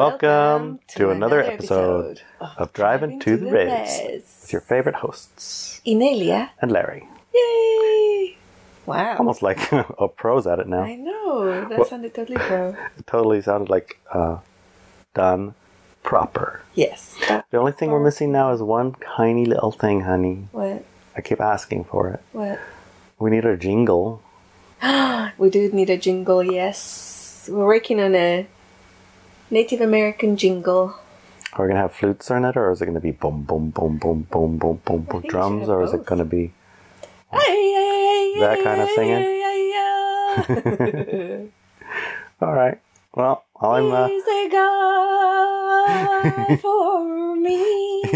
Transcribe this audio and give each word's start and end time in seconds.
Welcome, 0.00 0.80
to, 0.88 1.08
another, 1.08 1.40
episode, 1.40 2.20
of 2.38 2.70
Driving 2.74 3.18
to 3.20 3.38
the 3.38 3.50
Res 3.50 3.98
with 4.42 4.52
your 4.52 4.60
favorite 4.60 4.96
hosts, 4.96 5.80
Inelia. 5.86 6.50
and 6.60 6.70
Larry. 6.70 7.08
Yay! 7.34 8.36
Wow. 8.84 9.16
Almost 9.16 9.40
like 9.40 9.72
a 9.72 10.06
pro's 10.08 10.46
at 10.46 10.58
it 10.58 10.68
now. 10.68 10.82
I 10.82 10.96
know. 10.96 11.66
That 11.70 11.78
What- 11.78 11.88
sounded 11.88 12.12
totally 12.12 12.36
pro. 12.36 12.76
It 12.98 13.06
totally 13.06 13.40
sounded 13.40 13.70
like 13.70 13.98
uh, 14.12 14.40
done 15.14 15.54
proper. 16.02 16.60
Yes. 16.74 17.16
The 17.50 17.56
only 17.56 17.72
thing 17.72 17.90
we're 17.90 18.04
missing 18.04 18.30
now 18.30 18.52
is 18.52 18.60
one 18.60 18.96
tiny 19.16 19.46
little 19.46 19.72
thing, 19.72 20.02
honey. 20.02 20.48
what? 20.52 20.84
I 21.16 21.22
keep 21.22 21.40
asking 21.40 21.84
for 21.84 22.10
it. 22.10 22.20
What? 22.32 22.60
We 23.18 23.30
need 23.30 23.46
a 23.46 23.56
jingle. 23.56 24.20
We 25.38 25.48
do 25.48 25.72
need 25.72 25.88
a 25.88 25.96
jingle, 25.96 26.42
yes. 26.44 27.48
We're 27.50 27.64
working 27.64 27.98
on 27.98 28.14
a 28.14 28.46
Native 29.50 29.80
American 29.80 30.36
jingle. 30.36 30.94
Are 31.52 31.64
we 31.64 31.68
gonna 31.68 31.80
have 31.80 31.92
flutes 31.92 32.30
on 32.30 32.44
it, 32.44 32.56
or 32.56 32.70
is 32.72 32.82
it 32.82 32.86
gonna 32.86 33.00
be 33.00 33.12
boom, 33.12 33.42
boom, 33.42 33.70
boom, 33.70 33.98
boom, 33.98 34.26
boom, 34.30 34.58
boom, 34.58 34.80
boom, 34.84 35.02
boom 35.02 35.22
drums, 35.28 35.68
or 35.68 35.80
both. 35.80 35.88
is 35.88 35.94
it 36.00 36.06
gonna 36.06 36.24
be 36.24 36.52
that 37.32 38.60
kind 38.62 38.80
of 38.80 38.88
singing? 38.90 39.36
all 42.40 42.52
right. 42.52 42.78
Well, 43.14 43.44
I'm. 43.60 43.92
Uh... 43.92 44.08
He's 44.08 44.24
a 44.24 44.48
God 44.50 46.58
for 46.60 47.36
me. 47.36 48.02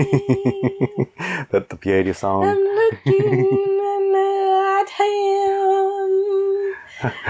That 1.50 1.68
the 1.68 1.76
Piety 1.76 2.12
song. 2.12 2.44
I'm 2.44 2.58
looking 2.58 4.14
at 4.14 4.88
him. 4.88 6.10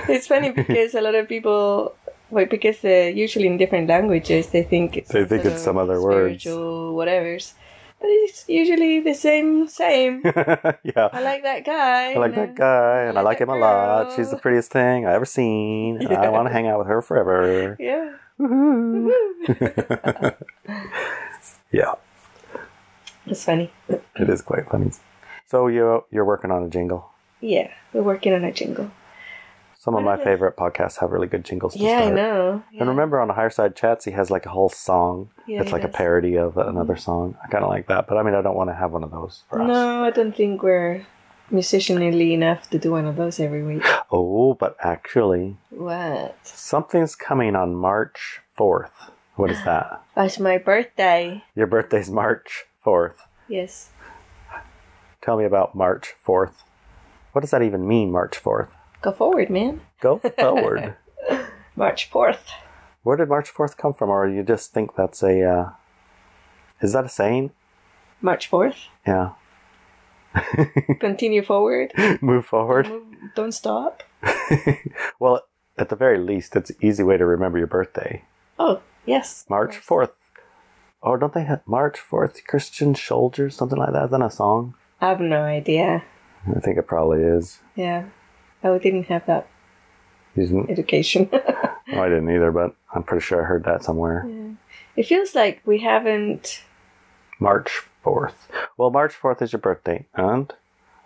It's 0.09 0.27
funny 0.27 0.51
because 0.51 0.95
a 0.95 1.01
lot 1.01 1.15
of 1.15 1.27
people 1.29 1.95
well, 2.31 2.47
because 2.47 2.85
uh, 2.85 3.11
usually 3.15 3.47
in 3.47 3.57
different 3.59 3.89
languages 3.89 4.49
they 4.51 4.63
think 4.63 4.97
it's 4.97 5.11
They 5.11 5.25
think 5.25 5.45
it's 5.45 5.63
some 5.63 5.77
other 5.79 6.01
words. 6.01 6.45
whatever's, 6.47 7.55
but 8.01 8.09
it's 8.09 8.49
usually 8.49 9.01
the 9.01 9.15
same. 9.15 9.69
Same. 9.69 10.23
yeah. 10.25 11.09
I 11.13 11.21
like 11.23 11.43
that 11.43 11.65
guy. 11.65 12.13
I 12.13 12.17
like 12.19 12.35
that 12.35 12.55
guy, 12.55 13.03
and 13.09 13.19
I 13.19 13.23
like 13.23 13.39
that 13.39 13.45
him 13.45 13.51
a 13.51 13.57
lot. 13.59 14.05
girl. 14.09 14.17
She's 14.17 14.31
the 14.31 14.39
prettiest 14.39 14.71
thing 14.73 15.07
I 15.07 15.13
ever 15.15 15.25
seen. 15.27 15.99
and 16.01 16.13
I 16.17 16.29
want 16.31 16.49
to 16.49 16.53
hang 16.53 16.67
out 16.69 16.79
with 16.79 16.89
her 16.89 17.03
forever. 17.03 17.77
Yeah. 17.91 18.17
Woohoo. 18.41 19.13
yeah, 21.73 21.93
It's 23.27 23.45
funny. 23.45 23.71
it 23.89 24.29
is 24.31 24.41
quite 24.43 24.69
funny. 24.69 24.93
So 25.47 25.67
you 25.69 26.05
you're 26.11 26.25
working 26.25 26.51
on 26.51 26.63
a 26.65 26.69
jingle. 26.69 27.11
Yeah, 27.41 27.69
we're 27.93 28.03
working 28.03 28.33
on 28.33 28.45
a 28.45 28.53
jingle. 28.53 28.91
Some 29.81 29.95
of 29.95 30.05
my 30.05 30.17
it? 30.17 30.25
favorite 30.25 30.59
podcasts 30.59 30.99
have 30.99 31.11
really 31.11 31.27
good 31.27 31.43
jingles. 31.43 31.73
To 31.73 31.79
Yeah, 31.79 32.01
start. 32.01 32.13
I 32.13 32.15
know. 32.15 32.63
And 32.79 32.87
remember, 32.87 33.19
on 33.19 33.29
the 33.29 33.35
Higher 33.35 33.49
Side 33.49 33.75
Chats, 33.75 34.05
he 34.05 34.11
has 34.11 34.31
like 34.31 34.45
a 34.45 34.51
whole 34.51 34.69
song. 34.69 35.31
Yeah, 35.47 35.63
it's 35.63 35.73
like 35.73 35.85
a 35.85 35.89
parody 35.89 36.37
of 36.37 36.59
another 36.59 36.93
mm-hmm. 36.93 37.01
song. 37.01 37.37
I 37.43 37.49
kind 37.49 37.65
of 37.65 37.71
like 37.71 37.87
that, 37.89 38.07
but 38.07 38.19
I 38.19 38.23
mean, 38.23 38.35
I 38.35 38.43
don't 38.43 38.55
want 38.57 38.69
to 38.69 38.75
have 38.75 38.93
one 38.93 39.03
of 39.03 39.11
those 39.11 39.43
for 39.49 39.63
us. 39.63 39.69
No, 39.69 40.05
I 40.05 40.11
don't 40.11 40.37
think 40.37 40.63
we're 40.63 41.07
musicianly 41.51 42.33
enough 42.33 42.69
to 42.71 42.79
do 42.79 42.91
one 42.91 43.07
of 43.07 43.17
those 43.17 43.41
every 43.41 43.63
week. 43.65 43.83
Oh, 44.13 44.53
but 44.53 44.77
actually, 44.81 45.57
What? 45.71 46.37
something's 46.43 47.17
coming 47.17 47.57
on 47.57 47.75
March 47.75 48.41
fourth. 48.55 49.11
What 49.37 49.51
is 49.51 49.65
that? 49.65 50.03
That's 50.15 50.39
my 50.39 50.59
birthday. 50.59 51.43
Your 51.55 51.67
birthday's 51.67 52.11
March 52.11 52.67
fourth. 52.85 53.17
Yes. 53.49 53.89
Tell 55.23 55.39
me 55.39 55.45
about 55.45 55.75
March 55.75 56.15
4th. 56.27 56.55
What 57.33 57.43
does 57.43 57.51
that 57.51 57.63
even 57.63 57.87
mean, 57.87 58.11
March 58.11 58.41
4th? 58.43 58.69
Go 59.03 59.13
forward, 59.13 59.51
man. 59.51 59.81
Go 60.01 60.19
forward. 60.39 60.97
March 61.77 62.11
4th. 62.11 62.51
Where 63.03 63.17
did 63.17 63.29
March 63.29 63.53
4th 63.53 63.77
come 63.77 63.95
from? 63.95 64.11
Or 64.11 64.29
you 64.29 64.43
just 64.43 64.73
think 64.73 64.95
that's 64.97 65.23
a. 65.23 65.43
Uh, 65.43 65.71
is 66.81 66.93
that 66.93 67.05
a 67.05 67.09
saying? 67.09 67.51
March 68.21 68.51
4th. 68.51 68.77
Yeah. 69.07 69.31
Continue 71.01 71.43
forward. 71.43 71.93
Move 72.21 72.47
forward. 72.47 72.89
Move- 72.89 73.05
Don't 73.35 73.53
stop. 73.53 74.03
well, 75.19 75.43
at 75.79 75.89
the 75.89 75.97
very 75.97 76.19
least, 76.19 76.55
it's 76.57 76.71
an 76.71 76.77
easy 76.83 77.03
way 77.03 77.17
to 77.17 77.25
remember 77.25 77.59
your 77.59 77.67
birthday. 77.67 78.25
Oh, 78.59 78.83
yes. 79.07 79.47
March 79.49 79.77
4th. 79.77 80.11
Or 81.03 81.17
don't 81.17 81.33
they 81.33 81.45
have 81.45 81.67
March 81.67 81.99
4th, 81.99 82.45
Christian 82.47 82.95
Soldiers, 82.95 83.57
something 83.57 83.79
like 83.79 83.93
that? 83.95 84.05
Is 84.07 84.11
that 84.11 84.21
a 84.21 84.31
song? 84.31 84.75
I 85.01 85.09
have 85.09 85.21
no 85.21 85.43
idea. 85.43 86.05
I 86.55 86.61
think 86.61 86.77
it 86.77 86.87
probably 86.87 87.23
is. 87.23 87.61
Yeah. 87.75 88.05
Oh, 88.63 88.75
I 88.75 88.79
didn't 88.79 89.05
have 89.05 89.27
that 89.27 89.47
You 90.37 90.47
didn't- 90.47 90.71
education. 90.71 91.29
oh, 91.33 91.71
I 92.01 92.09
didn't 92.09 92.31
either, 92.31 92.53
but 92.53 92.75
I'm 92.95 93.03
pretty 93.03 93.25
sure 93.25 93.43
I 93.43 93.47
heard 93.47 93.65
that 93.65 93.83
somewhere. 93.85 94.27
it 94.97 95.07
feels 95.07 95.35
like 95.35 95.61
we 95.65 95.79
haven't. 95.79 96.63
March 97.39 97.83
4th. 98.05 98.35
Well, 98.77 98.91
March 98.91 99.15
4th 99.15 99.41
is 99.43 99.53
your 99.53 99.61
birthday, 99.61 100.07
and 100.15 100.53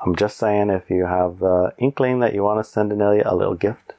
I'm 0.05 0.17
just 0.17 0.37
saying 0.37 0.71
if 0.71 0.91
you 0.91 1.07
have 1.07 1.39
the 1.39 1.73
inkling 1.79 2.21
that 2.21 2.35
you 2.35 2.43
want 2.43 2.65
to 2.65 2.69
send 2.71 2.91
Inelia 2.93 3.23
a 3.25 3.37
little 3.37 3.55
gift, 3.55 3.93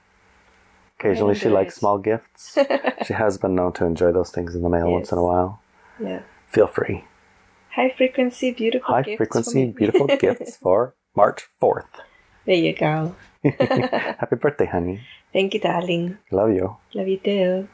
occasionally 1.00 1.36
she 1.36 1.50
likes 1.50 1.76
small 1.76 1.98
gifts. 1.98 2.58
she 3.08 3.14
has 3.14 3.38
been 3.38 3.56
known 3.56 3.72
to 3.74 3.86
enjoy 3.86 4.12
those 4.12 4.32
things 4.32 4.54
in 4.56 4.62
the 4.64 4.70
mail 4.70 4.92
once 4.92 5.12
in 5.12 5.18
a 5.18 5.24
while. 5.24 5.62
Yeah. 6.00 6.22
Feel 6.48 6.68
free. 6.68 7.06
High 7.72 7.94
frequency, 7.98 8.52
beautiful 8.52 8.94
High 8.96 9.16
frequency, 9.18 9.66
beautiful 9.72 10.08
gifts 10.20 10.58
for 10.58 10.94
March 11.16 11.48
4th. 11.62 11.88
There 12.46 12.56
you 12.56 12.74
go. 12.74 13.16
Happy 13.60 14.36
birthday, 14.36 14.66
honey. 14.66 15.02
Thank 15.32 15.54
you, 15.54 15.60
darling. 15.60 16.18
Love 16.32 16.52
you. 16.52 16.78
Love 16.94 17.08
you 17.08 17.18
too. 17.18 17.68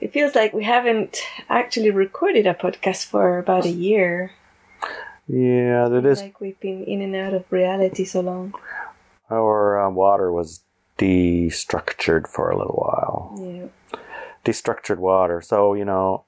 It 0.00 0.12
feels 0.12 0.34
like 0.34 0.52
we 0.52 0.64
haven't 0.64 1.22
actually 1.48 1.90
recorded 1.90 2.46
a 2.46 2.54
podcast 2.54 3.06
for 3.06 3.38
about 3.38 3.64
a 3.64 3.70
year. 3.70 4.32
Yeah, 5.28 5.88
that 5.88 6.04
is. 6.04 6.20
Like 6.20 6.40
we've 6.40 6.58
been 6.60 6.84
in 6.84 7.00
and 7.00 7.14
out 7.14 7.32
of 7.32 7.44
reality 7.50 8.04
so 8.04 8.20
long. 8.20 8.54
Our 9.30 9.80
uh, 9.80 9.90
water 9.90 10.30
was 10.32 10.62
destructured 10.98 12.26
for 12.26 12.50
a 12.50 12.58
little 12.58 12.74
while. 12.74 13.38
Yeah. 13.40 13.98
destructured 14.44 14.98
water. 14.98 15.40
So, 15.40 15.72
you 15.72 15.84
know, 15.84 16.24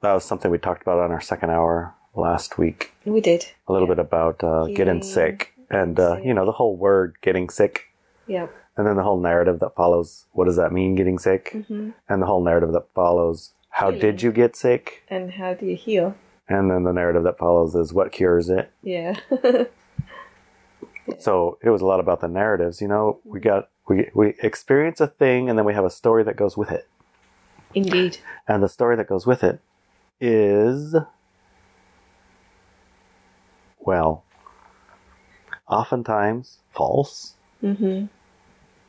that 0.00 0.12
was 0.12 0.24
something 0.24 0.50
we 0.50 0.58
talked 0.58 0.82
about 0.82 1.00
on 1.00 1.10
our 1.10 1.20
second 1.20 1.50
hour 1.50 1.94
last 2.14 2.56
week. 2.56 2.94
We 3.04 3.20
did. 3.20 3.46
A 3.66 3.72
little 3.72 3.88
bit 3.88 3.98
about 3.98 4.42
uh, 4.42 4.66
Getting 4.66 5.02
sick 5.02 5.57
and, 5.70 5.98
uh, 5.98 6.18
you 6.22 6.34
know, 6.34 6.44
the 6.46 6.52
whole 6.52 6.76
word 6.76 7.16
getting 7.20 7.48
sick. 7.50 7.86
Yeah. 8.26 8.48
And 8.76 8.86
then 8.86 8.96
the 8.96 9.02
whole 9.02 9.20
narrative 9.20 9.58
that 9.60 9.74
follows 9.74 10.26
what 10.32 10.44
does 10.44 10.56
that 10.56 10.72
mean, 10.72 10.94
getting 10.94 11.18
sick? 11.18 11.52
hmm 11.66 11.90
And 12.08 12.22
the 12.22 12.26
whole 12.26 12.42
narrative 12.42 12.72
that 12.72 12.86
follows 12.94 13.52
how 13.70 13.90
did 13.90 14.22
you 14.22 14.32
get 14.32 14.56
sick? 14.56 15.04
And 15.08 15.32
how 15.32 15.54
do 15.54 15.66
you 15.66 15.76
heal? 15.76 16.16
And 16.48 16.70
then 16.70 16.84
the 16.84 16.92
narrative 16.92 17.22
that 17.24 17.38
follows 17.38 17.74
is 17.74 17.92
what 17.92 18.12
cures 18.12 18.48
it. 18.48 18.70
Yeah. 18.82 19.14
So 21.18 21.58
it 21.62 21.70
was 21.70 21.80
a 21.80 21.86
lot 21.86 22.00
about 22.00 22.20
the 22.20 22.28
narratives. 22.28 22.80
You 22.82 22.88
know, 22.88 23.20
we 23.24 23.40
got, 23.40 23.70
we, 23.88 24.10
we 24.14 24.34
experience 24.42 25.00
a 25.00 25.06
thing 25.06 25.48
and 25.48 25.58
then 25.58 25.64
we 25.64 25.72
have 25.74 25.84
a 25.84 25.90
story 25.90 26.22
that 26.24 26.36
goes 26.36 26.56
with 26.56 26.70
it. 26.70 26.86
Indeed. 27.74 28.18
And 28.46 28.62
the 28.62 28.68
story 28.68 28.96
that 28.96 29.08
goes 29.08 29.26
with 29.26 29.42
it 29.42 29.60
is, 30.20 30.94
well, 33.78 34.24
oftentimes 35.68 36.58
false. 36.70 37.34
hmm 37.60 38.06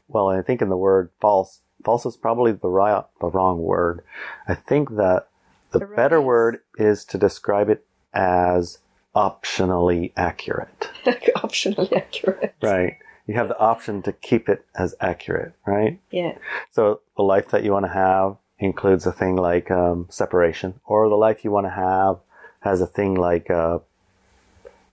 Well, 0.07 0.29
I 0.29 0.41
think 0.41 0.61
in 0.61 0.69
the 0.69 0.77
word 0.77 1.09
false, 1.19 1.61
false 1.83 2.05
is 2.05 2.17
probably 2.17 2.51
the 2.51 2.69
right, 2.69 3.03
the 3.21 3.27
wrong 3.27 3.61
word. 3.61 4.01
I 4.47 4.55
think 4.55 4.95
that 4.95 5.27
the 5.71 5.79
better 5.79 6.21
word 6.21 6.61
is 6.77 7.05
to 7.05 7.17
describe 7.17 7.69
it 7.69 7.85
as 8.13 8.79
optionally 9.15 10.11
accurate. 10.15 10.89
Optionally 11.35 11.91
accurate. 11.93 12.55
Right. 12.61 12.97
You 13.27 13.35
have 13.35 13.47
the 13.47 13.59
option 13.59 14.01
to 14.03 14.11
keep 14.13 14.49
it 14.49 14.65
as 14.75 14.95
accurate, 14.99 15.53
right? 15.65 15.99
Yeah. 16.09 16.37
So 16.71 17.01
the 17.15 17.23
life 17.23 17.49
that 17.49 17.63
you 17.63 17.71
want 17.71 17.85
to 17.85 17.91
have 17.91 18.37
includes 18.57 19.05
a 19.05 19.11
thing 19.11 19.35
like 19.35 19.69
um, 19.69 20.07
separation, 20.09 20.79
or 20.85 21.07
the 21.09 21.15
life 21.15 21.43
you 21.43 21.51
want 21.51 21.67
to 21.67 21.71
have 21.71 22.17
has 22.61 22.81
a 22.81 22.87
thing 22.87 23.13
like 23.15 23.49
uh, 23.49 23.79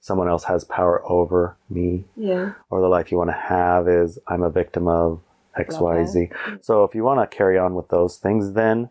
someone 0.06 0.28
else 0.28 0.44
has 0.44 0.62
power 0.62 1.02
over 1.10 1.56
me, 1.68 2.04
Yeah. 2.14 2.52
or 2.70 2.80
the 2.80 2.86
life 2.88 3.10
you 3.10 3.18
want 3.18 3.30
to 3.30 3.42
have 3.56 3.88
is 3.88 4.20
I'm 4.28 4.42
a 4.44 4.50
victim 4.50 4.86
of 4.86 5.20
XYZ. 5.58 5.78
Blah, 5.78 5.90
Y, 5.90 5.94
blah. 5.94 6.04
Z. 6.06 6.30
So 6.62 6.84
if 6.84 6.94
you 6.94 7.02
want 7.02 7.18
to 7.28 7.36
carry 7.36 7.58
on 7.58 7.74
with 7.74 7.88
those 7.88 8.16
things, 8.16 8.52
then 8.52 8.90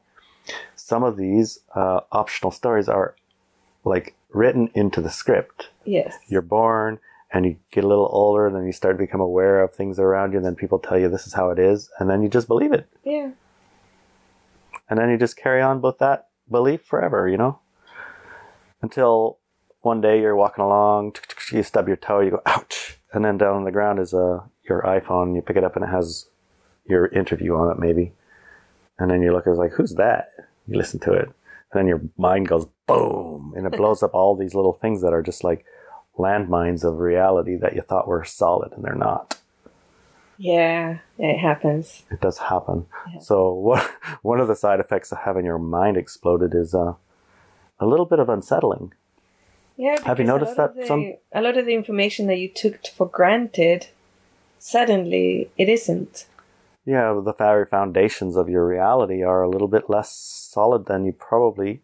some 0.76 1.04
of 1.04 1.16
these 1.16 1.60
uh, 1.74 2.02
optional 2.12 2.52
stories 2.52 2.90
are 2.90 3.16
like 3.86 4.14
written 4.34 4.70
into 4.74 5.00
the 5.00 5.10
script. 5.10 5.70
Yes. 5.86 6.18
You're 6.28 6.42
born 6.42 7.00
and 7.32 7.46
you 7.46 7.56
get 7.72 7.84
a 7.86 7.88
little 7.88 8.10
older, 8.12 8.46
and 8.48 8.56
then 8.56 8.66
you 8.66 8.72
start 8.74 8.96
to 8.98 9.04
become 9.04 9.22
aware 9.22 9.62
of 9.64 9.74
things 9.74 10.00
around 10.00 10.32
you, 10.34 10.38
and 10.38 10.46
then 10.46 10.56
people 10.56 10.80
tell 10.80 10.98
you 11.00 11.08
this 11.10 11.26
is 11.28 11.34
how 11.34 11.50
it 11.50 11.60
is, 11.60 11.90
and 12.00 12.10
then 12.10 12.22
you 12.24 12.30
just 12.30 12.48
believe 12.48 12.72
it 12.74 12.88
Yeah. 13.04 13.32
and 14.90 15.00
then 15.00 15.10
you 15.10 15.18
just 15.18 15.36
carry 15.38 15.62
on 15.62 15.82
with 15.82 15.98
that 16.00 16.28
belief 16.50 16.82
forever, 16.84 17.28
you 17.28 17.38
know? 17.38 17.60
Until 18.82 19.38
one 19.86 20.02
day 20.02 20.20
you're 20.20 20.36
walking 20.36 20.64
along, 20.64 21.16
you 21.52 21.64
stub 21.64 21.88
your 21.88 21.98
toe, 21.98 22.20
you 22.20 22.32
go, 22.32 22.42
ouch. 22.46 22.98
And 23.14 23.24
then 23.24 23.38
down 23.38 23.56
on 23.56 23.64
the 23.64 23.72
ground 23.72 24.00
is 24.00 24.14
uh, 24.14 24.42
your 24.68 24.82
iPhone, 24.82 25.36
you 25.36 25.42
pick 25.42 25.56
it 25.56 25.64
up 25.64 25.76
and 25.76 25.86
it 25.86 25.90
has 25.90 26.28
your 26.88 27.08
interview 27.08 27.56
on 27.56 27.72
it, 27.72 27.80
maybe. 27.80 28.14
and 29.00 29.10
then 29.10 29.22
you 29.22 29.32
look, 29.32 29.46
it's 29.48 29.58
like, 29.58 29.74
who's 29.74 29.94
that? 29.96 30.32
You 30.68 30.78
listen 30.78 31.00
to 31.02 31.14
it, 31.14 31.26
and 31.26 31.74
then 31.74 31.88
your 31.88 32.02
mind 32.18 32.48
goes 32.48 32.66
boom, 32.88 33.54
and 33.56 33.66
it 33.66 33.74
blows 33.78 34.02
up 34.04 34.14
all 34.14 34.36
these 34.36 34.56
little 34.56 34.74
things 34.74 35.02
that 35.02 35.14
are 35.14 35.22
just 35.22 35.44
like 35.44 35.66
landmines 36.18 36.84
of 36.84 37.00
reality 37.00 37.56
that 37.58 37.76
you 37.76 37.82
thought 37.82 38.08
were 38.08 38.24
solid, 38.24 38.72
and 38.74 38.84
they're 38.84 38.96
not. 38.96 39.40
Yeah, 40.38 41.00
it 41.18 41.38
happens. 41.38 42.04
It 42.12 42.20
does 42.22 42.40
happen. 42.40 42.88
Yeah. 43.14 43.20
So 43.20 43.54
what? 43.54 43.92
One 44.22 44.40
of 44.40 44.48
the 44.48 44.56
side 44.56 44.80
effects 44.80 45.12
of 45.12 45.20
having 45.20 45.46
your 45.46 45.60
mind 45.60 45.98
exploded 45.98 46.54
is 46.54 46.74
uh, 46.74 46.94
a 47.80 47.86
little 47.86 48.06
bit 48.06 48.20
of 48.20 48.30
unsettling. 48.30 48.94
Yeah. 49.78 49.98
Have 50.06 50.20
you 50.20 50.26
noticed 50.26 50.56
that 50.58 50.76
the- 50.76 50.86
some- 50.86 51.14
a 51.34 51.42
lot 51.42 51.58
of 51.58 51.66
the 51.66 51.74
information 51.76 52.28
that 52.28 52.38
you 52.38 52.50
took 52.50 52.86
for 52.88 53.08
granted, 53.08 53.88
suddenly 54.60 55.50
it 55.58 55.70
isn't. 55.70 56.26
Yeah, 56.86 57.20
the 57.24 57.34
very 57.34 57.66
foundations 57.66 58.36
of 58.36 58.48
your 58.50 58.66
reality 58.68 59.24
are 59.24 59.42
a 59.42 59.50
little 59.50 59.68
bit 59.68 59.90
less 59.90 60.12
solid 60.12 60.86
than 60.86 61.04
you 61.06 61.14
probably, 61.14 61.82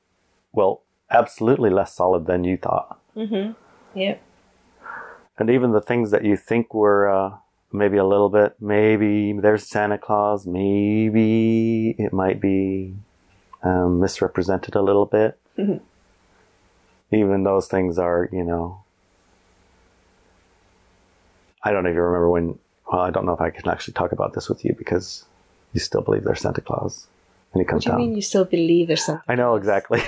well, 0.54 0.82
absolutely 1.10 1.70
less 1.70 1.94
solid 1.96 2.28
than 2.28 2.44
you 2.44 2.56
thought. 2.58 3.00
Mm-hmm. 3.16 3.54
Yep. 3.98 4.22
And 5.40 5.50
even 5.50 5.72
the 5.72 5.82
things 5.82 6.12
that 6.12 6.24
you 6.24 6.38
think 6.38 6.74
were 6.74 7.10
uh, 7.10 7.32
maybe 7.72 7.98
a 7.98 8.06
little 8.06 8.30
bit, 8.30 8.56
maybe 8.60 9.34
there's 9.34 9.68
Santa 9.68 9.98
Claus, 9.98 10.46
maybe 10.46 11.96
it 11.98 12.14
might 12.14 12.40
be 12.40 12.94
um, 13.64 14.00
misrepresented 14.00 14.76
a 14.76 14.82
little 14.82 15.06
bit. 15.06 15.38
Mhm. 15.58 15.82
Even 17.12 17.44
those 17.44 17.68
things 17.68 17.98
are, 17.98 18.30
you 18.32 18.44
know, 18.44 18.84
I 21.64 21.72
don't 21.72 21.86
even 21.88 21.98
remember 22.00 22.30
when. 22.30 22.60
Well, 22.92 23.02
I 23.02 23.10
don't 23.10 23.26
know 23.26 23.34
if 23.34 23.42
I 23.42 23.50
can 23.52 23.70
actually 23.70 23.94
talk 23.94 24.12
about 24.12 24.34
this 24.34 24.50
with 24.50 24.66
you 24.66 24.74
because 24.78 25.26
you 25.74 25.80
still 25.80 26.02
believe 26.02 26.24
there's 26.24 26.42
Santa 26.42 26.62
Claus, 26.62 27.08
and 27.54 27.62
he 27.62 27.64
What 27.64 27.70
comes 27.70 27.84
do 27.86 27.90
you 27.90 27.92
down. 27.92 28.00
mean 28.02 28.16
you 28.16 28.22
still 28.22 28.44
believe 28.46 28.88
there's 28.88 29.06
something? 29.06 29.24
I 29.28 29.36
know 29.36 29.56
exactly. 29.56 30.02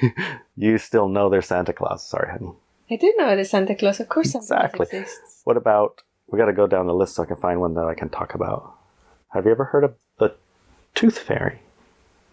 you 0.56 0.78
still 0.78 1.08
know 1.08 1.28
there's 1.28 1.46
Santa 1.46 1.72
Claus. 1.72 2.06
Sorry, 2.06 2.30
honey. 2.30 2.52
I 2.90 2.96
do 2.96 3.12
know 3.18 3.34
there's 3.34 3.50
Santa 3.50 3.74
Claus. 3.74 4.00
Of 4.00 4.08
course, 4.08 4.30
Santa 4.32 4.44
Exactly. 4.44 4.86
Claus 4.86 5.00
exists. 5.02 5.40
What 5.44 5.56
about? 5.56 6.02
We 6.28 6.38
got 6.38 6.46
to 6.46 6.52
go 6.52 6.66
down 6.66 6.86
the 6.86 6.94
list 6.94 7.16
so 7.16 7.22
I 7.22 7.26
can 7.26 7.36
find 7.36 7.60
one 7.60 7.74
that 7.74 7.84
I 7.86 7.94
can 7.94 8.08
talk 8.08 8.34
about. 8.34 8.72
Have 9.30 9.44
you 9.44 9.50
ever 9.50 9.64
heard 9.64 9.84
of 9.84 9.94
the 10.18 10.34
Tooth 10.94 11.18
Fairy? 11.18 11.60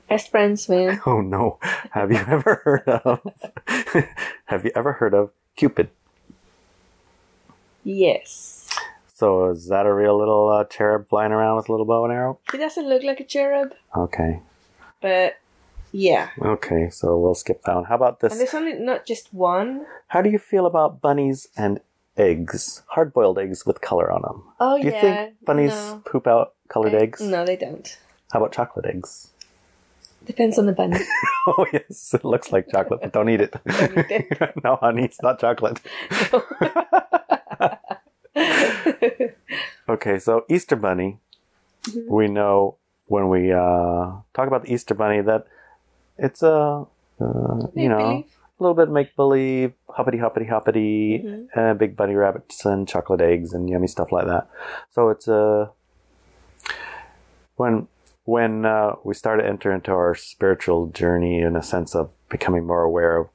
Best 0.09 0.31
friends, 0.31 0.67
man. 0.67 0.99
Oh 1.05 1.21
no! 1.21 1.59
Have 1.91 2.11
you 2.11 2.17
ever 2.17 2.61
heard 2.65 2.87
of? 2.89 3.21
have 4.45 4.65
you 4.65 4.71
ever 4.75 4.93
heard 4.93 5.13
of 5.13 5.31
Cupid? 5.55 5.89
yes. 7.83 8.67
So 9.13 9.49
is 9.49 9.67
that 9.67 9.85
a 9.85 9.93
real 9.93 10.17
little 10.17 10.47
uh, 10.49 10.63
cherub 10.63 11.09
flying 11.09 11.31
around 11.33 11.57
with 11.57 11.67
a 11.67 11.71
little 11.73 11.85
bow 11.85 12.05
and 12.05 12.13
arrow? 12.13 12.39
He 12.51 12.57
doesn't 12.57 12.87
look 12.87 13.03
like 13.03 13.19
a 13.19 13.25
cherub, 13.25 13.73
Okay, 13.95 14.39
but 15.01 15.35
yeah. 15.91 16.29
okay. 16.41 16.89
So 16.89 17.17
we'll 17.19 17.35
skip 17.35 17.61
that 17.63 17.75
one. 17.75 17.83
How 17.85 17.95
about 17.95 18.21
this? 18.21 18.31
And 18.31 18.39
there's 18.39 18.53
only 18.53 18.73
not 18.73 19.05
just 19.05 19.33
one. 19.33 19.85
How 20.07 20.21
do 20.21 20.29
you 20.29 20.39
feel 20.39 20.65
about 20.65 21.01
bunnies 21.01 21.49
and 21.57 21.81
eggs? 22.15 22.83
Hard-boiled 22.87 23.37
eggs 23.39 23.65
with 23.65 23.81
color 23.81 24.09
on 24.11 24.21
them. 24.21 24.43
Oh 24.59 24.75
yeah. 24.77 24.83
Do 24.83 24.87
you 24.87 25.01
think 25.01 25.35
bunnies 25.45 25.71
No. 25.71 26.01
poop 26.05 26.25
out 26.25 26.53
colored 26.69 26.93
I- 26.95 26.99
eggs? 26.99 27.19
No, 27.21 27.45
they 27.45 27.57
don't. 27.57 27.97
How 28.31 28.39
about 28.39 28.53
chocolate 28.53 28.85
eggs? 28.85 29.31
Depends 30.25 30.57
on 30.59 30.65
the 30.65 30.73
bunny. 30.73 30.99
Oh 31.47 31.65
yes, 31.73 32.13
it 32.13 32.23
looks 32.23 32.51
like 32.51 32.69
chocolate, 32.69 32.99
but 33.01 33.11
don't 33.13 33.29
eat 33.29 33.41
it. 33.41 33.53
Don't 33.65 33.97
eat 34.11 34.37
no, 34.63 34.75
honey, 34.75 35.05
it's 35.05 35.21
not 35.21 35.39
chocolate. 35.39 35.79
Okay, 39.89 40.19
so 40.19 40.45
Easter 40.49 40.75
Bunny, 40.75 41.19
Mm-hmm. 41.87 42.13
we 42.13 42.27
know 42.27 42.75
when 43.05 43.29
we 43.29 43.51
uh, 43.53 44.19
talk 44.35 44.47
about 44.47 44.63
the 44.65 44.73
Easter 44.73 44.93
Bunny 44.93 45.21
that 45.21 45.45
it's 46.17 46.43
a 46.43 46.85
uh, 47.21 47.67
you 47.73 47.87
know 47.89 48.23
a 48.59 48.59
little 48.59 48.75
bit 48.75 48.89
make 48.91 49.15
believe, 49.15 49.73
hoppity 49.89 50.17
hoppity 50.19 50.45
hoppity, 50.45 51.23
Mhm. 51.23 51.47
uh, 51.55 51.73
big 51.73 51.95
bunny 51.95 52.15
rabbits 52.15 52.65
and 52.65 52.85
chocolate 52.87 53.21
eggs 53.21 53.53
and 53.53 53.69
yummy 53.69 53.87
stuff 53.87 54.11
like 54.11 54.27
that. 54.27 54.49
So 54.91 55.09
it's 55.09 55.27
a 55.29 55.71
when 57.55 57.87
when 58.29 58.63
uh, 58.63 58.93
we 59.03 59.15
start 59.15 59.39
to 59.39 59.47
enter 59.47 59.73
into 59.73 59.89
our 59.89 60.13
spiritual 60.13 60.85
journey 60.85 61.39
in 61.39 61.55
a 61.55 61.63
sense 61.63 61.95
of 61.95 62.11
becoming 62.29 62.63
more 62.63 62.83
aware 62.83 63.17
of 63.17 63.29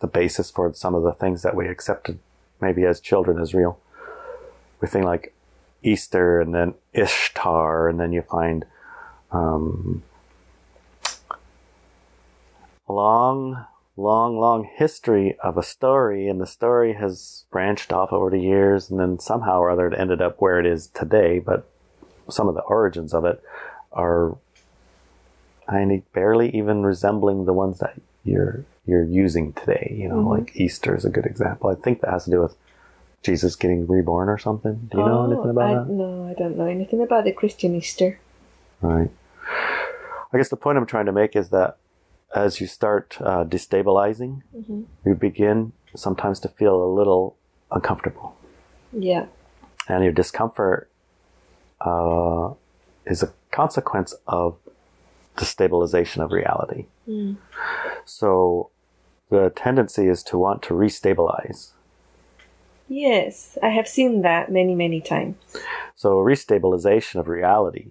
the 0.00 0.06
basis 0.06 0.50
for 0.50 0.74
some 0.74 0.94
of 0.94 1.02
the 1.02 1.14
things 1.14 1.40
that 1.40 1.56
we 1.56 1.66
accepted 1.66 2.18
maybe 2.60 2.84
as 2.84 3.00
children 3.00 3.40
as 3.40 3.54
real. 3.54 3.80
We 4.82 4.88
think 4.88 5.06
like 5.06 5.32
Easter 5.82 6.42
and 6.42 6.54
then 6.54 6.74
Ishtar, 6.92 7.88
and 7.88 7.98
then 7.98 8.12
you 8.12 8.20
find 8.20 8.66
um, 9.30 10.02
long, 12.86 13.64
long, 13.96 14.36
long 14.36 14.68
history 14.76 15.38
of 15.42 15.56
a 15.56 15.62
story, 15.62 16.28
and 16.28 16.38
the 16.38 16.46
story 16.46 16.92
has 17.00 17.46
branched 17.50 17.94
off 17.94 18.12
over 18.12 18.28
the 18.28 18.42
years, 18.42 18.90
and 18.90 19.00
then 19.00 19.18
somehow 19.18 19.58
or 19.60 19.70
other 19.70 19.86
it 19.86 19.98
ended 19.98 20.20
up 20.20 20.36
where 20.38 20.60
it 20.60 20.66
is 20.66 20.88
today. 20.88 21.38
But 21.38 21.71
some 22.32 22.48
of 22.48 22.54
the 22.54 22.62
origins 22.62 23.12
of 23.14 23.24
it 23.24 23.42
are 23.92 24.36
I 25.68 25.84
mean, 25.84 26.02
barely 26.12 26.50
even 26.56 26.82
resembling 26.82 27.44
the 27.44 27.52
ones 27.52 27.78
that 27.78 27.94
you're 28.24 28.64
you're 28.84 29.04
using 29.04 29.52
today. 29.52 29.94
You 29.96 30.08
know, 30.08 30.16
Mhm. 30.16 30.30
like 30.38 30.56
Easter 30.56 30.96
is 30.96 31.04
a 31.04 31.10
good 31.10 31.24
example. 31.24 31.70
I 31.70 31.76
think 31.76 32.00
that 32.00 32.10
has 32.10 32.24
to 32.24 32.30
do 32.32 32.40
with 32.40 32.56
Jesus 33.22 33.54
getting 33.54 33.86
reborn 33.86 34.28
or 34.28 34.38
something. 34.38 34.88
Do 34.90 34.98
you 34.98 35.04
know 35.06 35.24
anything 35.26 35.50
about 35.50 35.70
Oh, 35.70 35.72
I, 35.72 35.74
that? 35.84 35.88
No, 35.88 36.28
I 36.28 36.34
don't 36.34 36.56
know 36.58 36.66
anything 36.66 37.00
about 37.00 37.22
the 37.24 37.32
Christian 37.32 37.76
Easter. 37.76 38.18
Right. 38.80 39.10
I 40.32 40.36
guess 40.36 40.48
the 40.48 40.56
point 40.56 40.78
I'm 40.78 40.86
trying 40.86 41.06
to 41.06 41.12
make 41.12 41.36
is 41.36 41.50
that 41.50 41.76
as 42.34 42.60
you 42.60 42.66
start 42.66 43.16
uh, 43.20 43.44
destabilizing, 43.44 44.42
Mhm. 44.56 44.84
you 45.04 45.14
begin 45.14 45.72
sometimes 45.94 46.40
to 46.40 46.48
feel 46.48 46.82
a 46.82 46.90
little 46.92 47.36
uncomfortable. 47.70 48.34
Yeah. 48.92 49.26
And 49.88 50.02
your 50.02 50.12
discomfort 50.12 50.88
uh, 51.84 52.54
is 53.06 53.22
a 53.22 53.32
consequence 53.50 54.14
of 54.26 54.56
the 55.36 55.44
stabilization 55.44 56.22
of 56.22 56.30
reality. 56.30 56.86
Mm. 57.08 57.36
So 58.04 58.70
the 59.30 59.50
tendency 59.54 60.08
is 60.08 60.22
to 60.24 60.38
want 60.38 60.62
to 60.64 60.74
restabilize. 60.74 61.70
Yes, 62.88 63.56
I 63.62 63.70
have 63.70 63.88
seen 63.88 64.22
that 64.22 64.52
many, 64.52 64.74
many 64.74 65.00
times. 65.00 65.36
So 65.94 66.16
restabilization 66.16 67.18
of 67.20 67.28
reality. 67.28 67.88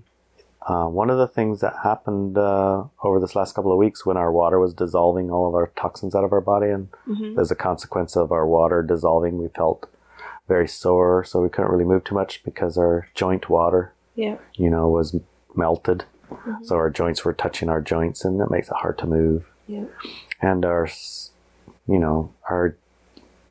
Uh, 0.67 0.85
one 0.85 1.09
of 1.09 1.17
the 1.17 1.27
things 1.27 1.59
that 1.61 1.73
happened 1.83 2.37
uh, 2.37 2.83
over 3.03 3.19
this 3.19 3.35
last 3.35 3.55
couple 3.55 3.71
of 3.71 3.79
weeks 3.79 4.05
when 4.05 4.15
our 4.15 4.31
water 4.31 4.59
was 4.59 4.75
dissolving 4.75 5.31
all 5.31 5.47
of 5.47 5.55
our 5.55 5.71
toxins 5.75 6.13
out 6.13 6.23
of 6.23 6.31
our 6.31 6.41
body, 6.41 6.69
and 6.69 6.89
Mhm. 7.07 7.39
as 7.39 7.49
a 7.49 7.55
consequence 7.55 8.15
of 8.15 8.31
our 8.31 8.45
water 8.45 8.83
dissolving, 8.83 9.39
we 9.39 9.47
felt 9.47 9.87
very 10.47 10.67
sore, 10.67 11.23
so 11.23 11.41
we 11.41 11.49
couldn't 11.49 11.71
really 11.71 11.85
move 11.85 12.03
too 12.03 12.15
much 12.15 12.43
because 12.43 12.77
our 12.77 13.07
joint 13.13 13.49
water, 13.49 13.93
Yeah. 14.15 14.37
you 14.55 14.69
know, 14.69 14.89
was 14.89 15.15
melted. 15.55 16.05
Mm-hmm. 16.29 16.63
So 16.63 16.75
our 16.75 16.89
joints 16.89 17.23
were 17.25 17.33
touching 17.33 17.69
our 17.69 17.81
joints, 17.81 18.25
and 18.25 18.39
that 18.39 18.51
makes 18.51 18.67
it 18.67 18.75
hard 18.75 18.97
to 18.99 19.07
move. 19.07 19.51
Yeah. 19.67 19.85
And 20.41 20.65
our, 20.65 20.89
you 21.87 21.99
know, 21.99 22.33
our 22.49 22.75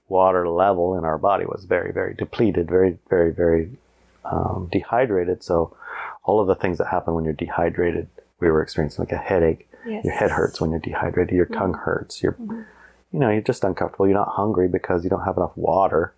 water 0.09 0.49
level 0.49 0.97
in 0.99 1.05
our 1.05 1.19
body 1.19 1.47
was 1.47 1.65
very, 1.65 1.93
very 1.93 2.15
depleted, 2.15 2.69
very, 2.69 2.99
very, 3.09 3.33
very 3.33 3.79
um, 4.25 4.69
dehydrated. 4.71 5.43
So 5.43 5.77
all 6.25 6.41
of 6.41 6.49
the 6.49 6.55
things 6.55 6.79
that 6.79 6.89
happen 6.89 7.15
when 7.15 7.25
you're 7.25 7.33
dehydrated, 7.33 8.09
we 8.41 8.51
were 8.51 8.63
experiencing 8.63 9.05
like 9.05 9.13
a 9.13 9.17
headache. 9.17 9.69
Yes. 9.87 10.05
Your 10.05 10.15
head 10.15 10.31
hurts 10.31 10.61
when 10.61 10.71
you're 10.71 10.81
dehydrated. 10.81 11.35
Your 11.35 11.47
tongue 11.47 11.73
mm-hmm. 11.73 11.83
hurts. 11.83 12.23
You're, 12.23 12.33
mm-hmm. 12.33 12.63
you 13.13 13.19
know, 13.21 13.31
you're 13.31 13.41
just 13.41 13.65
uncomfortable. 13.65 14.07
You're 14.07 14.19
not 14.19 14.29
hungry 14.29 14.69
because 14.69 15.05
you 15.05 15.11
don't 15.11 15.25
have 15.25 15.37
enough 15.37 15.57
water 15.57 16.15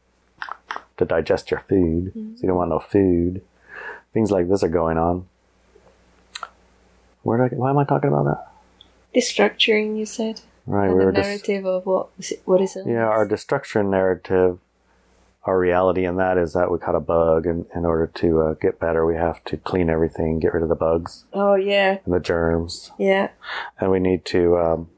to 1.03 1.15
digest 1.15 1.51
your 1.51 1.61
food. 1.61 2.13
So 2.15 2.43
you 2.43 2.49
don't 2.49 2.57
want 2.57 2.71
no 2.71 2.79
food. 2.79 3.43
Things 4.13 4.31
like 4.31 4.49
this 4.49 4.63
are 4.63 4.69
going 4.69 4.99
on. 4.99 5.27
Where 7.23 7.39
did 7.39 7.55
I, 7.55 7.57
why 7.57 7.71
am 7.71 7.79
I 7.79 7.85
talking 7.85 8.09
about 8.09 8.25
that? 8.25 8.53
Destructuring, 9.15 9.99
you 9.99 10.07
said. 10.07 10.41
Right, 10.67 10.87
and 10.87 10.95
we 10.95 11.01
the 11.01 11.05
were 11.07 11.13
just 11.13 11.27
narrative 11.27 11.67
of 11.67 11.87
what 11.87 12.09
is 12.19 12.33
it, 12.33 12.43
what 12.45 12.61
is 12.61 12.77
it? 12.77 12.87
yeah, 12.87 13.07
our 13.07 13.27
destruction 13.27 13.91
narrative, 13.91 14.59
our 15.45 15.59
reality, 15.59 16.05
and 16.05 16.19
that 16.21 16.39
is 16.39 16.53
that 16.53 16.71
we 16.71 16.79
caught 16.79 16.95
a 16.95 17.01
bug, 17.01 17.47
and 17.47 17.67
in 17.75 17.85
order 17.85 18.07
to 18.07 18.41
uh, 18.43 18.55
get 18.55 18.79
better, 18.79 19.05
we 19.05 19.17
have 19.17 19.43
to 19.45 19.57
clean 19.57 19.91
everything, 19.91 20.39
get 20.39 20.55
rid 20.55 20.63
of 20.63 20.69
the 20.69 20.77
bugs 20.77 21.25
Oh 21.33 21.57
yeah, 21.57 21.99
and 22.05 22.15
the 22.15 22.21
germs, 22.21 22.93
yeah. 22.97 23.31
and 23.81 23.91
we 23.91 23.99
need 23.99 24.25
to 24.27 24.57
um, 24.57 24.89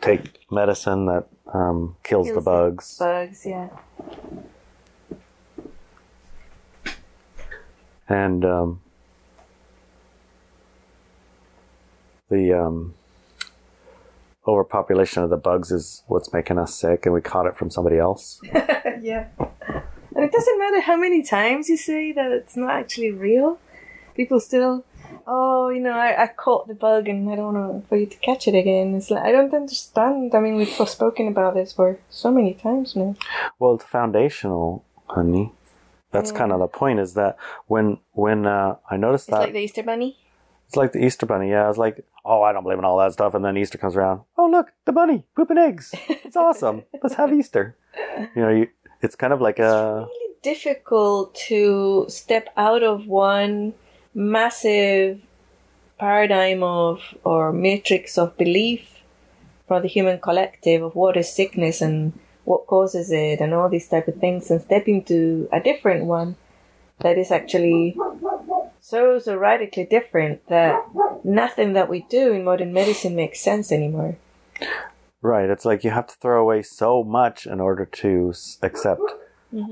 take 0.00 0.38
medicine 0.48 1.06
that 1.06 1.26
um, 1.52 1.96
kills, 2.04 2.28
the 2.28 2.34
Kills 2.34 2.44
the 2.44 2.50
bugs. 2.50 2.98
Bugs, 2.98 3.46
yeah. 3.46 3.68
And 8.08 8.44
um, 8.44 8.80
the 12.30 12.52
um, 12.52 12.94
overpopulation 14.46 15.22
of 15.22 15.30
the 15.30 15.36
bugs 15.36 15.70
is 15.70 16.02
what's 16.06 16.32
making 16.32 16.58
us 16.58 16.74
sick, 16.74 17.06
and 17.06 17.14
we 17.14 17.20
caught 17.20 17.46
it 17.46 17.56
from 17.56 17.70
somebody 17.70 17.98
else. 17.98 18.40
yeah. 19.00 19.28
And 19.38 20.24
it 20.24 20.32
doesn't 20.32 20.58
matter 20.58 20.80
how 20.80 20.96
many 20.96 21.22
times 21.22 21.68
you 21.68 21.76
say 21.76 22.12
that 22.12 22.30
it's 22.30 22.56
not 22.56 22.70
actually 22.70 23.10
real. 23.10 23.58
People 24.14 24.38
still 24.38 24.84
oh, 25.26 25.68
you 25.70 25.80
know, 25.80 25.92
I, 25.92 26.24
I 26.24 26.26
caught 26.28 26.68
the 26.68 26.74
bug 26.74 27.08
and 27.08 27.30
I 27.30 27.36
don't 27.36 27.54
want 27.54 27.88
for 27.88 27.96
you 27.96 28.06
to 28.06 28.16
catch 28.18 28.48
it 28.48 28.54
again. 28.54 28.94
It's 28.94 29.10
like, 29.10 29.22
I 29.22 29.32
don't 29.32 29.52
understand. 29.52 30.34
I 30.34 30.40
mean, 30.40 30.56
we've 30.56 30.68
spoken 30.68 31.28
about 31.28 31.54
this 31.54 31.72
for 31.72 31.98
so 32.10 32.30
many 32.30 32.54
times 32.54 32.96
now. 32.96 33.16
Well, 33.58 33.74
it's 33.74 33.84
foundational, 33.84 34.84
honey. 35.06 35.52
That's 36.14 36.30
Yeah. 36.32 36.38
kind 36.38 36.52
of 36.52 36.58
the 36.60 36.68
point. 36.68 36.98
Is 37.00 37.12
that 37.14 37.36
when 37.66 37.98
when 38.12 38.46
uh, 38.46 38.76
I 38.90 38.96
noticed 38.96 39.26
that 39.26 39.32
It's 39.32 39.38
that 39.40 39.44
like 39.48 39.52
the 39.52 39.64
Easter 39.68 39.82
Bunny. 39.82 40.16
it's 40.66 40.76
like 40.76 40.92
the 40.92 41.04
Easter 41.04 41.26
bunny. 41.26 41.50
Yeah, 41.50 41.64
I 41.66 41.68
was 41.68 41.76
like, 41.86 41.96
oh, 42.24 42.40
I 42.42 42.52
don't 42.52 42.62
believe 42.62 42.78
in 42.78 42.86
all 42.88 42.98
that 42.98 43.12
stuff. 43.12 43.34
And 43.34 43.44
then 43.44 43.56
Easter 43.62 43.76
comes 43.78 43.94
around. 43.96 44.22
Oh, 44.38 44.48
look, 44.48 44.72
the 44.86 44.92
bunny 44.92 45.24
pooping 45.36 45.58
eggs. 45.58 45.92
It's 46.26 46.36
awesome. 46.36 46.84
Let's 47.02 47.16
have 47.16 47.30
Easter. 47.32 47.76
You 48.34 48.42
know, 48.42 48.48
you, 48.58 48.68
it's 49.02 49.14
kind 49.16 49.32
of 49.34 49.40
like 49.42 49.58
a 49.58 50.06
really 50.08 50.34
difficult 50.42 51.34
to 51.48 52.06
step 52.08 52.48
out 52.56 52.82
of 52.82 53.06
one 53.06 53.74
massive 54.14 55.20
paradigm 55.98 56.62
of 56.62 57.00
or 57.24 57.52
matrix 57.52 58.16
of 58.18 58.36
belief 58.38 58.82
from 59.68 59.82
the 59.82 59.88
human 59.88 60.18
collective 60.20 60.82
of 60.82 60.94
what 60.94 61.16
is 61.16 61.28
sickness 61.32 61.80
and 61.80 62.12
what 62.44 62.66
causes 62.66 63.10
it 63.10 63.40
and 63.40 63.54
all 63.54 63.68
these 63.68 63.88
type 63.88 64.08
of 64.08 64.16
things 64.16 64.50
and 64.50 64.60
step 64.60 64.86
into 64.88 65.48
a 65.52 65.60
different 65.60 66.04
one 66.04 66.36
that 67.00 67.18
is 67.18 67.30
actually 67.30 67.96
so 68.80 69.18
so 69.18 69.36
radically 69.36 69.84
different 69.84 70.46
that 70.48 70.80
nothing 71.24 71.72
that 71.72 71.88
we 71.88 72.06
do 72.08 72.32
in 72.32 72.44
modern 72.44 72.72
medicine 72.72 73.14
makes 73.16 73.40
sense 73.40 73.72
anymore 73.72 74.16
right. 75.24 75.48
It's 75.48 75.64
like 75.64 75.82
you 75.84 75.90
have 75.90 76.06
to 76.08 76.14
throw 76.20 76.40
away 76.42 76.62
so 76.62 77.02
much 77.02 77.46
in 77.46 77.58
order 77.60 77.86
to 77.86 78.34
accept 78.62 79.00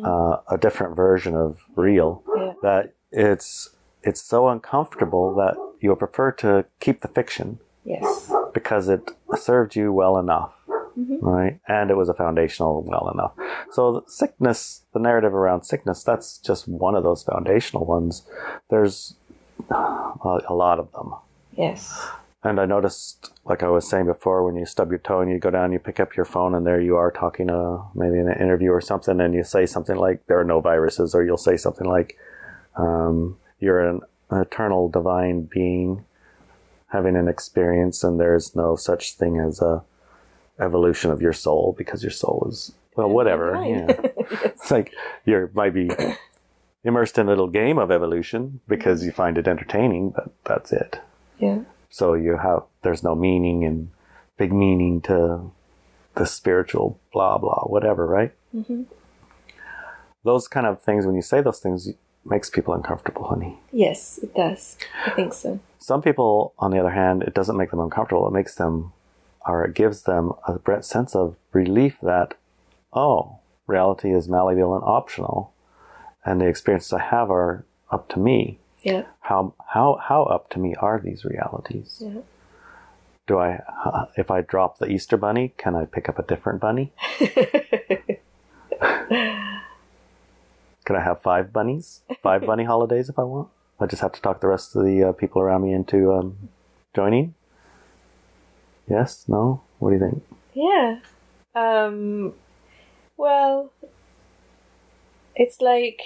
uh, 0.04 0.36
a 0.48 0.56
different 0.58 0.96
version 0.96 1.36
of 1.36 1.60
real. 1.76 2.22
yeah 2.36 2.52
That 2.62 2.94
it's 3.12 3.70
it's 4.02 4.22
so 4.22 4.48
uncomfortable 4.48 5.34
that 5.36 5.54
you'll 5.80 5.96
prefer 5.96 6.32
to 6.32 6.64
keep 6.80 7.02
the 7.02 7.08
fiction 7.08 7.58
yes 7.84 8.32
because 8.54 8.88
it 8.88 9.10
served 9.36 9.76
you 9.76 9.92
well 9.92 10.18
enough, 10.18 10.54
right? 10.96 11.58
And 11.68 11.90
it 11.90 11.96
was 11.96 12.08
a 12.08 12.14
foundational 12.14 12.82
well 12.82 13.11
enough. 13.12 13.32
So 13.70 13.92
the 13.92 14.11
sickness, 14.11 14.82
the 14.92 15.00
narrative 15.00 15.34
around 15.34 15.64
sickness, 15.64 16.02
that's 16.02 16.38
just 16.38 16.68
one 16.68 16.94
of 16.94 17.02
those 17.02 17.22
foundational 17.22 17.84
ones. 17.84 18.22
There's 18.70 19.14
a, 19.70 20.40
a 20.49 20.54
lot 20.54 20.78
of 20.78 20.92
them. 20.92 21.14
yes 21.56 22.08
And 22.44 22.61
I 22.61 22.66
noticed, 22.66 23.32
like 23.44 23.62
I 23.62 23.68
was 23.68 23.88
saying 23.88 24.06
before, 24.06 24.44
when 24.44 24.56
you 24.56 24.66
stub 24.66 24.90
your 24.90 24.99
toe 24.99 25.20
and 25.20 25.30
you 25.30 25.38
go 25.38 25.50
down, 25.50 25.72
you 25.72 25.78
pick 25.78 26.00
up 26.00 26.16
your 26.16 26.25
phone, 26.25 26.54
and 26.56 26.66
there 26.66 26.80
you 26.80 26.96
are 26.96 27.12
talking 27.12 27.46
to 27.46 27.84
maybe 27.94 28.18
in 28.18 28.28
an 28.28 28.40
interview 28.40 28.70
or 28.70 28.80
something, 28.80 29.20
and 29.20 29.32
you 29.32 29.44
say 29.44 29.64
something 29.64 29.96
like, 29.96 30.26
There 30.26 30.40
are 30.40 30.44
no 30.44 30.61
viruses, 30.61 31.14
or 31.14 31.25
you'll 31.25 31.37
say 31.37 31.56
something 31.56 31.87
like, 31.87 32.18
um, 32.76 33.38
You're 33.61 33.88
an 33.88 34.00
eternal 34.32 34.88
divine 34.88 35.42
being 35.42 36.04
having 36.92 37.16
an 37.16 37.28
experience, 37.28 38.04
and 38.04 38.20
there's 38.20 38.54
no 38.54 38.76
such 38.76 39.14
thing 39.14 39.38
as 39.38 39.61
a 39.61 39.82
evolution 40.61 41.11
of 41.11 41.21
your 41.23 41.32
soul 41.32 41.75
because 41.76 42.02
your 42.02 42.11
soul 42.12 42.47
is, 42.49 42.73
well, 42.97 43.09
whatever. 43.09 43.62
Yeah. 43.64 43.87
It's 44.44 44.71
like 44.71 44.92
you 45.26 45.50
might 45.54 45.75
be 45.75 45.90
immersed 46.85 47.18
in 47.18 47.26
a 47.26 47.30
little 47.30 47.49
game 47.49 47.78
of 47.78 47.90
evolution 47.90 48.61
because 48.68 49.04
you 49.04 49.12
find 49.12 49.37
it 49.38 49.47
entertaining, 49.49 50.11
but 50.11 50.32
that's 50.44 50.73
it. 50.73 51.00
yeah 51.38 51.61
So 51.90 52.14
you 52.14 52.38
have 52.38 52.62
there's 52.82 53.02
no 53.02 53.14
meaning 53.14 53.64
and 53.64 53.90
big 54.38 54.52
meaning 54.52 55.00
to 55.02 55.50
the 56.14 56.26
spiritual 56.26 56.99
blah 57.12 57.38
blah 57.38 57.64
whatever, 57.64 58.06
right? 58.06 58.32
Mhm. 58.54 58.87
Those 60.25 60.47
kind 60.49 60.66
of 60.66 60.80
things 60.80 61.04
when 61.06 61.14
you 61.16 61.23
say 61.23 61.40
those 61.40 61.59
things 61.61 61.88
makes 62.25 62.49
people 62.49 62.73
uncomfortable, 62.75 63.25
honey. 63.25 63.59
Yes, 63.73 64.18
it 64.23 64.32
does. 64.35 64.76
I 65.06 65.11
think 65.11 65.35
so. 65.35 65.59
Some 65.78 66.00
people, 66.02 66.54
on 66.59 66.71
the 66.71 66.78
other 66.78 66.90
hand, 66.92 67.23
it 67.25 67.35
doesn't 67.35 67.56
make 67.56 67.71
them 67.71 67.80
uncomfortable. 67.80 68.28
It 68.28 68.32
makes 68.32 68.54
them, 68.54 68.92
or 69.46 69.64
it 69.64 69.75
gives 69.75 70.02
them 70.02 70.32
a 70.46 70.82
sense 70.82 71.14
of 71.14 71.37
relief 71.52 71.99
that, 72.02 72.34
oh, 72.92 73.38
reality 73.66 74.12
is 74.14 74.28
malleable 74.28 74.75
and 74.75 74.84
optional, 74.84 75.52
and 76.25 76.40
the 76.40 76.46
experiences 76.46 76.92
I 76.92 77.00
have 77.02 77.30
are 77.30 77.64
up 77.90 78.08
to 78.11 78.18
me. 78.18 78.58
Yeah, 78.82 79.04
How 79.20 79.54
how 79.68 79.96
how 80.02 80.25
up 80.25 80.50
to 80.50 80.58
me 80.58 80.75
are 80.76 80.99
these 80.99 81.25
realities? 81.25 82.02
yeah. 82.04 82.20
Do 83.28 83.38
I, 83.38 83.61
uh, 83.84 84.06
if 84.16 84.32
I 84.32 84.40
drop 84.40 84.78
the 84.78 84.87
Easter 84.88 85.16
bunny, 85.16 85.54
can 85.56 85.76
I 85.76 85.84
pick 85.84 86.08
up 86.08 86.18
a 86.18 86.25
different 86.25 86.61
bunny? 86.61 86.92
Can 90.84 90.96
I 90.96 91.00
have 91.00 91.22
five 91.22 91.52
bunnies? 91.52 92.00
Five 92.22 92.44
bunny 92.44 92.64
holidays 92.72 93.08
if 93.08 93.18
I 93.18 93.22
want? 93.22 93.49
I 93.78 93.87
just 93.87 94.02
have 94.02 94.12
to 94.12 94.20
talk 94.20 94.40
the 94.40 94.49
rest 94.49 94.75
of 94.75 94.84
the 94.84 95.04
uh, 95.04 95.12
people 95.12 95.40
around 95.40 95.62
me 95.62 95.72
into 95.72 96.12
um, 96.12 96.49
joining? 96.94 97.34
Yes? 98.92 99.25
No? 99.28 99.62
What 99.78 99.90
do 99.90 99.96
you 99.96 100.00
think? 100.06 100.22
yeah. 100.54 101.00
Um. 101.54 102.34
Well, 103.16 103.72
it's 105.34 105.61
like 105.61 106.00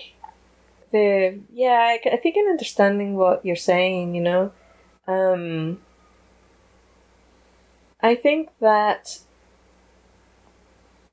the 0.93 1.39
yeah. 1.53 1.97
I 2.13 2.17
think 2.23 2.37
I'm 2.39 2.51
understanding 2.51 3.17
what 3.17 3.45
you're 3.45 3.57
saying. 3.73 4.15
You 4.15 4.23
know, 4.23 4.53
um. 5.07 5.81
I 8.01 8.15
think 8.15 8.51
that 8.61 9.19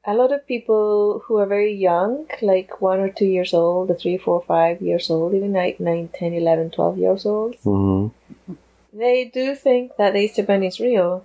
a 0.05 0.13
lot 0.13 0.31
of 0.33 0.45
people 0.45 1.23
who 1.25 1.37
are 1.37 1.45
very 1.47 1.73
young, 1.73 2.27
like 2.41 2.81
one 2.81 2.99
or 2.99 3.09
two 3.09 3.25
years 3.25 3.53
old, 3.53 3.89
or 3.89 3.95
three, 3.95 4.17
four, 4.17 4.43
five 4.45 4.81
years 4.81 5.09
old, 5.09 5.33
even 5.33 5.53
like 5.53 5.79
9, 5.79 6.09
10, 6.13 6.33
11, 6.33 6.71
12 6.71 6.97
years 6.97 7.25
old, 7.25 7.55
Mm-hmm. 7.63 8.53
they 8.91 9.25
do 9.25 9.55
think 9.55 9.95
that 9.97 10.11
the 10.13 10.19
Easter 10.19 10.43
Bunny 10.43 10.67
is 10.67 10.79
real 10.79 11.23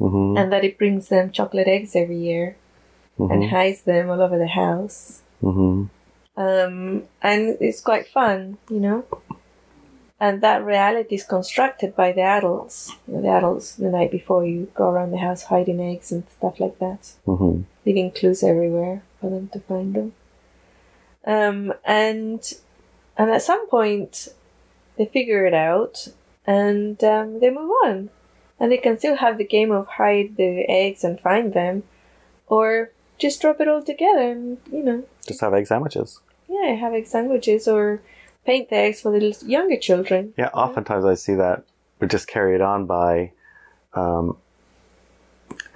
Mm-hmm. 0.00 0.36
and 0.36 0.52
that 0.52 0.64
it 0.64 0.76
brings 0.76 1.08
them 1.08 1.30
chocolate 1.30 1.68
eggs 1.68 1.94
every 1.94 2.18
year 2.18 2.56
and 3.16 3.30
Mm-hmm. 3.30 3.50
hides 3.54 3.82
them 3.82 4.10
all 4.10 4.20
over 4.20 4.36
the 4.38 4.48
house. 4.48 5.22
Mm-hmm. 5.40 5.84
Um, 6.36 7.02
and 7.22 7.56
it's 7.60 7.80
quite 7.80 8.08
fun, 8.08 8.58
you 8.68 8.80
know. 8.80 9.04
And 10.18 10.40
that 10.42 10.64
reality 10.64 11.14
is 11.16 11.22
constructed 11.24 11.94
by 11.94 12.10
the 12.12 12.22
adults. 12.22 12.92
The 13.06 13.28
adults 13.28 13.76
the 13.76 13.88
night 13.90 14.10
before 14.10 14.44
you 14.44 14.70
go 14.74 14.88
around 14.90 15.12
the 15.12 15.18
house 15.18 15.44
hiding 15.44 15.80
eggs 15.80 16.10
and 16.10 16.24
stuff 16.30 16.58
like 16.58 16.78
that, 16.80 17.12
Mm-hmm. 17.26 17.62
leaving 17.86 18.10
clues 18.10 18.42
everywhere 18.42 19.02
for 19.20 19.30
them 19.30 19.48
to 19.52 19.60
find 19.60 19.94
them. 19.94 20.12
Um, 21.24 21.72
and 21.84 22.42
and 23.16 23.30
at 23.30 23.42
some 23.42 23.68
point, 23.68 24.28
they 24.98 25.06
figure 25.06 25.46
it 25.46 25.54
out 25.54 26.08
and 26.46 27.02
um, 27.04 27.38
they 27.40 27.50
move 27.50 27.70
on, 27.84 28.10
and 28.60 28.70
they 28.72 28.76
can 28.78 28.98
still 28.98 29.16
have 29.16 29.38
the 29.38 29.44
game 29.44 29.70
of 29.72 29.86
hide 29.86 30.36
the 30.36 30.64
eggs 30.68 31.04
and 31.04 31.20
find 31.20 31.52
them, 31.52 31.82
or 32.46 32.90
just 33.18 33.40
drop 33.40 33.60
it 33.60 33.68
all 33.68 33.82
together 33.82 34.30
and 34.32 34.58
you 34.72 34.82
know 34.82 35.04
Just 35.26 35.40
have 35.40 35.54
egg 35.54 35.66
sandwiches. 35.66 36.20
yeah, 36.48 36.72
have 36.74 36.92
egg 36.92 37.06
sandwiches 37.06 37.66
or 37.68 38.00
paint 38.44 38.68
the 38.70 38.76
eggs 38.76 39.00
for 39.00 39.10
the 39.12 39.20
little 39.20 39.48
younger 39.48 39.76
children. 39.78 40.34
Yeah, 40.36 40.48
oftentimes 40.52 41.04
I 41.04 41.14
see 41.14 41.34
that 41.34 41.64
we 42.00 42.08
just 42.08 42.26
carry 42.28 42.54
it 42.54 42.60
on 42.60 42.86
by 42.86 43.32
um, 43.94 44.36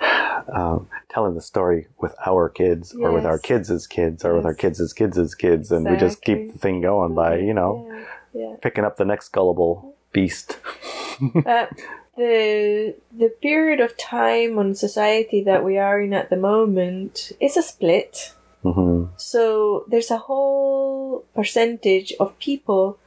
um, 0.53 0.89
telling 1.09 1.35
the 1.35 1.41
story 1.41 1.87
with 1.99 2.15
our 2.27 2.49
kids 2.49 2.95
or 2.95 3.13
with 3.13 3.25
our 3.25 3.39
kids 3.39 3.71
as 3.71 3.87
kids 3.87 4.25
or 4.25 4.35
with 4.37 4.45
our 4.45 4.55
kids 4.55 4.81
as 4.81 4.93
kids 4.93 5.17
as 5.19 5.35
kids 5.35 5.71
and 5.73 5.89
we 5.89 5.97
just 5.97 6.23
keep 6.23 6.53
the 6.53 6.59
thing 6.59 6.81
going 6.81 7.15
by, 7.15 7.37
you 7.39 7.55
know, 7.55 8.05
Yeah, 8.35 8.57
picking 8.61 8.85
up 8.85 8.97
the 8.97 9.05
next 9.05 9.29
gullible 9.31 9.95
beast. 10.13 10.59
But 11.35 11.71
the 12.17 12.95
the 13.17 13.29
period 13.43 13.81
of 13.81 13.97
time 13.97 14.59
on 14.59 14.75
society 14.75 15.43
that 15.45 15.65
we 15.65 15.79
are 15.79 16.01
in 16.01 16.13
at 16.13 16.31
the 16.31 16.37
moment 16.37 17.33
is 17.41 17.57
a 17.57 17.63
split. 17.63 18.33
hmm 18.63 19.05
So 19.17 19.85
there's 19.89 20.11
a 20.11 20.19
whole 20.29 21.25
percentage 21.35 22.13
of 22.21 22.39
people 22.39 22.99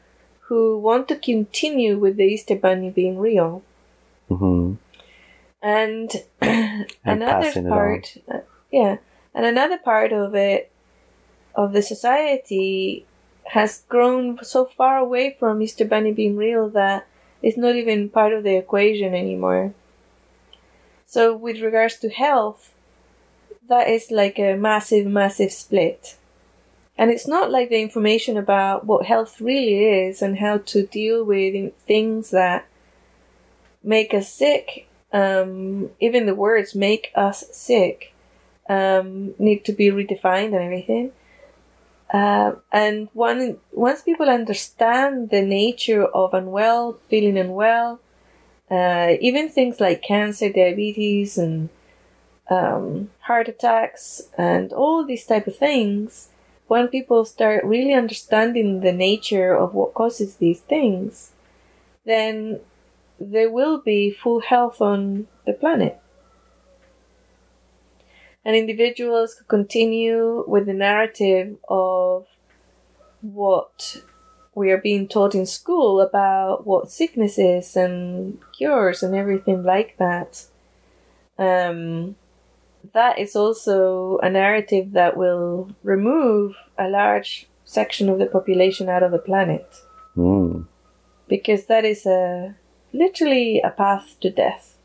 who 0.48 0.78
want 0.78 1.08
to 1.08 1.16
continue 1.16 1.98
with 1.98 2.18
the 2.18 2.26
Easter 2.26 2.56
Bunny 2.56 2.90
being 2.90 3.18
real. 3.20 3.62
hmm 4.30 4.76
and 5.62 6.10
And 6.42 6.88
another 7.06 7.52
part 7.70 8.18
uh, 8.28 8.40
yeah 8.72 8.98
and 9.36 9.46
another 9.46 9.78
part 9.78 10.12
of 10.12 10.34
it 10.36 10.72
of 11.56 11.74
the 11.74 11.82
society 11.82 13.06
has 13.46 13.84
grown 13.90 14.44
so 14.44 14.66
far 14.66 14.98
away 14.98 15.36
from 15.40 15.60
mr 15.60 15.88
bunny 15.88 16.12
being 16.12 16.36
real 16.38 16.70
that 16.70 17.06
it's 17.42 17.58
not 17.58 17.76
even 17.76 18.10
part 18.10 18.34
of 18.34 18.44
the 18.44 18.56
equation 18.56 19.14
anymore 19.14 19.74
so 21.06 21.36
with 21.36 21.60
regards 21.60 21.98
to 21.98 22.10
health 22.10 22.74
that 23.68 23.88
is 23.88 24.12
like 24.12 24.40
a 24.40 24.56
massive 24.56 25.06
massive 25.06 25.52
split 25.52 26.18
and 26.98 27.10
it's 27.10 27.28
not 27.28 27.50
like 27.50 27.70
the 27.70 27.82
information 27.82 28.38
about 28.38 28.86
what 28.86 29.06
health 29.06 29.42
really 29.42 29.86
is 29.86 30.22
and 30.22 30.38
how 30.38 30.58
to 30.58 30.86
deal 30.88 31.24
with 31.24 31.74
things 31.80 32.32
that 32.32 32.66
make 33.84 34.14
us 34.14 34.32
sick 34.32 34.88
um, 35.14 35.90
even 36.00 36.26
the 36.26 36.36
words 36.36 36.76
make 36.76 37.12
us 37.16 37.44
sick 37.52 38.14
um, 38.70 39.34
need 39.38 39.66
to 39.66 39.74
be 39.74 39.90
redefined 39.90 40.54
and 40.54 40.56
everything. 40.56 41.12
Uh, 42.12 42.54
and 42.74 43.08
once 43.14 44.02
people 44.02 44.30
understand 44.30 45.30
the 45.30 45.42
nature 45.42 46.06
of 46.06 46.34
unwell, 46.34 47.00
feeling 47.08 47.38
unwell, 47.38 48.00
uh, 48.70 49.14
even 49.22 49.48
things 49.48 49.80
like 49.80 50.02
cancer, 50.02 50.50
diabetes, 50.50 51.38
and 51.38 51.70
um, 52.50 53.10
heart 53.20 53.48
attacks, 53.48 54.24
and 54.38 54.74
all 54.74 55.06
these 55.06 55.26
type 55.26 55.48
of 55.48 55.56
things, 55.56 56.30
when 56.68 56.90
people 56.90 57.24
start 57.24 57.64
really 57.64 57.94
understanding 57.94 58.82
the 58.82 58.92
nature 58.92 59.56
of 59.56 59.74
what 59.74 59.94
causes 59.94 60.36
these 60.36 60.60
things, 60.60 61.32
then 62.06 62.60
there 63.20 63.50
will 63.50 63.78
be 63.78 64.12
full 64.12 64.42
health 64.42 64.82
on 64.82 65.28
the 65.46 65.54
planet. 65.54 66.01
And 68.44 68.56
individuals 68.56 69.36
could 69.36 69.48
continue 69.48 70.44
with 70.48 70.66
the 70.66 70.74
narrative 70.74 71.58
of 71.70 72.26
what 73.22 74.02
we 74.56 74.72
are 74.72 74.78
being 74.80 75.08
taught 75.08 75.36
in 75.36 75.46
school 75.46 76.02
about 76.02 76.66
what 76.66 76.92
sickness 76.92 77.38
is 77.38 77.76
and 77.76 78.40
cures 78.58 79.04
and 79.04 79.16
everything 79.16 79.64
like 79.64 79.98
that. 79.98 80.46
Um, 81.38 82.16
that 82.94 83.20
is 83.20 83.36
also 83.36 84.18
a 84.20 84.30
narrative 84.30 84.94
that 84.94 85.16
will 85.16 85.70
remove 85.84 86.56
a 86.78 86.90
large 86.90 87.48
section 87.64 88.10
of 88.10 88.20
the 88.20 88.26
population 88.26 88.90
out 88.90 89.04
of 89.04 89.12
the 89.12 89.20
planet. 89.20 89.66
Mm. 90.18 90.66
Because 91.28 91.66
that 91.66 91.86
is 91.86 92.06
a 92.06 92.56
literally 92.92 93.62
a 93.62 93.70
path 93.70 94.18
to 94.22 94.30
death. 94.30 94.78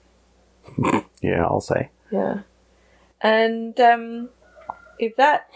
Yeah, 1.23 1.45
I'll 1.45 1.63
say. 1.63 1.89
Yeah. 2.13 2.41
And 3.21 3.79
um, 3.81 4.29
if 4.99 5.17
that, 5.17 5.49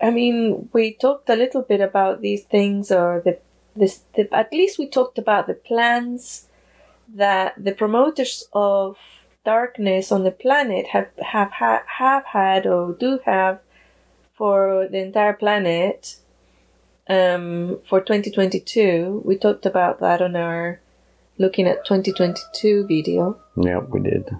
I 0.00 0.10
mean, 0.10 0.68
we 0.72 0.94
talked 0.94 1.28
a 1.30 1.36
little 1.36 1.62
bit 1.62 1.80
about 1.80 2.20
these 2.20 2.44
things, 2.44 2.90
or 2.90 3.22
the 3.24 3.38
this, 3.76 4.02
the, 4.14 4.28
at 4.34 4.52
least 4.52 4.78
we 4.78 4.88
talked 4.88 5.18
about 5.18 5.46
the 5.46 5.54
plans 5.54 6.46
that 7.14 7.54
the 7.62 7.72
promoters 7.72 8.44
of 8.52 8.98
darkness 9.44 10.12
on 10.12 10.24
the 10.24 10.30
planet 10.30 10.88
have 10.88 11.08
have 11.18 11.50
ha- 11.52 11.84
have 11.86 12.24
had 12.26 12.66
or 12.66 12.92
do 12.92 13.20
have 13.24 13.60
for 14.34 14.88
the 14.90 14.98
entire 14.98 15.32
planet 15.32 16.16
um, 17.08 17.78
for 17.84 18.00
2022. 18.00 19.22
We 19.24 19.36
talked 19.36 19.66
about 19.66 20.00
that 20.00 20.22
on 20.22 20.36
our 20.36 20.80
looking 21.38 21.66
at 21.66 21.84
2022 21.84 22.86
video. 22.86 23.40
Yep, 23.56 23.88
we 23.88 24.00
did. 24.00 24.30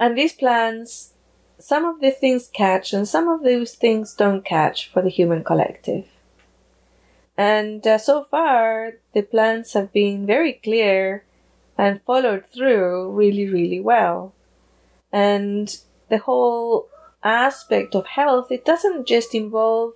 And 0.00 0.16
these 0.16 0.32
plans, 0.32 1.14
some 1.58 1.84
of 1.84 2.00
the 2.00 2.10
things 2.10 2.48
catch 2.52 2.92
and 2.92 3.06
some 3.06 3.28
of 3.28 3.42
those 3.42 3.74
things 3.74 4.14
don't 4.14 4.44
catch 4.44 4.90
for 4.90 5.02
the 5.02 5.08
human 5.08 5.42
collective. 5.42 6.06
And 7.36 7.86
uh, 7.86 7.98
so 7.98 8.24
far, 8.24 8.94
the 9.12 9.22
plans 9.22 9.72
have 9.72 9.92
been 9.92 10.26
very 10.26 10.54
clear 10.54 11.24
and 11.76 12.02
followed 12.02 12.44
through 12.52 13.12
really, 13.12 13.48
really 13.48 13.80
well. 13.80 14.34
And 15.12 15.74
the 16.08 16.18
whole 16.18 16.88
aspect 17.22 17.94
of 17.94 18.06
health, 18.06 18.50
it 18.50 18.64
doesn't 18.64 19.06
just 19.06 19.34
involve 19.34 19.92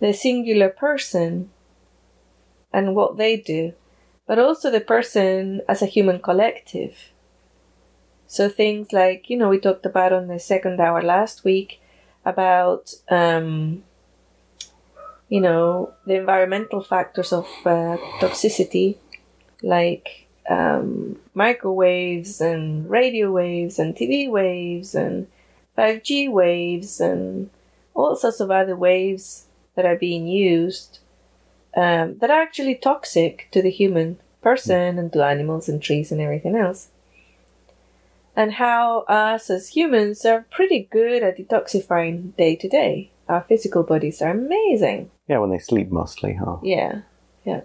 the 0.00 0.12
singular 0.12 0.68
person 0.68 1.50
and 2.72 2.94
what 2.94 3.16
they 3.16 3.36
do, 3.36 3.72
but 4.26 4.38
also 4.38 4.70
the 4.70 4.80
person 4.80 5.60
as 5.68 5.82
a 5.82 5.86
human 5.86 6.20
collective. 6.20 7.11
So 8.32 8.48
things 8.48 8.94
like, 8.94 9.28
you 9.28 9.36
know, 9.36 9.50
we 9.50 9.58
talked 9.58 9.84
about 9.84 10.14
on 10.14 10.26
the 10.28 10.38
second 10.38 10.80
hour 10.80 11.02
last 11.02 11.44
week 11.44 11.82
about, 12.24 12.94
um, 13.10 13.84
you 15.28 15.38
know, 15.38 15.92
the 16.06 16.14
environmental 16.14 16.82
factors 16.82 17.30
of 17.30 17.44
uh, 17.66 17.98
toxicity, 18.20 18.96
like 19.62 20.28
um, 20.48 21.20
microwaves 21.34 22.40
and 22.40 22.88
radio 22.88 23.30
waves 23.30 23.78
and 23.78 23.94
TV 23.94 24.30
waves 24.30 24.94
and 24.94 25.26
5G 25.76 26.30
waves 26.32 27.02
and 27.02 27.50
all 27.92 28.16
sorts 28.16 28.40
of 28.40 28.50
other 28.50 28.74
waves 28.74 29.44
that 29.74 29.84
are 29.84 29.96
being 29.96 30.26
used 30.26 31.00
um, 31.76 32.16
that 32.20 32.30
are 32.30 32.40
actually 32.40 32.76
toxic 32.76 33.48
to 33.50 33.60
the 33.60 33.70
human 33.70 34.18
person 34.40 34.98
and 34.98 35.12
to 35.12 35.22
animals 35.22 35.68
and 35.68 35.82
trees 35.82 36.10
and 36.10 36.22
everything 36.22 36.56
else. 36.56 36.88
And 38.34 38.54
how 38.54 39.00
us 39.08 39.50
as 39.50 39.68
humans 39.68 40.24
are 40.24 40.46
pretty 40.50 40.88
good 40.90 41.22
at 41.22 41.36
detoxifying 41.36 42.34
day 42.36 42.56
to 42.56 42.68
day. 42.68 43.10
Our 43.28 43.42
physical 43.42 43.82
bodies 43.82 44.22
are 44.22 44.30
amazing. 44.30 45.10
Yeah, 45.28 45.38
when 45.38 45.50
they 45.50 45.58
sleep 45.58 45.90
mostly, 45.90 46.34
huh? 46.34 46.58
Yeah, 46.62 47.02
yeah. 47.44 47.62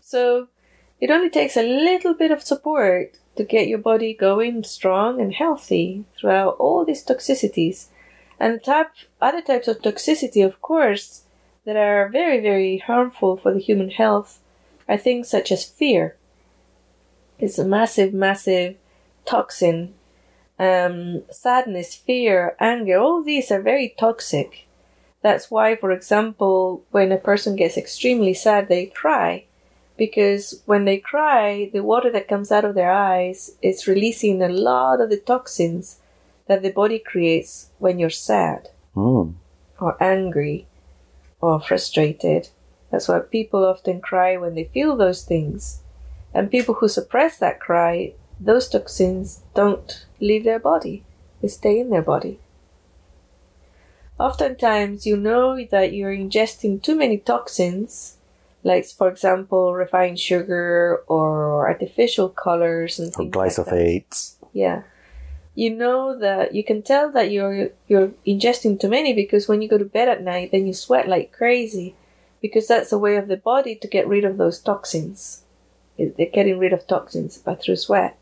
So 0.00 0.48
it 1.00 1.10
only 1.10 1.30
takes 1.30 1.56
a 1.56 1.62
little 1.62 2.14
bit 2.14 2.30
of 2.30 2.42
support 2.42 3.18
to 3.36 3.44
get 3.44 3.68
your 3.68 3.78
body 3.78 4.14
going 4.14 4.64
strong 4.64 5.20
and 5.20 5.32
healthy 5.34 6.04
throughout 6.18 6.56
all 6.58 6.84
these 6.84 7.04
toxicities. 7.04 7.86
And 8.38 8.62
type, 8.62 8.92
other 9.20 9.42
types 9.42 9.68
of 9.68 9.80
toxicity, 9.80 10.44
of 10.44 10.60
course, 10.62 11.24
that 11.64 11.76
are 11.76 12.08
very, 12.08 12.40
very 12.40 12.78
harmful 12.78 13.36
for 13.36 13.52
the 13.52 13.60
human 13.60 13.90
health 13.90 14.40
are 14.88 14.96
things 14.96 15.28
such 15.28 15.50
as 15.50 15.64
fear. 15.64 16.16
It's 17.38 17.58
a 17.58 17.64
massive, 17.64 18.14
massive 18.14 18.76
toxin. 19.26 19.94
Um, 20.58 21.22
sadness, 21.30 21.94
fear, 21.94 22.56
anger, 22.60 22.98
all 22.98 23.22
these 23.22 23.50
are 23.50 23.60
very 23.60 23.94
toxic. 23.98 24.66
That's 25.22 25.50
why, 25.50 25.76
for 25.76 25.90
example, 25.90 26.84
when 26.92 27.12
a 27.12 27.18
person 27.18 27.56
gets 27.56 27.76
extremely 27.76 28.32
sad, 28.32 28.68
they 28.68 28.86
cry. 28.86 29.44
Because 29.96 30.62
when 30.66 30.84
they 30.84 30.98
cry, 30.98 31.70
the 31.72 31.82
water 31.82 32.10
that 32.12 32.28
comes 32.28 32.52
out 32.52 32.64
of 32.64 32.74
their 32.74 32.92
eyes 32.92 33.56
is 33.62 33.86
releasing 33.88 34.42
a 34.42 34.48
lot 34.48 35.00
of 35.00 35.10
the 35.10 35.16
toxins 35.18 36.00
that 36.46 36.62
the 36.62 36.70
body 36.70 36.98
creates 36.98 37.70
when 37.78 37.98
you're 37.98 38.10
sad 38.10 38.68
Mm. 38.94 39.34
or 39.80 39.96
angry 40.02 40.66
or 41.40 41.60
frustrated. 41.60 42.48
That's 42.90 43.08
why 43.08 43.18
people 43.20 43.64
often 43.64 44.00
cry 44.00 44.36
when 44.36 44.54
they 44.54 44.64
feel 44.64 44.96
those 44.96 45.24
things. 45.24 45.82
And 46.32 46.50
people 46.50 46.74
who 46.76 46.88
suppress 46.88 47.38
that 47.38 47.60
cry, 47.60 48.14
those 48.38 48.68
toxins 48.68 49.42
don't 49.54 50.06
leave 50.20 50.44
their 50.44 50.58
body, 50.58 51.04
they 51.40 51.48
stay 51.48 51.80
in 51.80 51.90
their 51.90 52.02
body. 52.02 52.38
Oftentimes, 54.18 55.06
you 55.06 55.16
know 55.16 55.62
that 55.70 55.92
you're 55.92 56.14
ingesting 56.14 56.82
too 56.82 56.96
many 56.96 57.18
toxins, 57.18 58.16
like, 58.62 58.86
for 58.86 59.08
example, 59.08 59.74
refined 59.74 60.18
sugar 60.18 61.02
or 61.06 61.66
artificial 61.68 62.30
colors 62.30 62.98
and 62.98 63.08
Or 63.08 63.24
things 63.24 63.36
like 63.36 63.52
glyphosates. 63.52 64.36
Yeah. 64.52 64.82
You 65.54 65.70
know 65.70 66.18
that 66.18 66.54
you 66.54 66.64
can 66.64 66.82
tell 66.82 67.10
that 67.12 67.30
you're 67.30 67.70
you're 67.88 68.12
ingesting 68.26 68.78
too 68.78 68.88
many 68.88 69.14
because 69.14 69.48
when 69.48 69.62
you 69.62 69.68
go 69.68 69.78
to 69.78 69.86
bed 69.86 70.08
at 70.08 70.22
night 70.22 70.50
then 70.52 70.66
you 70.66 70.74
sweat 70.74 71.08
like 71.08 71.32
crazy 71.32 71.94
because 72.42 72.68
that's 72.68 72.92
a 72.92 72.98
way 72.98 73.16
of 73.16 73.28
the 73.28 73.38
body 73.38 73.74
to 73.74 73.88
get 73.88 74.06
rid 74.06 74.24
of 74.24 74.36
those 74.36 74.60
toxins. 74.60 75.44
They're 75.98 76.26
getting 76.32 76.58
rid 76.58 76.74
of 76.74 76.86
toxins 76.86 77.38
by 77.38 77.54
through 77.54 77.76
sweat. 77.76 78.18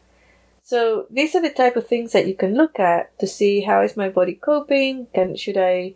So 0.64 1.06
these 1.10 1.34
are 1.34 1.42
the 1.42 1.50
type 1.50 1.76
of 1.76 1.86
things 1.86 2.12
that 2.12 2.26
you 2.26 2.34
can 2.34 2.54
look 2.54 2.80
at 2.80 3.16
to 3.18 3.26
see 3.26 3.60
how 3.60 3.82
is 3.82 3.98
my 3.98 4.08
body 4.08 4.32
coping? 4.32 5.08
Can 5.14 5.36
should 5.36 5.58
I, 5.58 5.92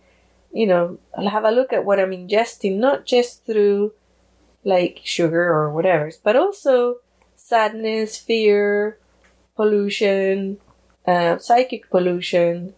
you 0.52 0.66
know, 0.66 0.98
have 1.16 1.44
a 1.44 1.50
look 1.50 1.72
at 1.72 1.86
what 1.86 1.98
I'm 1.98 2.10
ingesting, 2.10 2.76
not 2.76 3.06
just 3.06 3.46
through 3.46 3.94
like 4.64 5.00
sugar 5.04 5.42
or 5.42 5.72
whatever, 5.72 6.12
but 6.22 6.36
also 6.36 6.96
sadness, 7.34 8.18
fear, 8.18 8.98
pollution, 9.56 10.58
uh, 11.06 11.38
psychic 11.38 11.88
pollution, 11.88 12.74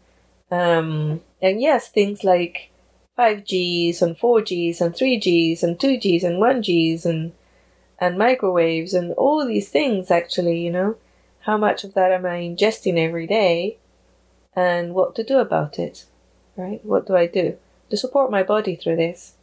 um, 0.53 1.21
and 1.43 1.61
yes, 1.61 1.89
things 1.89 2.23
like 2.23 2.71
5Gs 3.19 4.01
and 4.01 4.17
4Gs 4.17 4.81
and 4.81 4.95
3Gs 4.95 5.63
and 5.65 5.77
2Gs 5.77 6.23
and 6.23 6.41
1Gs 6.41 7.05
and 7.05 7.33
and 7.99 8.17
microwaves 8.17 8.95
and 8.95 9.13
all 9.15 9.45
these 9.45 9.69
things 9.69 10.11
actually, 10.11 10.61
you 10.61 10.71
know, 10.71 10.97
how 11.51 11.59
much 11.59 11.83
of 11.83 11.95
that 11.95 12.13
am 12.13 12.25
I 12.35 12.39
ingesting 12.49 12.97
every 12.97 13.27
day 13.27 13.79
and 14.55 14.95
what 14.95 15.17
to 15.17 15.25
do 15.25 15.39
about 15.39 15.79
it, 15.87 15.97
right? 16.57 16.81
What 16.85 17.07
do 17.09 17.17
I 17.17 17.27
do 17.27 17.57
to 17.91 17.97
support 17.97 18.31
my 18.31 18.45
body 18.45 18.77
through 18.77 18.99
this? 19.05 19.35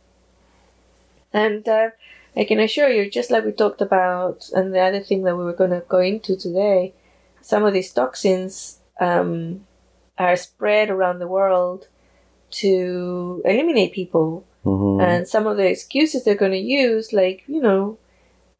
And 1.34 1.68
uh, 1.68 1.90
I 2.34 2.46
can 2.46 2.60
assure 2.62 2.90
you, 2.90 3.12
just 3.12 3.30
like 3.30 3.44
we 3.44 3.52
talked 3.52 3.82
about, 3.82 4.50
and 4.56 4.74
the 4.74 4.80
other 4.80 5.02
thing 5.02 5.24
that 5.24 5.38
we 5.38 5.44
were 5.44 5.60
going 5.62 5.76
to 5.76 5.84
go 5.96 6.00
into 6.00 6.38
today, 6.38 6.94
some 7.42 7.66
of 7.66 7.74
these 7.74 7.92
toxins 7.92 8.80
um, 9.02 9.66
are 10.18 10.38
spread 10.38 10.90
around 10.90 11.20
the 11.20 11.34
world 11.40 11.88
to 12.62 13.42
eliminate 13.44 13.92
people. 13.92 14.46
hmm 14.64 15.02
And 15.02 15.28
some 15.28 15.46
of 15.52 15.58
the 15.58 15.70
excuses 15.70 16.24
they're 16.24 16.44
going 16.46 16.60
to 16.62 16.72
use, 16.86 17.12
like, 17.22 17.44
you 17.48 17.62
know, 17.68 17.98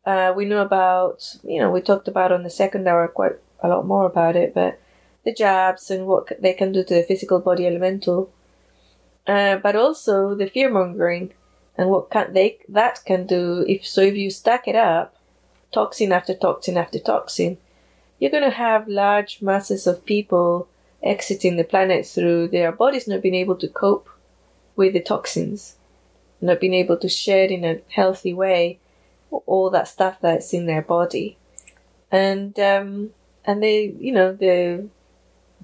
uh, 0.08 0.34
we 0.38 0.46
know 0.46 0.62
about, 0.62 1.36
you 1.44 1.60
know, 1.60 1.70
we 1.70 1.82
talked 1.82 2.08
about 2.08 2.32
on 2.32 2.44
the 2.44 2.50
second 2.50 2.88
hour 2.88 3.08
quite 3.08 3.38
a 3.62 3.68
lot 3.68 3.86
more 3.86 4.06
about 4.06 4.36
it, 4.36 4.54
but 4.54 4.80
the 5.26 5.34
jabs 5.34 5.92
and 5.92 6.08
what 6.08 6.26
they 6.42 6.54
can 6.54 6.72
do 6.72 6.84
to 6.84 6.94
the 6.96 7.04
physical 7.04 7.40
body 7.40 7.68
elemental. 7.68 8.32
uh, 9.28 9.58
but 9.58 9.76
also 9.76 10.34
the 10.36 10.48
fear 10.48 10.70
mongering 10.70 11.34
and 11.78 11.90
what 11.90 12.10
can 12.10 12.34
they 12.34 12.58
that 12.70 13.04
can 13.06 13.28
do 13.28 13.66
if 13.68 13.86
so 13.86 14.02
if 14.02 14.16
you 14.16 14.30
stack 14.30 14.68
it 14.68 14.76
up 14.76 15.16
toxin 15.72 16.12
after 16.12 16.34
toxin 16.34 16.78
after 16.78 17.00
toxin 17.00 17.58
you're 18.20 18.32
going 18.32 18.44
to 18.44 18.50
have 18.68 18.88
large 18.88 19.42
masses 19.42 19.86
of 19.86 20.06
people 20.06 20.68
exiting 21.04 21.58
the 21.58 21.64
planet 21.64 22.06
through 22.06 22.48
their 22.48 22.72
bodies 22.72 23.08
not 23.08 23.22
being 23.22 23.36
able 23.36 23.56
to 23.56 23.68
cope 23.68 24.10
with 24.76 24.94
the 24.94 25.02
toxins 25.02 25.76
not 26.40 26.60
being 26.60 26.74
able 26.74 26.98
to 26.98 27.10
shed 27.10 27.52
in 27.52 27.64
a 27.66 27.82
healthy 27.90 28.34
way 28.34 28.80
all 29.32 29.70
that 29.70 29.88
stuff 29.88 30.18
that's 30.22 30.54
in 30.54 30.66
their 30.66 30.82
body 30.82 31.38
and 32.12 32.60
um 32.60 33.12
and 33.46 33.62
they 33.62 33.94
you 34.00 34.12
know 34.12 34.34
the 34.34 34.88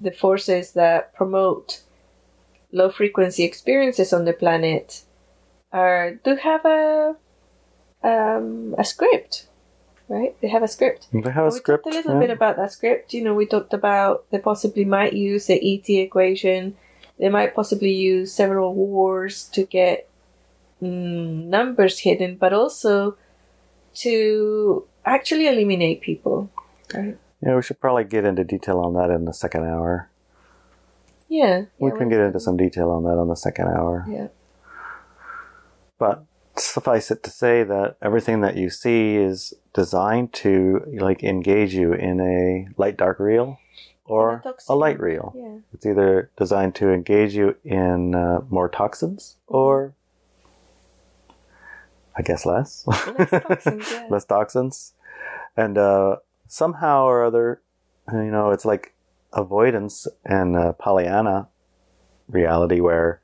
the 0.00 0.10
forces 0.10 0.72
that 0.72 1.14
promote 1.14 1.82
low 2.72 2.90
frequency 2.90 3.44
experiences 3.44 4.12
on 4.12 4.24
the 4.24 4.32
planet 4.32 5.02
are 5.72 6.14
do 6.24 6.36
have 6.36 6.64
a 6.64 7.16
um, 8.04 8.74
a 8.76 8.84
script, 8.84 9.48
right? 10.08 10.38
They 10.40 10.48
have 10.48 10.62
a 10.62 10.68
script. 10.68 11.08
They 11.12 11.30
have 11.30 11.44
a 11.44 11.48
we 11.48 11.56
script. 11.58 11.84
talked 11.84 11.94
a 11.94 11.98
little 11.98 12.14
yeah. 12.14 12.26
bit 12.26 12.30
about 12.30 12.56
that 12.56 12.72
script. 12.72 13.14
You 13.14 13.24
know, 13.24 13.34
we 13.34 13.46
talked 13.46 13.72
about 13.72 14.30
they 14.30 14.38
possibly 14.38 14.84
might 14.84 15.14
use 15.14 15.46
the 15.46 15.54
ET 15.56 15.88
equation. 15.88 16.76
They 17.18 17.28
might 17.28 17.54
possibly 17.54 17.92
use 17.92 18.32
several 18.32 18.74
wars 18.74 19.44
to 19.52 19.64
get 19.64 20.08
mm, 20.82 21.46
numbers 21.46 22.00
hidden, 22.00 22.36
but 22.36 22.52
also 22.52 23.16
to 23.94 24.86
actually 25.04 25.46
eliminate 25.46 26.00
people. 26.00 26.50
Right? 26.94 27.18
Yeah, 27.44 27.56
we 27.56 27.62
should 27.62 27.80
probably 27.80 28.04
get 28.04 28.24
into 28.24 28.44
detail 28.44 28.80
on 28.80 28.94
that 28.94 29.10
in 29.10 29.24
the 29.24 29.34
second 29.34 29.64
hour. 29.64 30.10
Yeah. 31.28 31.64
We 31.78 31.90
yeah, 31.90 31.98
can 31.98 32.08
get 32.08 32.20
into 32.20 32.40
some 32.40 32.56
detail 32.56 32.90
on 32.90 33.04
that 33.04 33.18
on 33.18 33.28
the 33.28 33.36
second 33.36 33.68
hour. 33.68 34.06
Yeah. 34.08 34.28
But 35.98 36.24
suffice 36.56 37.10
it 37.10 37.22
to 37.24 37.30
say 37.30 37.64
that 37.64 37.96
everything 38.00 38.40
that 38.40 38.56
you 38.56 38.70
see 38.70 39.16
is 39.16 39.52
designed 39.72 40.32
to 40.32 40.82
like 40.98 41.22
engage 41.22 41.74
you 41.74 41.92
in 41.92 42.20
a 42.20 42.68
light 42.80 42.96
dark 42.96 43.18
reel 43.18 43.58
or 44.04 44.42
a 44.44 44.72
a 44.72 44.76
light 44.76 45.00
reel. 45.00 45.32
Yeah. 45.36 45.58
It's 45.72 45.86
either 45.86 46.30
designed 46.36 46.74
to 46.76 46.90
engage 46.90 47.34
you 47.34 47.56
in 47.64 48.14
uh, 48.14 48.40
more 48.48 48.68
toxins 48.68 49.36
or 49.46 49.94
I 52.16 52.22
guess 52.22 52.46
less. 52.46 52.86
Less 52.86 53.30
toxins, 53.30 53.90
yeah. 53.92 54.06
less 54.08 54.24
toxins. 54.24 54.92
And 55.56 55.78
uh, 55.78 56.16
somehow 56.46 57.04
or 57.04 57.24
other, 57.24 57.60
you 58.12 58.30
know, 58.30 58.50
it's 58.50 58.64
like 58.64 58.94
avoidance 59.32 60.06
and 60.24 60.56
uh, 60.56 60.72
Pollyanna 60.74 61.48
reality 62.28 62.80
where, 62.80 63.20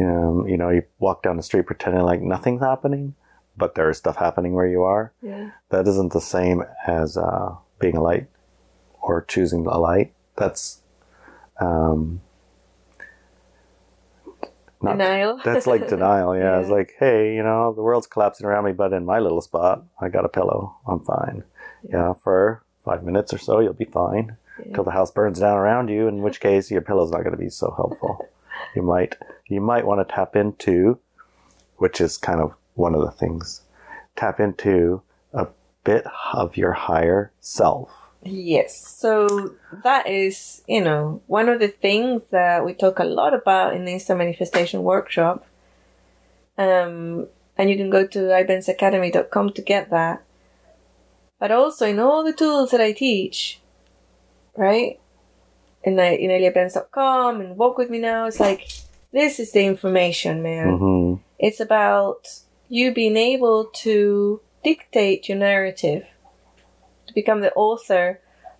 um, 0.00 0.46
you 0.48 0.56
know, 0.56 0.70
you 0.70 0.82
walk 0.98 1.22
down 1.22 1.36
the 1.36 1.42
street 1.42 1.66
pretending 1.66 2.02
like 2.02 2.20
nothing's 2.22 2.62
happening, 2.62 3.14
but 3.56 3.74
there 3.74 3.90
is 3.90 3.98
stuff 3.98 4.16
happening 4.16 4.52
where 4.54 4.66
you 4.66 4.82
are. 4.82 5.12
Yeah. 5.22 5.50
That 5.70 5.86
isn't 5.86 6.12
the 6.12 6.20
same 6.20 6.64
as 6.86 7.16
uh, 7.16 7.56
being 7.78 7.96
a 7.96 8.02
light 8.02 8.28
or 9.02 9.22
choosing 9.24 9.66
a 9.66 9.78
light. 9.78 10.12
That's 10.36 10.82
um, 11.60 12.20
not 14.82 14.98
Denial. 14.98 15.40
that's 15.44 15.66
like 15.66 15.88
denial. 15.94 16.36
Yeah. 16.36 16.60
It's 16.60 16.70
like, 16.70 16.94
hey, 16.98 17.34
you 17.34 17.42
know, 17.42 17.72
the 17.72 17.82
world's 17.82 18.06
collapsing 18.06 18.46
around 18.46 18.64
me, 18.64 18.72
but 18.72 18.92
in 18.92 19.04
my 19.04 19.18
little 19.18 19.40
spot, 19.40 19.84
I 20.00 20.08
got 20.08 20.24
a 20.24 20.28
pillow. 20.28 20.76
I'm 20.86 21.00
fine. 21.00 21.44
Yeah. 21.88 22.12
for 22.14 22.62
five 22.84 23.02
minutes 23.04 23.32
or 23.34 23.38
so, 23.38 23.60
you'll 23.60 23.72
be 23.72 23.84
fine. 23.84 24.36
Till 24.74 24.82
the 24.82 24.90
house 24.90 25.10
burns 25.12 25.38
down 25.38 25.56
around 25.56 25.88
you, 25.88 26.08
in 26.08 26.22
which 26.22 26.40
case 26.48 26.70
your 26.70 26.80
pillow's 26.80 27.10
not 27.12 27.18
going 27.22 27.32
to 27.36 27.36
be 27.36 27.50
so 27.50 27.72
helpful. 27.76 28.28
you 28.74 28.82
might 28.82 29.16
you 29.46 29.60
might 29.60 29.86
want 29.86 30.06
to 30.06 30.14
tap 30.14 30.34
into, 30.34 30.98
which 31.76 32.00
is 32.00 32.16
kind 32.16 32.40
of 32.40 32.54
one 32.74 32.94
of 32.94 33.00
the 33.02 33.10
things, 33.12 33.62
tap 34.16 34.40
into 34.40 35.00
a 35.32 35.46
bit 35.84 36.04
of 36.32 36.56
your 36.56 36.72
higher 36.72 37.32
self. 37.40 38.07
Yes. 38.22 38.76
So 38.98 39.54
that 39.84 40.06
is, 40.08 40.62
you 40.66 40.82
know, 40.82 41.22
one 41.26 41.48
of 41.48 41.60
the 41.60 41.68
things 41.68 42.22
that 42.30 42.64
we 42.64 42.74
talk 42.74 42.98
a 42.98 43.04
lot 43.04 43.32
about 43.34 43.74
in 43.74 43.84
the 43.84 43.92
Instant 43.92 44.18
Manifestation 44.18 44.82
Workshop. 44.82 45.46
Um, 46.56 47.28
and 47.56 47.70
you 47.70 47.76
can 47.76 47.90
go 47.90 48.06
to 48.06 48.18
ibensacademy.com 48.18 49.52
to 49.52 49.62
get 49.62 49.90
that. 49.90 50.22
But 51.38 51.52
also 51.52 51.86
in 51.86 52.00
all 52.00 52.24
the 52.24 52.32
tools 52.32 52.72
that 52.72 52.80
I 52.80 52.92
teach, 52.92 53.60
right? 54.56 54.98
In, 55.84 55.98
in 55.98 56.30
eliabens.com 56.30 57.40
and 57.40 57.56
Walk 57.56 57.78
With 57.78 57.90
Me 57.90 57.98
Now, 57.98 58.26
it's 58.26 58.40
like, 58.40 58.68
this 59.12 59.38
is 59.38 59.52
the 59.52 59.64
information, 59.64 60.42
man. 60.42 60.76
hmm 60.76 61.14
It's 61.38 61.60
about 61.60 62.28
you 62.68 62.92
being 62.92 63.16
able 63.16 63.66
to 63.66 64.40
dictate 64.64 65.28
your 65.28 65.38
narrative, 65.38 66.04
become 67.20 67.40
the 67.46 67.52
author 67.66 68.06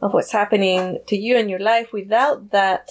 of 0.05 0.09
what's 0.14 0.33
happening 0.40 0.81
to 1.11 1.16
you 1.16 1.33
and 1.40 1.47
your 1.53 1.59
life 1.73 1.88
without 1.92 2.51
that 2.59 2.85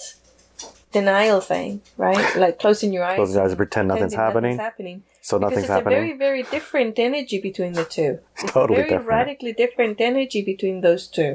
denial 0.92 1.40
thing, 1.40 1.70
right? 1.96 2.26
Like 2.44 2.58
closing 2.58 2.92
your 2.92 3.04
eyes. 3.04 3.16
Close 3.20 3.34
your 3.34 3.44
eyes 3.44 3.52
and 3.56 3.58
pretend 3.64 3.88
nothing's 3.88 4.14
happening. 4.14 4.56
happening. 4.58 5.02
So 5.20 5.38
Because 5.38 5.40
nothing's 5.50 5.64
it's 5.64 5.70
a 5.70 5.74
happening. 5.74 5.98
very, 5.98 6.14
very 6.26 6.42
different 6.56 6.98
energy 6.98 7.38
between 7.48 7.72
the 7.80 7.84
two. 7.96 8.12
It's 8.42 8.52
totally 8.52 8.80
a 8.80 8.82
very 8.82 8.90
different. 8.90 9.08
radically 9.18 9.52
different 9.62 9.96
energy 10.00 10.40
between 10.52 10.76
those 10.86 11.04
two. 11.16 11.32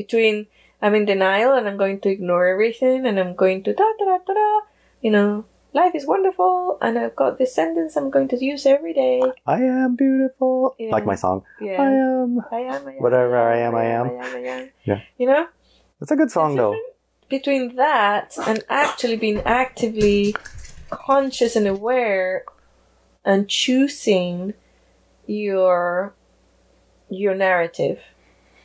Between 0.00 0.46
I'm 0.82 0.94
in 0.94 1.04
denial 1.04 1.52
and 1.52 1.64
I'm 1.68 1.76
going 1.84 1.98
to 2.04 2.08
ignore 2.16 2.46
everything 2.54 2.98
and 3.08 3.18
I'm 3.20 3.34
going 3.44 3.58
to 3.64 3.72
da 3.80 3.88
da 3.98 4.04
da 4.10 4.18
da 4.26 4.34
da. 4.40 4.60
You 5.04 5.10
know, 5.16 5.44
life 5.72 5.94
is 5.94 6.06
wonderful 6.06 6.78
and 6.80 6.98
I've 6.98 7.16
got 7.16 7.38
this 7.38 7.54
sentence 7.54 7.96
I'm 7.96 8.10
going 8.10 8.28
to 8.28 8.44
use 8.44 8.66
every 8.66 8.92
day. 8.92 9.22
I 9.46 9.62
am 9.62 9.96
beautiful. 9.96 10.74
Yeah. 10.78 10.90
Like 10.90 11.06
my 11.06 11.14
song. 11.14 11.44
Yeah. 11.60 11.80
I 11.80 11.86
am. 11.90 12.40
I 12.50 12.58
am, 12.60 12.86
I 12.88 12.92
am, 12.92 13.02
Whatever 13.02 13.38
I 13.38 13.58
am, 13.60 13.74
I 13.74 13.80
I 13.80 13.84
am. 13.84 14.06
am, 14.06 14.12
I 14.20 14.38
am. 14.38 14.70
Yeah. 14.84 15.00
You 15.18 15.26
know? 15.26 15.46
It's 16.00 16.10
a 16.10 16.16
good 16.16 16.30
song 16.30 16.56
though. 16.56 16.76
Between 17.28 17.76
that 17.76 18.36
and 18.46 18.64
actually 18.68 19.16
being 19.16 19.38
actively 19.42 20.34
conscious 20.90 21.54
and 21.54 21.66
aware 21.66 22.44
and 23.24 23.48
choosing 23.48 24.54
your 25.26 26.14
your 27.08 27.34
narrative. 27.34 28.00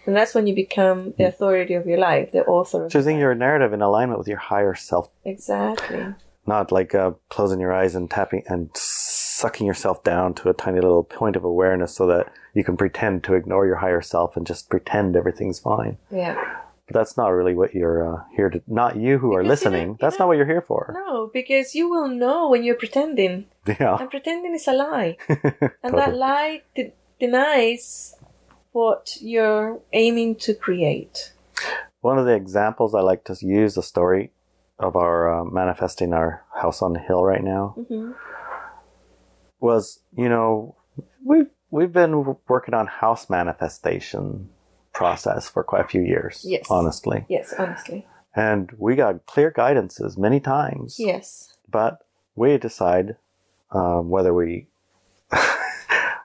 And 0.07 0.15
that's 0.15 0.35
when 0.35 0.45
you 0.45 0.53
become 0.53 1.13
the 1.17 1.25
authority 1.25 1.73
of 1.73 1.87
your 1.87 1.97
life, 1.97 2.31
the 2.31 2.43
author 2.45 2.85
of 2.85 2.91
Choosing 2.91 3.17
your 3.17 3.29
your 3.31 3.35
narrative 3.35 3.73
in 3.73 3.81
alignment 3.81 4.19
with 4.19 4.27
your 4.27 4.37
higher 4.37 4.75
self, 4.75 5.09
Exactly. 5.23 6.13
Not 6.47 6.71
like 6.71 6.93
uh, 6.95 7.11
closing 7.29 7.59
your 7.59 7.73
eyes 7.73 7.95
and 7.95 8.09
tapping 8.09 8.43
and 8.47 8.69
sucking 8.75 9.65
yourself 9.67 10.03
down 10.03 10.33
to 10.35 10.49
a 10.49 10.53
tiny 10.53 10.79
little 10.79 11.03
point 11.03 11.35
of 11.35 11.43
awareness 11.43 11.95
so 11.95 12.05
that 12.07 12.31
you 12.53 12.63
can 12.63 12.77
pretend 12.77 13.23
to 13.23 13.33
ignore 13.33 13.65
your 13.65 13.77
higher 13.77 14.01
self 14.01 14.37
and 14.37 14.45
just 14.47 14.69
pretend 14.69 15.15
everything's 15.15 15.59
fine. 15.59 15.97
Yeah. 16.11 16.35
But 16.87 16.93
that's 16.93 17.17
not 17.17 17.29
really 17.29 17.55
what 17.55 17.73
you're 17.73 18.15
uh, 18.15 18.23
here 18.35 18.49
to. 18.51 18.61
Not 18.67 18.95
you 18.95 19.17
who 19.17 19.33
are 19.33 19.41
Because 19.41 19.63
you 19.63 19.69
listening. 19.71 19.97
That's 19.99 20.13
not 20.13 20.19
don't- 20.19 20.27
what 20.29 20.37
you're 20.37 20.45
here 20.45 20.61
for. 20.61 20.93
No, 20.95 21.31
because 21.33 21.73
you 21.73 21.89
will 21.89 22.07
know 22.07 22.49
when 22.49 22.63
you're 22.63 22.75
pretending. 22.75 23.45
Yeah. 23.67 23.97
And 23.99 24.09
pretending 24.11 24.53
is 24.53 24.67
a 24.67 24.73
lie. 24.73 25.17
And 25.27 25.41
Totally. 25.83 25.99
that 25.99 26.15
lie 26.15 26.61
de- 26.75 26.93
denies 27.19 28.15
what 28.71 29.17
you're 29.19 29.79
aiming 29.93 30.35
to 30.35 30.53
create. 30.53 31.31
One 32.01 32.19
of 32.19 32.25
the 32.25 32.35
examples 32.35 32.93
I 32.93 33.01
like 33.01 33.23
to 33.25 33.35
use 33.41 33.73
the 33.75 33.81
story 33.83 34.31
of 34.79 34.95
our 34.95 35.41
uh, 35.41 35.45
manifesting 35.45 36.13
our 36.13 36.43
house 36.61 36.81
on 36.81 36.93
the 36.93 36.99
hill 36.99 37.23
right 37.23 37.43
now 37.43 37.75
hmm 37.87 38.11
was, 39.59 39.99
you 40.15 40.29
know, 40.29 40.75
we've 41.23 41.49
we've 41.71 41.91
been 41.93 42.35
working 42.47 42.73
on 42.73 42.87
house 42.87 43.29
manifestation 43.29 44.49
process 44.93 45.49
for 45.49 45.63
quite 45.63 45.83
a 45.83 45.87
few 45.87 46.01
years. 46.01 46.45
Yes. 46.47 46.67
honestly, 46.69 47.25
Yes, 47.29 47.53
honestly. 47.57 48.05
and 48.35 48.71
we 48.77 48.95
got 48.95 49.25
clear 49.25 49.51
guidances 49.51 50.17
many 50.17 50.39
times. 50.39 50.97
Yes. 50.99 51.53
but 51.69 51.99
we 52.35 52.57
decide 52.57 53.15
um, 53.71 54.09
whether 54.09 54.33
we 54.33 54.67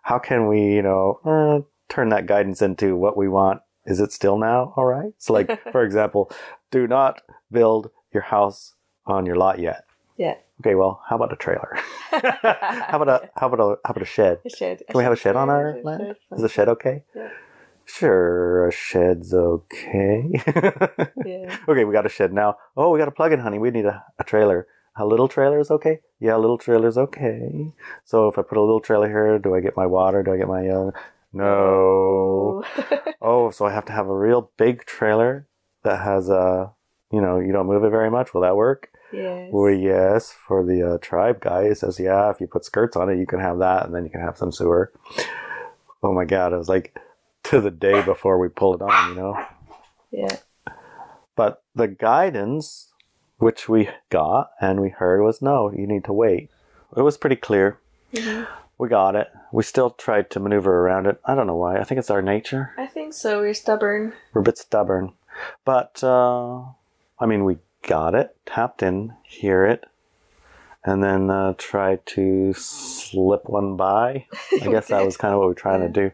how 0.03 0.19
can 0.19 0.47
we 0.49 0.61
you 0.75 0.83
know 0.83 1.21
uh, 1.25 1.61
turn 1.89 2.09
that 2.11 2.27
guidance 2.27 2.61
into 2.61 2.97
what 2.97 3.17
we 3.17 3.29
want 3.29 3.63
is 3.87 4.01
it 4.01 4.13
still 4.13 4.37
now 4.39 4.73
all 4.77 4.85
right 4.85 5.13
so 5.19 5.33
like 5.33 5.49
for 5.73 5.83
example 5.85 6.31
do 6.71 6.87
not 6.87 7.23
build 7.51 7.91
your 8.13 8.23
house 8.25 8.75
on 9.07 9.27
your 9.27 9.37
lot 9.37 9.59
yet 9.59 9.85
Yeah. 10.17 10.35
okay 10.61 10.75
well 10.75 11.03
how 11.09 11.17
about 11.17 11.33
a 11.33 11.37
trailer 11.37 11.73
how 12.11 12.97
about 13.01 13.09
a 13.09 13.31
how 13.37 13.47
about 13.49 13.61
a 13.61 13.69
how 13.85 13.91
about 13.93 14.03
a 14.03 14.05
shed 14.07 14.39
A 14.45 14.51
shed. 14.51 14.83
can 14.89 14.99
we 14.99 15.05
have 15.05 15.13
a 15.13 15.17
shed 15.17 15.37
on 15.37 15.49
our 15.51 15.79
A 15.79 15.83
land 15.83 16.17
is 16.33 16.43
a 16.43 16.49
shed 16.49 16.69
okay 16.69 17.05
Yeah. 17.15 17.29
sure 17.85 18.67
a 18.69 18.73
shed's 18.73 19.33
okay 19.35 20.31
Yeah. 21.25 21.57
okay, 21.69 21.85
we 21.85 21.93
got 21.93 22.07
a 22.07 22.09
shed 22.09 22.33
now. 22.33 22.57
Oh, 22.77 22.91
we 22.91 22.99
got 22.99 23.09
a 23.09 23.13
plug-in, 23.13 23.41
honey. 23.41 23.59
We 23.59 23.71
need 23.71 23.85
a, 23.85 24.05
a 24.19 24.25
trailer. 24.25 24.67
A 24.97 25.05
little 25.07 25.29
trailer 25.29 25.59
is 25.61 25.71
okay. 25.71 26.01
Yeah, 26.19 26.37
a 26.37 26.39
little 26.45 26.57
trailer 26.59 26.89
is 26.89 26.97
okay. 26.99 27.73
So 28.05 28.27
if 28.29 28.39
I 28.39 28.43
put 28.43 28.57
a 28.59 28.61
little 28.63 28.81
trailer 28.81 29.09
here, 29.09 29.39
do 29.39 29.55
I 29.55 29.61
get 29.61 29.77
my 29.77 29.87
water? 29.87 30.23
Do 30.23 30.33
I 30.33 30.37
get 30.39 30.49
my 30.49 30.67
uh, 30.69 30.91
no? 31.33 32.65
Oh, 33.23 33.51
so 33.51 33.67
I 33.67 33.73
have 33.73 33.85
to 33.87 33.93
have 33.93 34.09
a 34.09 34.17
real 34.17 34.51
big 34.57 34.85
trailer 34.87 35.47
that 35.83 36.01
has 36.03 36.29
a, 36.31 36.73
you 37.11 37.21
know, 37.21 37.39
you 37.41 37.53
don't 37.53 37.67
move 37.67 37.85
it 37.85 37.91
very 37.91 38.11
much. 38.11 38.33
Will 38.35 38.43
that 38.43 38.57
work? 38.57 38.91
Yes. 39.13 39.49
Well, 39.53 39.73
yes, 39.73 40.33
for 40.33 40.65
the 40.65 40.95
uh, 40.95 40.99
tribe 40.99 41.41
guy, 41.41 41.69
he 41.69 41.75
says, 41.75 41.99
yeah, 41.99 42.31
if 42.31 42.41
you 42.41 42.47
put 42.47 42.65
skirts 42.65 42.97
on 42.97 43.11
it, 43.11 43.19
you 43.19 43.27
can 43.27 43.41
have 43.41 43.59
that, 43.59 43.85
and 43.87 43.95
then 43.95 44.05
you 44.05 44.11
can 44.11 44.21
have 44.21 44.39
some 44.39 44.53
sewer. 44.53 44.93
Oh 46.03 46.13
my 46.15 46.25
god, 46.25 46.53
it 46.53 46.57
was 46.57 46.69
like 46.69 46.97
to 47.45 47.61
the 47.61 47.71
day 47.71 48.03
before 48.03 48.39
we 48.39 48.49
pull 48.49 48.75
it 48.75 48.83
on, 48.83 49.09
you 49.11 49.15
know? 49.17 49.45
Yeah. 50.13 50.37
But 51.37 51.63
the 51.75 51.89
guidance, 51.89 52.93
which 53.39 53.69
we 53.69 53.89
got 54.11 54.51
and 54.61 54.81
we 54.81 54.91
heard, 54.91 55.23
was 55.23 55.41
no, 55.43 55.73
you 55.73 55.87
need 55.87 56.05
to 56.05 56.13
wait. 56.13 56.51
It 56.97 57.03
was 57.03 57.17
pretty 57.19 57.37
clear. 57.37 57.79
Mhm. 58.13 58.47
We 58.79 58.89
got 58.89 59.15
it. 59.15 59.29
We 59.53 59.63
still 59.63 59.91
tried 59.91 60.31
to 60.31 60.41
maneuver 60.41 60.81
around 60.81 61.07
it. 61.07 61.21
I 61.25 61.35
don't 61.35 61.47
know 61.47 61.57
why. 61.57 61.79
I 61.79 61.85
think 61.85 61.99
it's 61.99 62.11
our 62.11 62.23
nature. 62.23 62.73
I 62.79 62.87
think 62.87 63.13
so. 63.15 63.41
We're 63.41 63.55
stubborn. 63.55 64.15
We're 64.33 64.41
a 64.41 64.45
bit 64.45 64.59
stubborn. 64.59 65.13
But, 65.65 66.03
uh, 66.03 66.63
I 67.21 67.27
mean, 67.27 67.45
we 67.45 67.59
got 67.87 68.15
it, 68.15 68.35
tapped 68.47 68.83
in, 68.83 69.15
hear 69.23 69.65
it, 69.65 69.85
and 70.85 71.03
then 71.05 71.31
uh, 71.31 71.55
tried 71.59 72.05
to 72.07 72.55
slip 72.55 73.49
one 73.49 73.77
by. 73.77 74.27
I 74.63 74.67
guess 74.67 74.89
that 74.89 75.05
was 75.05 75.17
kind 75.17 75.35
of 75.35 75.41
what 75.41 75.49
we're 75.49 75.55
trying 75.55 75.81
to 75.81 75.89
do. 75.89 76.11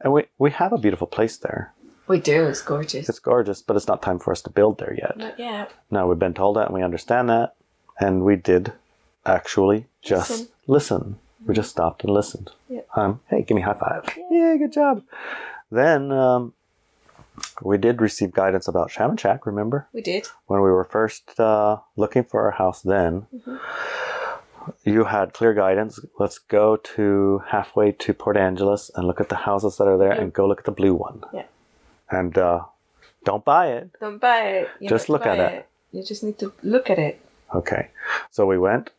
And 0.00 0.12
we, 0.12 0.24
we 0.38 0.50
have 0.52 0.72
a 0.72 0.78
beautiful 0.78 1.06
place 1.06 1.36
there. 1.36 1.74
We 2.08 2.20
do. 2.20 2.46
It's 2.46 2.62
gorgeous. 2.62 3.08
It's 3.08 3.18
gorgeous, 3.18 3.62
but 3.62 3.76
it's 3.76 3.88
not 3.88 4.00
time 4.00 4.18
for 4.18 4.30
us 4.32 4.40
to 4.42 4.50
build 4.50 4.78
there 4.78 4.94
yet. 4.94 5.16
Not 5.16 5.38
yet. 5.38 5.72
No, 5.90 6.06
we've 6.06 6.18
been 6.18 6.34
told 6.34 6.56
that 6.56 6.66
and 6.66 6.74
we 6.74 6.82
understand 6.82 7.28
that. 7.28 7.54
And 7.98 8.24
we 8.24 8.36
did 8.36 8.72
actually 9.24 9.86
just 10.02 10.30
Listen. 10.30 10.48
listen. 10.66 11.18
We 11.46 11.54
just 11.54 11.70
stopped 11.70 12.04
and 12.04 12.12
listened. 12.12 12.50
Yeah. 12.68 12.82
Um, 12.94 13.20
hey, 13.28 13.42
give 13.42 13.56
me 13.56 13.62
a 13.62 13.66
high 13.66 13.74
five. 13.74 14.18
Yeah, 14.30 14.56
good 14.56 14.72
job. 14.72 15.02
Then 15.70 16.12
um, 16.12 16.52
we 17.62 17.78
did 17.78 18.00
receive 18.00 18.32
guidance 18.32 18.68
about 18.68 18.90
Shaman 18.90 19.16
Shack, 19.16 19.46
remember? 19.46 19.86
We 19.92 20.02
did. 20.02 20.26
When 20.46 20.60
we 20.60 20.70
were 20.70 20.84
first 20.84 21.38
uh, 21.38 21.78
looking 21.96 22.24
for 22.24 22.42
our 22.42 22.52
house 22.52 22.82
then, 22.82 23.26
you 24.84 25.04
had 25.04 25.32
clear 25.32 25.54
guidance. 25.54 26.00
Let's 26.18 26.38
go 26.38 26.76
to 26.76 27.42
halfway 27.48 27.92
to 27.92 28.14
Port 28.14 28.36
Angeles 28.36 28.90
and 28.94 29.06
look 29.06 29.20
at 29.20 29.28
the 29.28 29.36
houses 29.36 29.76
that 29.76 29.86
are 29.86 29.98
there 29.98 30.12
and 30.12 30.32
go 30.32 30.46
look 30.46 30.60
at 30.60 30.64
the 30.64 30.72
blue 30.72 30.94
one. 30.94 31.22
Yeah. 31.32 31.44
And 32.10 32.36
uh, 32.38 32.64
don't 33.24 33.44
buy 33.44 33.68
it. 33.72 33.90
Don't 34.00 34.20
buy 34.20 34.40
it. 34.48 34.68
You 34.80 34.88
Just 34.88 35.08
look 35.08 35.26
at 35.26 35.38
it. 35.38 35.66
You 35.92 36.02
just 36.02 36.22
need 36.22 36.38
to 36.38 36.52
look 36.62 36.90
at 36.90 36.98
it. 36.98 37.20
Okay. 37.54 37.88
So 38.30 38.46
we 38.46 38.58
went 38.58 38.90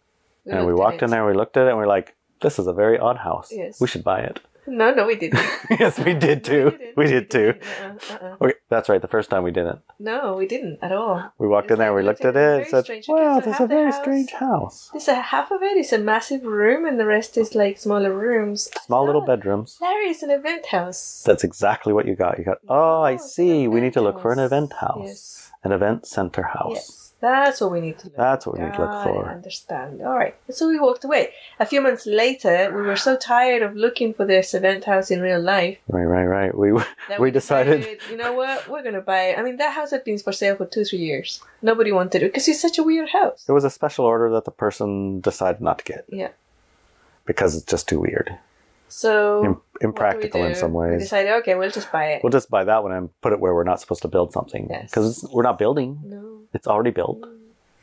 and 0.45 0.65
we 0.65 0.73
walked 0.73 1.01
in 1.01 1.09
there, 1.09 1.25
we 1.25 1.33
looked 1.33 1.57
at 1.57 1.67
it, 1.67 1.69
and 1.69 1.77
we're 1.77 1.87
like, 1.87 2.15
this 2.41 2.59
is 2.59 2.67
a 2.67 2.73
very 2.73 2.97
odd 2.97 3.17
house. 3.17 3.51
Yes. 3.51 3.81
We 3.81 3.87
should 3.87 4.03
buy 4.03 4.21
it. 4.21 4.39
No, 4.67 4.93
no, 4.93 5.07
we 5.07 5.15
didn't. 5.15 5.39
yes, 5.69 5.97
we 5.97 6.13
did 6.13 6.43
too. 6.43 6.71
didn't. 6.71 6.97
We 6.97 7.05
did 7.07 7.31
too. 7.31 7.53
Uh-uh, 7.81 8.13
uh-uh. 8.13 8.35
Okay, 8.41 8.53
that's 8.69 8.89
right. 8.89 9.01
The 9.01 9.07
first 9.07 9.29
time 9.29 9.43
we 9.43 9.51
didn't. 9.51 9.79
No, 9.97 10.35
we 10.35 10.45
didn't 10.45 10.79
at 10.81 10.91
all. 10.91 11.31
We 11.37 11.47
walked 11.47 11.71
in 11.71 11.79
there, 11.79 11.91
like 11.91 11.97
we 12.01 12.03
looked 12.03 12.25
at 12.25 12.35
it, 12.35 12.67
a 12.67 12.83
said, 12.83 13.03
wow, 13.07 13.39
this 13.39 13.55
is 13.55 13.61
a 13.61 13.67
very 13.67 13.91
house- 13.91 14.01
strange 14.01 14.31
house. 14.33 14.89
This 14.93 15.07
a 15.07 15.15
half 15.15 15.51
of 15.51 15.63
it 15.63 15.77
is 15.77 15.93
a 15.93 15.97
massive 15.97 16.43
room, 16.43 16.85
and 16.85 16.99
the 16.99 17.05
rest 17.05 17.37
is 17.37 17.55
like 17.55 17.77
smaller 17.77 18.13
rooms. 18.13 18.69
Small 18.85 19.05
little 19.05 19.23
Oh, 19.23 19.25
bedrooms. 19.25 19.77
Larry, 19.81 20.07
it's 20.09 20.21
an 20.23 20.31
event 20.31 20.65
house. 20.67 21.23
That's 21.25 21.43
exactly 21.45 21.93
what 21.93 22.05
you 22.05 22.15
got. 22.15 22.37
You 22.37 22.43
got, 22.43 22.57
oh, 22.67 22.99
oh 22.99 23.01
I 23.03 23.15
see. 23.15 23.67
We 23.67 23.79
need 23.79 23.93
to 23.93 24.01
look 24.01 24.21
for 24.21 24.33
an 24.33 24.39
event 24.39 24.73
house, 24.73 25.01
Yes. 25.07 25.51
an 25.63 25.71
event 25.71 26.05
center 26.05 26.43
house. 26.43 26.73
Yes. 26.73 27.06
That's 27.19 27.61
what 27.61 27.71
we 27.71 27.81
need 27.81 27.97
to 27.99 28.05
look 28.07 28.15
That's 28.15 28.45
what 28.45 28.59
we 28.59 28.63
need 28.65 28.73
to 28.75 28.81
look 28.81 29.03
for. 29.03 29.27
I 29.27 29.33
understand. 29.33 30.01
All 30.03 30.15
right. 30.15 30.35
So 30.51 30.67
we 30.67 30.79
walked 30.79 31.03
away. 31.03 31.33
A 31.59 31.65
few 31.65 31.81
months 31.81 32.05
later, 32.05 32.71
we 32.75 32.83
were 32.83 32.95
so 32.95 33.17
tired 33.17 33.63
of 33.63 33.75
looking 33.75 34.13
for 34.13 34.23
this 34.25 34.53
event 34.53 34.83
house 34.83 35.09
in 35.09 35.21
real 35.21 35.41
life 35.41 35.79
Right, 35.87 36.03
right, 36.05 36.25
right. 36.25 36.55
We 36.55 36.71
that 37.09 37.19
we 37.19 37.31
decided. 37.31 37.99
you 38.11 38.17
know 38.17 38.33
what, 38.33 38.67
we're 38.69 38.83
gonna 38.83 39.01
buy 39.01 39.29
it. 39.29 39.39
I 39.39 39.41
mean, 39.41 39.57
that 39.57 39.73
house 39.73 39.89
had 39.91 40.03
been 40.03 40.19
for 40.19 40.31
sale 40.31 40.55
for 40.57 40.67
two, 40.67 40.83
three 40.85 40.99
years. 40.99 41.41
Nobody 41.63 41.91
wanted 41.91 42.21
it 42.21 42.31
because 42.31 42.47
it's 42.47 42.61
such 42.61 42.77
a 42.77 42.83
weird 42.83 43.09
house. 43.09 43.45
It 43.49 43.51
was 43.51 43.63
a 43.63 43.71
special 43.71 44.05
order 44.05 44.29
that 44.31 44.45
the 44.45 44.51
person 44.51 45.19
decided 45.21 45.59
not 45.59 45.79
to 45.79 45.85
get 45.85 46.05
Yeah. 46.09 46.29
because 47.25 47.55
it's 47.55 47.65
just 47.65 47.87
too 47.89 47.99
weird, 47.99 48.37
So 48.89 49.61
Im- 49.81 49.89
what 49.91 49.97
do 50.11 50.17
we 50.17 50.23
impractical 50.23 50.43
in 50.45 50.55
some 50.55 50.73
We 50.73 50.97
decided, 50.97 51.31
okay, 51.39 51.55
we'll 51.55 51.71
just 51.71 51.91
buy 51.91 52.05
it. 52.13 52.23
We'll 52.23 52.31
just 52.31 52.49
buy 52.49 52.63
that 52.63 52.83
one 52.83 52.91
and 52.91 53.09
put 53.21 53.33
it 53.33 53.39
where 53.39 53.53
we're 53.53 53.63
not 53.63 53.79
supposed 53.79 54.01
to 54.03 54.07
build 54.07 54.33
something 54.33 54.67
Yes. 54.69 54.89
because 54.89 55.27
we're 55.31 55.43
not 55.43 55.57
building; 55.59 55.99
no. 56.03 56.41
it's 56.53 56.67
already 56.67 56.91
built. 56.91 57.21
Mm. 57.21 57.33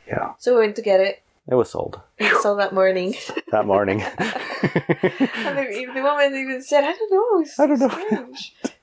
Yeah, 0.07 0.33
So 0.39 0.55
we 0.55 0.61
went 0.61 0.77
to 0.77 0.83
get 0.83 1.01
it. 1.01 1.23
it 1.49 1.55
was 1.55 1.71
sold 1.71 2.01
And 2.19 2.29
we 2.31 2.39
saw 2.41 2.55
that 2.57 2.75
morning. 2.75 3.15
that 3.53 3.67
morning. 3.67 4.03
And 4.65 5.59
the, 5.59 5.87
the 5.95 6.03
woman 6.03 6.35
even 6.35 6.63
said, 6.63 6.85
I 6.85 6.93
don't 6.93 7.13
know, 7.13 7.45
I 7.59 7.67
don't 7.67 7.81
know. 7.81 8.33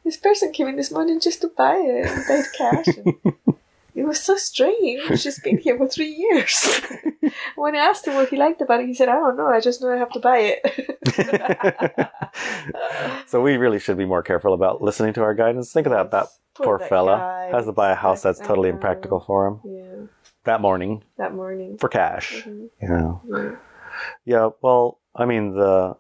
This 0.04 0.17
person 0.17 0.52
came 0.52 0.67
in 0.67 0.76
this 0.76 0.91
morning 0.91 1.19
just 1.19 1.41
to 1.41 1.47
buy 1.50 1.76
it 1.78 2.06
and 2.06 2.26
paid 2.26 2.45
cash. 2.58 2.88
And 2.97 3.36
it 3.96 4.04
was 4.06 4.20
so 4.20 4.36
strange. 4.38 5.20
She's 5.20 5.40
been 5.40 5.58
here 5.58 5.78
for 5.78 5.88
three 5.88 6.08
years. 6.12 6.82
when 7.56 7.76
I 7.76 7.80
asked 7.80 8.08
him 8.08 8.16
what 8.16 8.30
he 8.30 8.38
liked 8.38 8.62
about 8.62 8.82
it, 8.82 8.88
he 8.88 8.94
said, 8.94 9.10
I 9.10 9.16
don't 9.16 9.38
know, 9.38 9.48
I 9.48 9.60
just 9.60 9.82
know 9.82 9.92
I 9.92 9.98
have 9.98 10.12
to 10.12 10.20
buy 10.20 10.58
it. 10.58 12.10
so 13.28 13.42
we 13.42 13.58
really 13.58 13.80
should 13.80 13.98
be 13.98 14.06
more 14.06 14.24
careful 14.24 14.54
about 14.54 14.82
listening 14.82 15.14
to 15.14 15.24
our 15.24 15.34
guidance. 15.34 15.72
Think 15.72 15.88
of 15.88 15.92
that 15.94 16.12
that 16.12 16.28
poor 16.54 16.78
that 16.80 16.90
fella 16.90 17.18
guy. 17.18 17.50
has 17.56 17.66
to 17.66 17.72
buy 17.72 17.92
a 17.92 17.96
house 17.96 18.22
that's 18.22 18.40
totally 18.40 18.70
impractical 18.70 19.20
for 19.20 19.48
him 19.48 19.60
Yeah, 19.64 20.06
that 20.44 20.62
morning 20.62 21.04
that 21.18 21.34
morning. 21.34 21.78
for 21.78 21.90
cash. 21.90 22.44
Mhm. 22.44 22.70
You 22.82 22.88
know. 22.88 23.22
Yeah. 23.28 23.56
Yeah, 24.26 24.50
well, 24.62 25.00
I 25.16 25.26
mean 25.26 25.56
the 25.56 25.96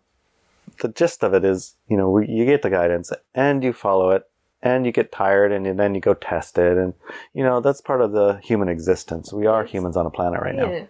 the 0.81 0.87
gist 0.89 1.23
of 1.23 1.33
it 1.33 1.43
is, 1.45 1.75
you 1.87 1.97
know, 1.97 2.09
we, 2.09 2.27
you 2.27 2.45
get 2.45 2.61
the 2.63 2.69
guidance 2.69 3.11
and 3.35 3.63
you 3.63 3.73
follow 3.73 4.11
it 4.11 4.23
and 4.63 4.85
you 4.85 4.91
get 4.91 5.11
tired 5.11 5.51
and 5.51 5.79
then 5.79 5.95
you 5.95 6.01
go 6.01 6.13
test 6.13 6.57
it 6.57 6.77
and 6.77 6.93
you 7.33 7.43
know, 7.43 7.59
that's 7.61 7.81
part 7.81 8.01
of 8.01 8.11
the 8.11 8.39
human 8.43 8.69
existence. 8.69 9.33
We 9.33 9.47
are 9.47 9.63
humans 9.65 9.97
on 9.97 10.05
a 10.05 10.09
planet 10.11 10.41
right 10.41 10.55
now. 10.55 10.85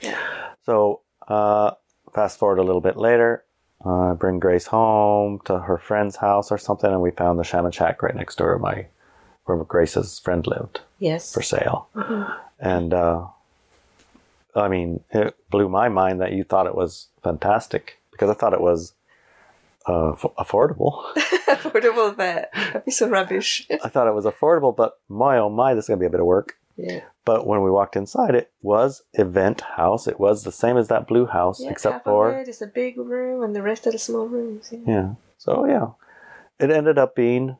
Yeah. 0.00 0.18
So, 0.66 1.00
uh 1.28 1.72
fast 2.14 2.38
forward 2.38 2.58
a 2.58 2.62
little 2.62 2.80
bit 2.80 2.96
later, 2.96 3.44
uh, 3.84 4.14
bring 4.14 4.38
Grace 4.38 4.66
home 4.66 5.40
to 5.46 5.58
her 5.58 5.78
friend's 5.78 6.16
house 6.16 6.52
or 6.52 6.58
something 6.58 6.90
and 6.90 7.00
we 7.02 7.10
found 7.10 7.38
the 7.38 7.44
shaman 7.44 7.72
shack 7.72 8.02
right 8.02 8.14
next 8.14 8.36
door 8.38 8.58
my 8.58 8.86
where 9.44 9.58
Grace's 9.64 10.18
friend 10.18 10.46
lived 10.46 10.80
Yes. 10.98 11.32
for 11.34 11.42
sale. 11.42 11.88
Mhm. 11.94 12.34
And 12.60 12.94
uh, 12.94 13.26
I 14.56 14.68
mean, 14.68 15.00
it 15.10 15.36
blew 15.50 15.68
my 15.68 15.88
mind 15.88 16.20
that 16.20 16.32
you 16.32 16.44
thought 16.44 16.66
it 16.66 16.74
was 16.76 17.08
fantastic 17.22 17.98
because 18.12 18.30
I 18.30 18.34
thought 18.34 18.52
it 18.54 18.60
was 18.60 18.94
uh, 19.86 20.12
f- 20.12 20.24
affordable. 20.38 21.02
Affordable, 21.46 22.16
but 22.16 22.50
that'd 22.54 22.84
be 22.84 22.90
so 22.90 23.08
rubbish. 23.08 23.66
I 23.82 23.88
thought 23.88 24.08
it 24.08 24.14
was 24.14 24.24
affordable, 24.24 24.74
but 24.74 24.98
my 25.08 25.38
oh 25.38 25.50
my, 25.50 25.74
this 25.74 25.84
is 25.84 25.88
gonna 25.88 26.00
be 26.00 26.06
a 26.06 26.10
bit 26.10 26.20
of 26.20 26.26
work. 26.26 26.56
yeah. 26.76 27.00
But 27.24 27.46
when 27.46 27.62
we 27.62 27.70
walked 27.70 27.96
inside, 27.96 28.34
it 28.34 28.50
was 28.62 29.02
event 29.14 29.60
house. 29.62 30.06
It 30.06 30.18
was 30.20 30.44
the 30.44 30.52
same 30.52 30.76
as 30.76 30.88
that 30.88 31.06
blue 31.06 31.26
house, 31.26 31.60
Yeah, 31.62 31.70
except 31.70 32.04
for 32.04 32.32
it 32.38 32.48
is 32.48 32.60
a 32.62 32.66
big 32.66 32.98
room 32.98 33.42
and 33.42 33.54
the 33.54 33.62
rest 33.62 33.86
are 33.86 33.92
the 33.92 33.98
small 33.98 34.26
rooms. 34.26 34.68
Yeah. 34.72 34.80
yeah. 34.86 35.08
So 35.38 35.64
yeah, 35.66 35.88
it 36.58 36.70
ended 36.70 36.98
up 36.98 37.14
being 37.14 37.56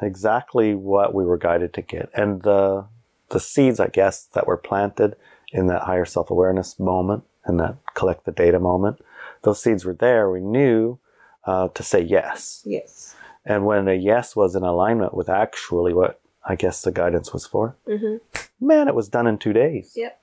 exactly 0.00 0.74
what 0.74 1.14
we 1.14 1.24
were 1.24 1.38
guided 1.38 1.72
to 1.74 1.82
get, 1.82 2.10
and 2.14 2.42
the 2.42 2.86
the 3.30 3.40
seeds, 3.40 3.80
I 3.80 3.88
guess, 3.88 4.24
that 4.34 4.46
were 4.46 4.56
planted 4.56 5.16
in 5.52 5.66
that 5.68 5.82
higher 5.82 6.04
self 6.04 6.30
awareness 6.30 6.78
moment 6.78 7.24
and 7.44 7.58
that 7.60 7.76
collect 7.94 8.24
the 8.24 8.32
data 8.32 8.58
moment, 8.58 8.98
those 9.42 9.62
seeds 9.62 9.84
were 9.84 9.94
there. 9.94 10.30
We 10.30 10.40
knew 10.40 10.98
uh, 11.46 11.68
to 11.68 11.82
say 11.82 12.00
yes, 12.00 12.62
Yes. 12.64 13.14
and 13.44 13.64
when 13.66 13.88
a 13.88 13.94
yes 13.94 14.34
was 14.36 14.54
in 14.56 14.62
alignment 14.62 15.14
with 15.14 15.28
actually 15.28 15.92
what 15.94 16.20
I 16.46 16.56
guess 16.56 16.82
the 16.82 16.92
guidance 16.92 17.32
was 17.32 17.46
for, 17.46 17.76
hmm 17.86 18.16
man, 18.60 18.88
it 18.88 18.94
was 18.94 19.08
done 19.08 19.26
in 19.26 19.38
two 19.38 19.52
days. 19.52 19.92
Yep. 19.96 20.20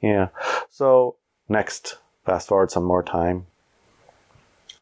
Yeah. 0.00 0.28
So 0.70 1.16
next, 1.48 1.98
fast 2.24 2.48
forward 2.48 2.70
some 2.70 2.84
more 2.84 3.02
time. 3.02 3.46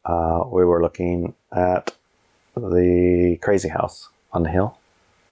Uh, 0.04 0.44
we 0.46 0.64
were 0.64 0.82
looking 0.82 1.34
at 1.52 1.94
the 2.56 3.38
crazy 3.40 3.68
house 3.68 4.08
on 4.32 4.42
the 4.42 4.50
hill 4.50 4.78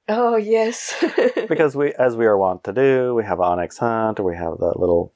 Oh 0.09 0.37
yes. 0.37 0.95
because 1.49 1.77
we, 1.77 1.93
as 1.95 2.17
we 2.17 2.27
are 2.27 2.37
wont 2.37 2.65
to 2.65 2.73
do, 2.73 3.15
we 3.15 3.25
have 3.25 3.39
Onyx 3.41 3.79
Hunt 3.79 4.19
or 4.19 4.25
we 4.25 4.37
have 4.37 4.59
the 4.59 4.73
little 4.77 5.13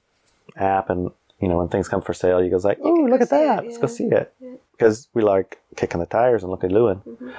app, 0.56 0.88
and 0.90 1.10
you 1.40 1.48
know 1.48 1.58
when 1.58 1.68
things 1.68 1.88
come 1.88 2.00
for 2.02 2.14
sale, 2.14 2.42
you 2.42 2.50
go 2.50 2.56
like, 2.58 2.78
"Oh, 2.80 2.92
look 3.10 3.20
at 3.20 3.28
see 3.28 3.36
it, 3.36 3.46
that! 3.46 3.64
Let's 3.64 3.78
go 3.78 3.88
see 3.88 4.04
it," 4.04 4.12
Yeah. 4.12 4.35
Because 4.76 5.08
we 5.14 5.22
like 5.22 5.58
kicking 5.76 6.00
the 6.00 6.06
tires 6.06 6.42
and 6.42 6.50
looking 6.50 6.70
at 6.70 6.74
Lewin. 6.74 7.00
Mhm. 7.06 7.34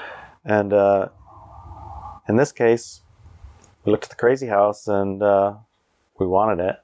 And 0.46 0.74
uh, 0.74 1.10
in 2.28 2.38
this 2.38 2.52
case, 2.52 3.02
we 3.86 3.92
looked 3.92 4.06
at 4.06 4.10
the 4.10 4.16
crazy 4.16 4.48
house 4.48 4.88
and 4.88 5.22
uh, 5.22 5.54
we 6.20 6.26
wanted 6.26 6.64
it, 6.64 6.78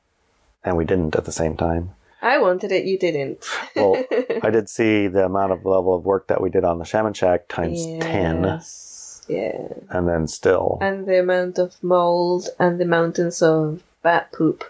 and 0.64 0.78
we 0.78 0.86
didn't 0.86 1.16
at 1.16 1.26
the 1.26 1.32
same 1.32 1.56
time. 1.58 1.92
I 2.22 2.38
wanted 2.40 2.72
it, 2.72 2.86
you 2.86 2.98
didn't. 2.98 3.44
Well, 3.76 4.02
I 4.44 4.50
did 4.50 4.70
see 4.70 5.08
the 5.08 5.26
amount 5.26 5.52
of 5.52 5.66
level 5.66 5.94
of 5.94 6.06
work 6.06 6.28
that 6.28 6.40
we 6.42 6.50
did 6.50 6.64
on 6.64 6.80
the 6.80 6.86
Shaman 6.86 7.14
Shack 7.14 7.48
times 7.50 7.86
10, 8.00 8.44
Yes. 8.44 9.26
Yeah. 9.28 9.68
and 9.90 10.08
then 10.08 10.28
still. 10.28 10.78
And 10.82 11.06
the 11.06 11.20
amount 11.20 11.58
of 11.58 11.82
mold 11.84 12.48
and 12.60 12.80
the 12.80 12.86
mountains 12.86 13.42
of 13.42 13.84
bat 14.02 14.32
poop 14.32 14.64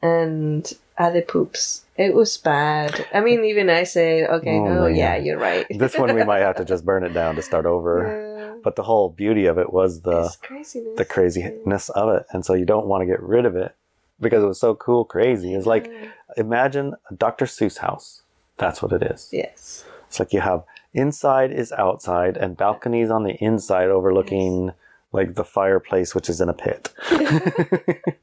and 0.00 0.72
other 1.02 1.22
poops. 1.22 1.84
It 1.96 2.14
was 2.14 2.36
bad. 2.38 3.04
I 3.12 3.20
mean, 3.20 3.44
even 3.44 3.68
I 3.68 3.82
say, 3.84 4.24
okay, 4.26 4.56
Oh, 4.56 4.64
no, 4.64 4.80
man. 4.86 4.96
yeah, 4.96 5.16
you're 5.16 5.38
right. 5.38 5.66
this 5.70 5.96
one 5.98 6.14
we 6.14 6.24
might 6.24 6.40
have 6.40 6.56
to 6.56 6.64
just 6.64 6.84
burn 6.86 7.04
it 7.04 7.12
down 7.12 7.36
to 7.36 7.42
start 7.42 7.66
over. 7.66 7.94
Yeah. 8.32 8.58
But 8.62 8.76
the 8.76 8.82
whole 8.84 9.08
beauty 9.10 9.46
of 9.46 9.58
it 9.58 9.72
was 9.72 10.02
the 10.02 10.30
craziness. 10.40 10.96
the 10.96 11.04
craziness 11.04 11.88
of 11.90 12.08
it, 12.16 12.26
and 12.32 12.44
so 12.46 12.54
you 12.54 12.64
don't 12.64 12.86
want 12.86 13.02
to 13.02 13.06
get 13.06 13.20
rid 13.20 13.44
of 13.44 13.56
it. 13.56 13.74
because 14.20 14.42
it 14.44 14.46
was 14.46 14.60
so 14.60 14.74
cool, 14.76 15.04
crazy. 15.04 15.52
It's 15.54 15.66
like 15.66 15.88
Mm. 15.90 16.08
imagine 16.36 16.94
a 17.10 17.14
Dr. 17.14 17.46
Seuss 17.46 17.78
house. 17.78 18.22
That's 18.58 18.80
what 18.80 18.92
it 18.92 19.02
is. 19.02 19.28
Yes. 19.32 19.84
It's 20.06 20.20
like 20.20 20.32
you 20.32 20.40
have 20.40 20.62
inside 20.94 21.50
is 21.50 21.72
outside 21.72 22.36
and 22.36 22.56
balconies 22.56 23.10
on 23.10 23.24
the 23.24 23.34
inside 23.42 23.88
overlooking 23.88 24.70
like 25.10 25.34
the 25.34 25.44
fireplace, 25.44 26.14
which 26.14 26.28
is 26.30 26.40
in 26.40 26.48
a 26.48 26.54
pit. 26.66 26.82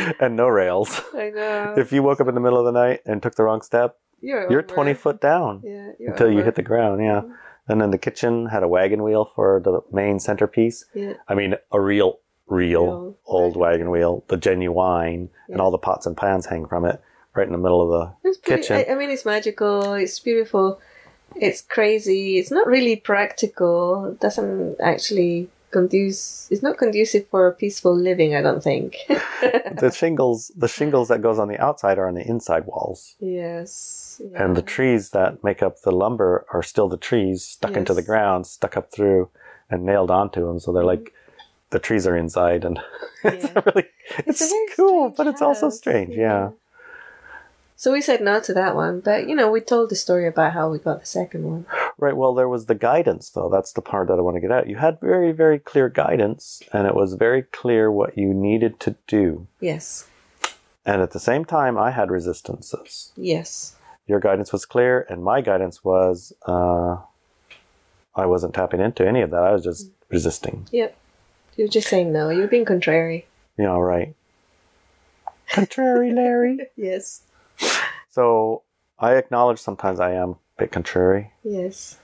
and 0.20 0.36
no 0.36 0.48
rails. 0.48 1.00
I 1.14 1.30
know. 1.30 1.74
If 1.76 1.92
you 1.92 2.02
woke 2.02 2.20
up 2.20 2.28
in 2.28 2.34
the 2.34 2.40
middle 2.40 2.58
of 2.58 2.64
the 2.64 2.72
night 2.72 3.00
and 3.06 3.22
took 3.22 3.34
the 3.34 3.44
wrong 3.44 3.62
step, 3.62 3.96
you're 4.20 4.50
you're 4.50 4.62
20 4.62 4.94
foot 4.94 5.20
down 5.20 5.62
Yeah. 5.64 5.92
You're 5.98 6.12
until 6.12 6.30
you 6.30 6.42
hit 6.42 6.54
the 6.54 6.62
ground. 6.62 7.02
Yeah. 7.02 7.22
Mm-hmm. 7.22 7.32
And 7.68 7.80
then 7.80 7.90
the 7.90 7.98
kitchen 7.98 8.46
had 8.46 8.62
a 8.62 8.68
wagon 8.68 9.02
wheel 9.02 9.30
for 9.34 9.60
the 9.64 9.80
main 9.92 10.18
centerpiece. 10.18 10.84
Yeah. 10.92 11.14
I 11.28 11.34
mean, 11.34 11.54
a 11.70 11.80
real, 11.80 12.18
real 12.48 12.86
Real 12.86 13.16
old 13.26 13.56
wagon 13.56 13.60
wagon 13.86 13.90
wheel, 13.90 14.24
the 14.28 14.36
genuine, 14.36 15.30
and 15.48 15.60
all 15.60 15.70
the 15.70 15.78
pots 15.78 16.04
and 16.06 16.16
pans 16.16 16.46
hang 16.46 16.66
from 16.66 16.84
it 16.84 17.00
right 17.34 17.46
in 17.46 17.52
the 17.52 17.58
middle 17.58 17.80
of 17.80 17.88
the 18.22 18.28
It's 18.28 18.38
pretty, 18.38 18.62
kitchen. 18.62 18.76
I, 18.76 18.92
I 18.92 18.94
mean, 18.96 19.10
it's 19.10 19.24
magical. 19.24 19.94
It's 19.94 20.18
beautiful. 20.18 20.80
It's 21.36 21.62
crazy. 21.62 22.38
It's 22.38 22.50
not 22.50 22.66
really 22.66 22.96
practical. 22.96 24.06
It 24.06 24.20
doesn't 24.20 24.80
actually 24.80 25.48
conduce. 25.70 26.48
It's 26.50 26.62
not 26.62 26.78
conducive 26.78 27.26
for 27.28 27.46
a 27.46 27.52
peaceful 27.52 27.96
living. 27.96 28.34
I 28.34 28.42
don't 28.42 28.62
think. 28.62 28.96
the 29.08 29.92
shingles, 29.94 30.52
the 30.56 30.68
shingles 30.68 31.08
that 31.08 31.22
goes 31.22 31.38
on 31.38 31.48
the 31.48 31.58
outside 31.58 31.98
are 31.98 32.08
on 32.08 32.14
the 32.14 32.26
inside 32.26 32.66
walls. 32.66 33.16
yes. 33.20 34.20
And 34.34 34.54
the 34.54 34.62
trees 34.62 35.10
that 35.10 35.42
make 35.42 35.62
up 35.62 35.80
the 35.80 35.92
lumber 35.92 36.44
are 36.52 36.62
still 36.62 36.88
the 36.88 36.98
trees 36.98 37.42
stuck 37.42 37.76
into 37.76 37.94
the 37.94 38.02
ground, 38.02 38.46
stuck 38.46 38.76
up 38.76 38.92
through, 38.92 39.30
and 39.70 39.84
nailed 39.84 40.10
onto 40.10 40.46
them. 40.46 40.60
So 40.60 40.72
they're 40.72 40.82
mm-hmm. 40.82 41.04
like 41.04 41.14
the 41.70 41.78
trees 41.78 42.06
are 42.06 42.16
inside, 42.16 42.64
and 42.64 42.78
it's 43.24 43.48
really 43.54 43.86
It's 44.18 44.42
it's, 44.42 44.76
cool, 44.76 45.10
but 45.16 45.26
it's 45.26 45.40
also 45.40 45.66
house, 45.66 45.78
strange. 45.78 46.14
Yeah. 46.14 46.50
So 47.80 47.92
we 47.92 48.02
said 48.02 48.20
no 48.20 48.40
to 48.40 48.52
that 48.52 48.76
one, 48.76 49.00
but 49.00 49.26
you 49.26 49.34
know, 49.34 49.50
we 49.50 49.62
told 49.62 49.88
the 49.88 49.96
story 49.96 50.28
about 50.28 50.52
how 50.52 50.68
we 50.68 50.78
got 50.78 51.00
the 51.00 51.06
second 51.06 51.44
one. 51.44 51.66
right. 51.96 52.14
Well, 52.14 52.34
there 52.34 52.46
was 52.46 52.66
the 52.66 52.74
guidance, 52.74 53.30
though. 53.30 53.48
That's 53.48 53.72
the 53.72 53.80
part 53.80 54.08
that 54.08 54.18
I 54.18 54.20
want 54.20 54.36
to 54.36 54.40
get 54.42 54.50
at. 54.50 54.68
You 54.68 54.76
had 54.76 55.00
very, 55.00 55.32
very 55.32 55.58
clear 55.58 55.88
guidance, 55.88 56.62
and 56.74 56.86
it 56.86 56.94
was 56.94 57.14
very 57.14 57.40
clear 57.40 57.90
what 57.90 58.18
you 58.18 58.34
needed 58.34 58.80
to 58.80 58.96
do. 59.06 59.46
Yes. 59.60 60.06
And 60.84 61.00
at 61.00 61.12
the 61.12 61.18
same 61.18 61.46
time, 61.46 61.78
I 61.78 61.90
had 61.90 62.10
resistances. 62.10 63.12
Yes. 63.16 63.76
Your 64.06 64.20
guidance 64.20 64.52
was 64.52 64.66
clear, 64.66 65.06
and 65.08 65.24
my 65.24 65.40
guidance 65.40 65.82
was 65.82 66.34
uh, 66.46 66.98
I 68.14 68.26
wasn't 68.26 68.52
tapping 68.52 68.80
into 68.80 69.08
any 69.08 69.22
of 69.22 69.30
that. 69.30 69.42
I 69.42 69.52
was 69.52 69.64
just 69.64 69.88
resisting. 70.10 70.68
Yep. 70.70 70.94
You're 71.56 71.68
just 71.68 71.88
saying 71.88 72.12
no. 72.12 72.28
You're 72.28 72.46
being 72.46 72.66
contrary. 72.66 73.26
Yeah, 73.56 73.78
right? 73.78 74.14
Contrary, 75.48 76.12
Larry. 76.12 76.58
Yes. 76.76 77.22
So 78.10 78.62
I 78.98 79.14
acknowledge 79.14 79.58
sometimes 79.58 80.00
I 80.00 80.12
am 80.12 80.30
a 80.30 80.36
bit 80.58 80.72
contrary. 80.72 81.32
Yes. 81.44 81.98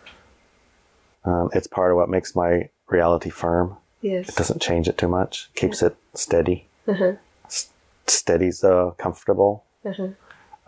Um, 1.25 1.51
it's 1.53 1.67
part 1.67 1.91
of 1.91 1.97
what 1.97 2.09
makes 2.09 2.37
my 2.37 2.71
reality 2.89 3.31
firm. 3.31 3.77
Yes. 4.01 4.29
It 4.29 4.37
doesn't 4.37 4.63
change 4.63 4.89
it 4.89 4.97
too 4.97 5.09
much. 5.09 5.51
Keeps 5.55 5.83
it 5.83 5.97
steady. 6.15 6.69
Uh-huh. 6.87 7.15
S- 7.47 7.71
steady's 8.07 8.63
uh, 8.63 8.93
comfortable. 8.99 9.65
Uh-huh. 9.85 10.09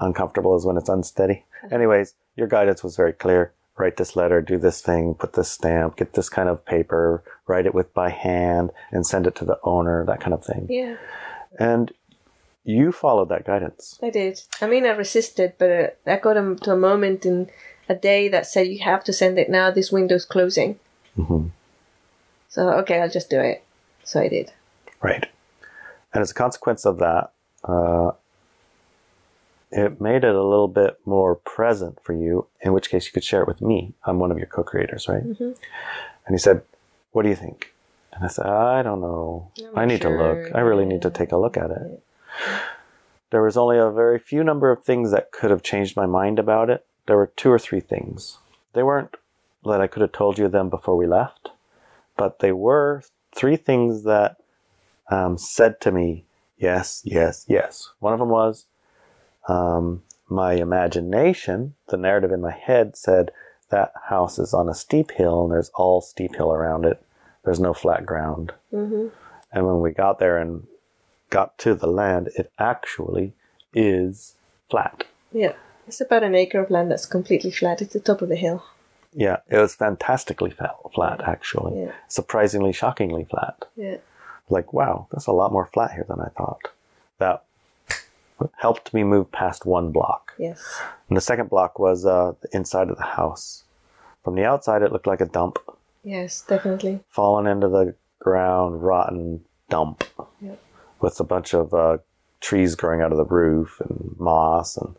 Uncomfortable 0.00 0.56
is 0.56 0.64
when 0.64 0.76
it's 0.76 0.88
unsteady. 0.88 1.44
Anyways, 1.70 2.14
your 2.36 2.48
guidance 2.48 2.82
was 2.82 2.96
very 2.96 3.12
clear. 3.12 3.52
Write 3.76 3.96
this 3.96 4.16
letter, 4.16 4.42
do 4.42 4.58
this 4.58 4.82
thing, 4.82 5.14
put 5.14 5.34
this 5.34 5.50
stamp, 5.50 5.96
get 5.96 6.14
this 6.14 6.28
kind 6.28 6.48
of 6.48 6.64
paper, 6.66 7.22
write 7.46 7.66
it 7.66 7.74
with 7.74 7.94
by 7.94 8.10
hand, 8.10 8.70
and 8.90 9.06
send 9.06 9.28
it 9.28 9.36
to 9.36 9.44
the 9.44 9.58
owner, 9.62 10.04
that 10.06 10.20
kind 10.20 10.34
of 10.34 10.44
thing. 10.44 10.66
Yeah. 10.68 10.96
And 11.60 11.92
you 12.68 12.92
followed 12.92 13.30
that 13.30 13.46
guidance. 13.46 13.98
I 14.02 14.10
did. 14.10 14.42
I 14.60 14.66
mean, 14.66 14.84
I 14.84 14.90
resisted, 14.90 15.54
but 15.58 15.70
uh, 15.70 15.88
I 16.06 16.16
got 16.18 16.34
to 16.34 16.72
a 16.72 16.76
moment 16.76 17.24
in 17.24 17.48
a 17.88 17.94
day 17.94 18.28
that 18.28 18.46
said, 18.46 18.66
"You 18.68 18.80
have 18.84 19.02
to 19.04 19.12
send 19.12 19.38
it 19.38 19.48
now. 19.48 19.70
This 19.70 19.90
window's 19.90 20.26
closing." 20.26 20.78
hmm 21.16 21.46
So 22.50 22.68
okay, 22.80 23.00
I'll 23.00 23.08
just 23.08 23.30
do 23.30 23.40
it. 23.40 23.64
So 24.04 24.20
I 24.20 24.28
did. 24.28 24.52
Right. 25.00 25.26
And 26.12 26.20
as 26.20 26.30
a 26.30 26.34
consequence 26.34 26.84
of 26.84 26.98
that, 26.98 27.32
uh, 27.64 28.10
it 29.70 30.00
made 30.00 30.24
it 30.24 30.34
a 30.34 30.42
little 30.52 30.68
bit 30.68 30.98
more 31.06 31.34
present 31.36 31.98
for 32.02 32.12
you, 32.12 32.46
in 32.60 32.72
which 32.72 32.90
case 32.90 33.06
you 33.06 33.12
could 33.12 33.24
share 33.24 33.42
it 33.42 33.48
with 33.48 33.60
me. 33.62 33.94
I'm 34.04 34.18
one 34.18 34.30
of 34.30 34.38
your 34.38 34.46
co 34.46 34.62
creators, 34.62 35.08
right? 35.08 35.24
Mhm. 35.24 35.56
And 36.26 36.34
he 36.34 36.38
said, 36.38 36.62
What 37.12 37.22
do 37.22 37.30
you 37.30 37.36
think? 37.36 37.72
And 38.12 38.24
I 38.24 38.28
said, 38.28 38.46
I 38.46 38.82
don't 38.82 39.00
know. 39.00 39.50
I'm 39.58 39.78
I 39.78 39.84
need 39.86 40.02
to 40.02 40.10
look. 40.10 40.54
I 40.54 40.60
really 40.60 40.84
need 40.84 41.02
to 41.02 41.10
take 41.10 41.32
a 41.32 41.36
look 41.38 41.56
at 41.56 41.70
it. 41.70 42.02
There 43.30 43.42
was 43.42 43.56
only 43.56 43.78
a 43.78 43.90
very 43.90 44.18
few 44.18 44.42
number 44.42 44.70
of 44.70 44.82
things 44.82 45.10
that 45.10 45.32
could 45.32 45.50
have 45.50 45.62
changed 45.62 45.96
my 45.96 46.06
mind 46.06 46.38
about 46.38 46.70
it. 46.70 46.86
There 47.06 47.16
were 47.16 47.32
two 47.36 47.50
or 47.50 47.58
three 47.58 47.80
things. 47.80 48.38
They 48.72 48.82
weren't 48.82 49.16
that 49.64 49.80
I 49.80 49.86
could 49.86 50.02
have 50.02 50.12
told 50.12 50.38
you 50.38 50.48
them 50.48 50.70
before 50.70 50.96
we 50.96 51.06
left, 51.06 51.50
but 52.16 52.38
they 52.38 52.52
were 52.52 53.02
three 53.34 53.56
things 53.56 54.04
that 54.04 54.36
um, 55.10 55.36
said 55.36 55.80
to 55.82 55.92
me, 55.92 56.24
yes, 56.56 57.02
yes, 57.04 57.44
yes. 57.48 57.92
One 57.98 58.12
of 58.12 58.18
them 58.18 58.28
was 58.28 58.66
um, 59.48 60.02
my 60.28 60.54
imagination, 60.54 61.74
the 61.88 61.96
narrative 61.96 62.32
in 62.32 62.40
my 62.40 62.52
head 62.52 62.96
said 62.96 63.30
that 63.70 63.92
house 64.08 64.38
is 64.38 64.54
on 64.54 64.68
a 64.68 64.74
steep 64.74 65.10
hill 65.12 65.44
and 65.44 65.52
there's 65.52 65.70
all 65.74 66.00
steep 66.00 66.36
hill 66.36 66.52
around 66.52 66.84
it. 66.84 67.02
There's 67.44 67.60
no 67.60 67.74
flat 67.74 68.06
ground. 68.06 68.52
Mm-hmm. 68.72 69.08
And 69.52 69.66
when 69.66 69.80
we 69.80 69.92
got 69.92 70.18
there 70.18 70.38
and 70.38 70.66
got 71.30 71.56
to 71.58 71.74
the 71.74 71.86
land, 71.86 72.30
it 72.36 72.50
actually 72.58 73.32
is 73.74 74.34
flat. 74.70 75.04
Yeah. 75.32 75.52
It's 75.86 76.00
about 76.00 76.22
an 76.22 76.34
acre 76.34 76.60
of 76.60 76.70
land 76.70 76.90
that's 76.90 77.06
completely 77.06 77.50
flat. 77.50 77.80
It's 77.80 77.94
the 77.94 78.00
top 78.00 78.20
of 78.22 78.28
the 78.28 78.36
hill. 78.36 78.62
Yeah, 79.14 79.38
it 79.48 79.56
was 79.56 79.74
fantastically 79.74 80.50
flat, 80.94 81.20
actually. 81.26 81.80
Yeah. 81.84 81.92
Surprisingly, 82.08 82.72
shockingly 82.74 83.24
flat. 83.24 83.64
Yeah. 83.74 83.96
Like, 84.50 84.72
wow, 84.74 85.06
that's 85.10 85.26
a 85.26 85.32
lot 85.32 85.50
more 85.52 85.66
flat 85.72 85.92
here 85.92 86.04
than 86.06 86.20
I 86.20 86.28
thought. 86.28 86.68
That 87.18 87.44
helped 88.58 88.92
me 88.94 89.02
move 89.04 89.32
past 89.32 89.64
one 89.66 89.90
block. 89.92 90.34
Yes. 90.38 90.62
And 91.08 91.16
the 91.16 91.20
second 91.22 91.48
block 91.50 91.78
was 91.78 92.04
uh, 92.04 92.34
the 92.42 92.48
inside 92.54 92.90
of 92.90 92.96
the 92.98 93.02
house. 93.02 93.64
From 94.24 94.34
the 94.34 94.44
outside, 94.44 94.82
it 94.82 94.92
looked 94.92 95.06
like 95.06 95.20
a 95.22 95.26
dump, 95.26 95.58
Yes, 96.04 96.42
definitely. 96.42 97.00
fallen 97.08 97.46
into 97.46 97.68
the 97.68 97.94
ground, 98.20 98.82
rotten 98.82 99.44
dump, 99.70 100.04
Yeah. 100.40 100.54
With 101.00 101.18
a 101.20 101.24
bunch 101.24 101.54
of 101.54 101.72
uh, 101.74 101.98
trees 102.40 102.74
growing 102.74 103.00
out 103.00 103.12
of 103.12 103.18
the 103.18 103.24
roof 103.24 103.80
and 103.80 104.14
moss. 104.18 104.76
And 104.76 104.94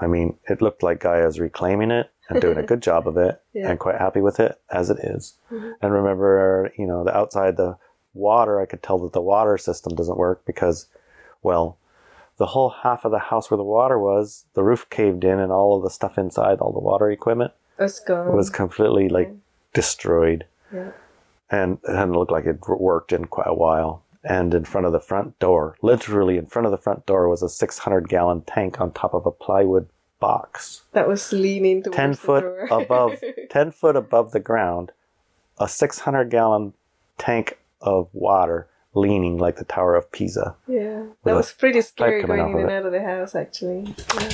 I 0.00 0.06
mean, 0.06 0.36
it 0.48 0.62
looked 0.62 0.82
like 0.82 1.00
Gaia's 1.00 1.38
reclaiming 1.40 1.90
it 1.90 2.10
and 2.28 2.40
doing 2.40 2.58
a 2.58 2.62
good 2.62 2.82
job 2.88 3.06
of 3.08 3.16
it, 3.16 3.40
Yeah. 3.52 3.70
and 3.70 3.78
quite 3.78 3.98
happy 3.98 4.20
with 4.20 4.40
it 4.40 4.58
as 4.70 4.90
it 4.90 4.98
is. 5.00 5.34
Mhm. 5.50 5.74
And 5.82 5.92
remember, 5.92 6.72
you 6.76 6.86
know, 6.86 7.04
the 7.04 7.16
outside 7.16 7.56
the 7.56 7.76
water, 8.14 8.60
I 8.60 8.66
could 8.66 8.82
tell 8.82 8.98
that 9.00 9.12
the 9.12 9.20
water 9.22 9.56
system 9.58 9.94
doesn't 9.94 10.18
work 10.18 10.44
because, 10.44 10.86
well, 11.42 11.76
the 12.38 12.46
whole 12.46 12.70
half 12.70 13.04
of 13.04 13.10
the 13.10 13.18
house 13.18 13.50
where 13.50 13.58
the 13.58 13.62
water 13.64 13.98
was, 13.98 14.44
the 14.54 14.62
roof 14.64 14.88
caved 14.90 15.24
in, 15.24 15.38
and 15.38 15.52
all 15.52 15.76
of 15.76 15.82
the 15.82 15.90
stuff 15.90 16.18
inside, 16.18 16.58
all 16.58 16.72
the 16.72 16.80
water 16.80 17.10
equipment, 17.10 17.52
It's 17.78 18.00
gone. 18.00 18.34
was 18.34 18.50
completely 18.50 19.08
like 19.08 19.28
Yeah. 19.28 19.34
destroyed, 19.74 20.46
Yeah. 20.72 20.90
and 21.50 21.78
it 21.84 21.94
hadn't 21.94 22.14
looked 22.14 22.32
like 22.32 22.46
it 22.46 22.58
worked 22.68 23.12
in 23.12 23.26
quite 23.26 23.46
a 23.48 23.54
while. 23.54 24.02
And 24.24 24.54
in 24.54 24.64
front 24.64 24.86
of 24.86 24.92
the 24.92 25.00
front 25.00 25.38
door, 25.40 25.76
literally 25.82 26.38
in 26.38 26.46
front 26.46 26.66
of 26.66 26.72
the 26.72 26.78
front 26.78 27.06
door, 27.06 27.28
was 27.28 27.42
a 27.42 27.48
600 27.48 28.08
gallon 28.08 28.42
tank 28.42 28.80
on 28.80 28.92
top 28.92 29.14
of 29.14 29.26
a 29.26 29.32
plywood 29.32 29.88
box, 30.20 30.82
That 30.92 31.08
was 31.08 31.32
leaning 31.32 31.82
towards 31.82 31.96
10 31.96 32.10
the 32.12 32.16
foot 32.16 32.44
above, 32.70 33.20
10 33.50 33.72
foot 33.72 33.96
above 33.96 34.30
the 34.30 34.38
ground, 34.38 34.92
a 35.58 35.66
600 35.68 36.30
gallon 36.30 36.74
tank 37.18 37.58
of 37.80 38.08
water 38.12 38.68
leaning 38.94 39.38
like 39.38 39.56
the 39.56 39.64
Tower 39.64 39.96
of 39.96 40.12
Pisa. 40.12 40.54
yeah. 40.68 41.06
That 41.24 41.34
was 41.34 41.52
pretty 41.52 41.80
scary 41.80 42.20
coming 42.20 42.36
going 42.36 42.52
in 42.52 42.60
and 42.60 42.70
out 42.70 42.86
of 42.86 42.92
the 42.92 43.02
house, 43.02 43.34
actually. 43.34 43.94
Yeah. 44.14 44.30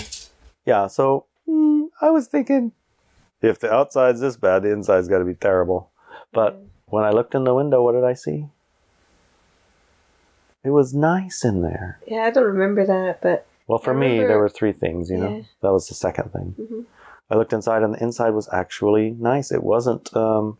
Yeah, 0.66 0.86
so 0.88 1.24
mm, 1.48 1.86
I 2.02 2.10
was 2.10 2.26
thinking, 2.26 2.72
if 3.40 3.58
the 3.58 3.72
outside's 3.72 4.20
this 4.20 4.36
bad, 4.36 4.64
the 4.64 4.70
inside's 4.72 5.08
got 5.08 5.20
to 5.20 5.24
be 5.24 5.32
terrible. 5.34 5.90
But 6.32 6.60
when 6.86 7.04
I 7.04 7.10
looked 7.10 7.34
in 7.34 7.44
the 7.44 7.54
window, 7.54 7.82
what 7.82 7.92
did 7.92 8.04
I 8.04 8.12
see? 8.12 8.48
It 10.68 10.72
was 10.72 10.92
nice 10.92 11.46
in 11.46 11.62
there. 11.62 11.98
Yeah, 12.06 12.24
I 12.24 12.30
don't 12.30 12.44
remember 12.44 12.84
that, 12.84 13.22
but 13.22 13.46
Well, 13.68 13.78
for 13.78 13.94
I 13.94 14.00
me, 14.00 14.18
there 14.18 14.38
were 14.38 14.50
three 14.50 14.74
things, 14.74 15.08
you 15.08 15.16
know. 15.16 15.34
Yeah. 15.38 15.42
That 15.62 15.72
was 15.72 15.88
the 15.88 15.94
second 15.94 16.30
thing. 16.30 16.56
Mhm. 16.60 16.84
I 17.30 17.36
looked 17.36 17.54
inside, 17.54 17.82
and 17.82 17.94
the 17.94 18.02
inside 18.02 18.34
was 18.34 18.50
actually 18.52 19.12
nice. 19.12 19.50
It 19.50 19.62
wasn't 19.62 20.14
um, 20.14 20.58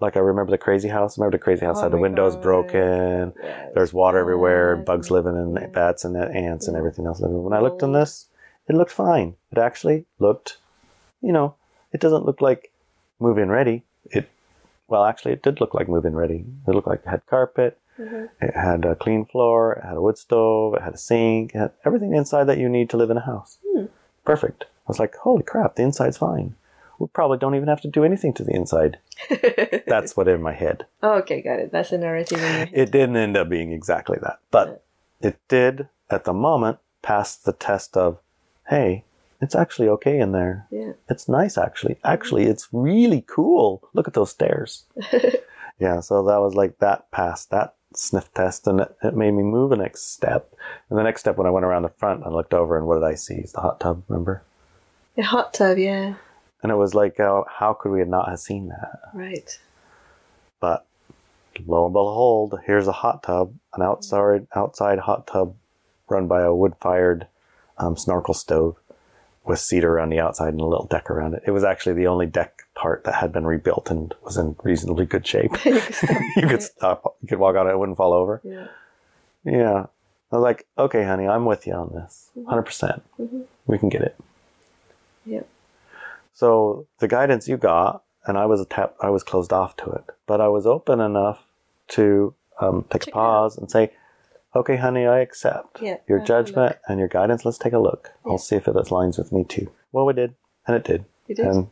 like 0.00 0.16
I 0.16 0.20
remember 0.20 0.50
the 0.50 0.56
crazy 0.56 0.88
house. 0.88 1.18
I 1.18 1.20
Remember 1.20 1.36
the 1.36 1.44
crazy 1.44 1.66
house 1.66 1.76
Oh 1.80 1.82
had 1.82 1.92
the 1.92 1.98
windows 1.98 2.36
God. 2.36 2.42
broken. 2.42 3.34
yeah, 3.36 3.68
There's 3.74 3.92
water 3.92 4.16
everywhere, 4.16 4.76
bad. 4.76 4.86
bugs 4.86 5.10
living, 5.10 5.36
and 5.36 5.54
Yeah. 5.60 5.66
bats 5.66 6.06
and 6.06 6.16
ants 6.16 6.66
and 6.66 6.74
everything 6.74 7.04
else 7.04 7.20
living. 7.20 7.42
When 7.44 7.52
I 7.52 7.60
looked 7.60 7.82
in 7.82 7.92
this, 7.92 8.30
it 8.66 8.74
looked 8.74 8.92
fine. 8.92 9.36
It 9.52 9.58
actually 9.58 10.06
looked, 10.18 10.56
you 11.20 11.32
know, 11.34 11.56
it 11.92 12.00
doesn't 12.00 12.24
look 12.24 12.40
like 12.40 12.72
move 13.20 13.36
in 13.36 13.50
ready. 13.50 13.82
It, 14.06 14.26
well, 14.88 15.04
actually, 15.04 15.32
it 15.34 15.42
did 15.42 15.60
look 15.60 15.74
like 15.74 15.86
move 15.86 16.06
in 16.06 16.16
ready. 16.16 16.46
It 16.66 16.70
looked 16.74 16.88
like 16.88 17.00
it 17.04 17.10
had 17.10 17.26
carpet, 17.26 17.78
Mhm. 17.98 18.28
It 18.40 18.54
had 18.56 18.84
a 18.84 18.94
clean 18.96 19.24
floor, 19.24 19.74
it 19.74 19.84
had 19.84 19.96
a 19.96 20.02
wood 20.02 20.18
stove, 20.18 20.74
it 20.74 20.82
had 20.82 20.94
a 20.94 20.98
sink, 20.98 21.54
it 21.54 21.58
had 21.58 21.72
everything 21.84 22.14
inside 22.14 22.44
that 22.44 22.58
you 22.58 22.68
need 22.68 22.90
to 22.90 22.96
live 22.96 23.10
in 23.10 23.16
a 23.16 23.20
house. 23.24 23.58
Hmm. 23.66 23.86
Perfect. 24.24 24.64
I 24.64 24.88
was 24.88 24.98
like, 24.98 25.14
holy 25.16 25.42
crap, 25.42 25.76
the 25.76 25.82
inside's 25.82 26.18
fine. 26.18 26.56
We 26.98 27.06
probably 27.08 27.38
don't 27.38 27.54
even 27.54 27.68
have 27.68 27.80
to 27.82 27.88
do 27.88 28.04
anything 28.04 28.32
to 28.34 28.44
the 28.44 28.54
inside. 28.54 28.98
That's 29.86 30.16
what 30.16 30.28
in 30.28 30.42
my 30.42 30.52
head. 30.52 30.86
okay, 31.02 31.40
got 31.42 31.58
it. 31.58 31.72
That's 31.72 31.92
a 31.92 31.98
narrative 31.98 32.38
in 32.38 32.44
your 32.44 32.52
head. 32.52 32.70
It 32.72 32.90
didn't 32.92 33.16
end 33.16 33.36
up 33.36 33.48
being 33.48 33.72
exactly 33.72 34.18
that, 34.22 34.38
but 34.50 34.84
it 35.20 35.38
did 35.48 35.88
at 36.10 36.24
the 36.24 36.32
moment 36.32 36.78
pass 37.02 37.36
the 37.36 37.52
test 37.52 37.96
of, 37.96 38.18
hey, 38.68 39.04
it's 39.40 39.54
actually 39.54 39.88
okay 39.88 40.18
in 40.18 40.32
there. 40.32 40.66
Yeah. 40.70 40.92
It's 41.08 41.28
nice 41.28 41.58
actually. 41.58 41.96
Actually, 42.04 42.44
it's 42.44 42.68
really 42.72 43.24
cool. 43.26 43.82
Look 43.92 44.08
at 44.08 44.14
those 44.14 44.30
stairs. 44.30 44.84
yeah, 45.78 46.00
so 46.00 46.22
that 46.24 46.40
was 46.40 46.54
like 46.54 46.78
that 46.78 47.10
passed 47.10 47.50
that 47.50 47.74
sniff 47.96 48.32
test 48.34 48.66
and 48.66 48.80
it, 48.80 49.16
made 49.16 49.32
me 49.32 49.42
move 49.42 49.72
a 49.72 49.76
next 49.76 50.12
step. 50.12 50.54
And 50.88 50.98
the 50.98 51.02
next 51.02 51.20
step 51.20 51.36
when 51.36 51.46
I 51.46 51.50
went 51.50 51.66
around 51.66 51.82
the 51.82 51.88
front, 51.88 52.24
I 52.24 52.30
looked 52.30 52.54
over 52.54 52.76
and 52.76 52.86
what 52.86 52.94
did 52.94 53.04
I 53.04 53.14
see? 53.14 53.34
It's 53.34 53.52
the 53.52 53.60
hot 53.60 53.80
tub, 53.80 54.02
remember? 54.08 54.42
The 55.16 55.22
hot 55.22 55.54
tub, 55.54 55.78
yeah. 55.78 56.14
And 56.62 56.72
it 56.72 56.76
was 56.76 56.94
like, 56.94 57.20
uh, 57.20 57.42
how 57.48 57.74
could 57.74 57.92
we 57.92 58.02
not 58.04 58.28
have 58.28 58.40
seen 58.40 58.68
that? 58.68 59.00
Right. 59.12 59.58
But 60.60 60.86
lo 61.66 61.84
and 61.86 61.92
behold, 61.92 62.58
here's 62.66 62.88
a 62.88 62.92
hot 62.92 63.22
tub, 63.22 63.54
an 63.74 63.82
outside 63.82 64.46
outside 64.54 64.98
hot 65.00 65.26
tub 65.26 65.56
run 66.08 66.26
by 66.26 66.42
a 66.42 66.54
wood 66.54 66.74
fired 66.80 67.26
um, 67.78 67.96
snorkel 67.96 68.34
stove 68.34 68.76
with 69.44 69.58
cedar 69.58 70.00
on 70.00 70.08
the 70.08 70.18
outside 70.20 70.48
and 70.52 70.60
a 70.60 70.64
little 70.64 70.86
deck 70.86 71.10
around 71.10 71.34
it. 71.34 71.42
It 71.46 71.50
was 71.50 71.64
actually 71.64 71.94
the 71.94 72.06
only 72.06 72.26
deck 72.26 72.62
part 72.74 73.04
that 73.04 73.14
had 73.14 73.32
been 73.32 73.46
rebuilt 73.46 73.90
and 73.90 74.14
was 74.22 74.36
in 74.36 74.56
reasonably 74.62 75.04
good 75.06 75.26
shape. 75.26 75.52
You 75.64 75.72
could 75.80 75.92
stop. 75.94 76.20
you 76.36 76.46
could 76.48 76.62
stop, 76.62 77.16
you 77.20 77.28
could 77.28 77.38
walk 77.38 77.56
on 77.56 77.66
it, 77.68 77.72
it 77.72 77.78
wouldn't 77.78 77.98
fall 77.98 78.12
over. 78.12 78.40
Yeah. 78.42 78.66
Yeah. 79.44 79.86
I 80.32 80.36
was 80.36 80.42
like, 80.42 80.66
okay, 80.78 81.04
honey, 81.04 81.28
I'm 81.28 81.44
with 81.44 81.66
you 81.66 81.74
on 81.74 81.92
this. 81.94 82.30
100%. 82.36 82.64
percent 82.64 83.02
Mhm. 83.20 83.44
We 83.66 83.78
can 83.78 83.88
get 83.88 84.02
it. 84.02 84.16
Yep. 85.26 85.46
So 86.32 86.86
the 86.98 87.08
guidance 87.08 87.46
you 87.46 87.56
got, 87.56 88.02
and 88.26 88.36
I 88.38 88.46
was 88.46 88.66
tap, 88.66 88.94
I 89.00 89.10
was 89.10 89.22
closed 89.22 89.52
off 89.52 89.76
to 89.76 89.90
it, 89.90 90.04
but 90.26 90.40
I 90.40 90.48
was 90.48 90.66
open 90.66 91.00
enough 91.00 91.44
to 91.88 92.34
um, 92.60 92.84
take 92.90 93.02
Check 93.04 93.14
a 93.14 93.16
pause 93.16 93.58
and 93.58 93.70
say, 93.70 93.92
"Okay, 94.54 94.76
honey, 94.76 95.06
I 95.06 95.18
accept 95.20 95.82
Yeah, 95.82 95.96
your 96.08 96.20
I'll 96.20 96.26
judgment 96.26 96.76
and 96.88 96.98
your 96.98 97.08
guidance. 97.08 97.44
Let's 97.44 97.58
take 97.58 97.72
a 97.72 97.78
look. 97.78 98.10
Yeah. 98.24 98.32
I'll 98.32 98.38
see 98.38 98.56
if 98.56 98.68
it 98.68 98.74
aligns 98.74 99.18
with 99.18 99.32
me 99.32 99.44
too." 99.44 99.70
Well, 99.92 100.06
we 100.06 100.12
did, 100.12 100.34
and 100.66 100.76
it 100.76 100.84
did. 100.84 101.04
You 101.26 101.34
did? 101.34 101.46
And 101.46 101.68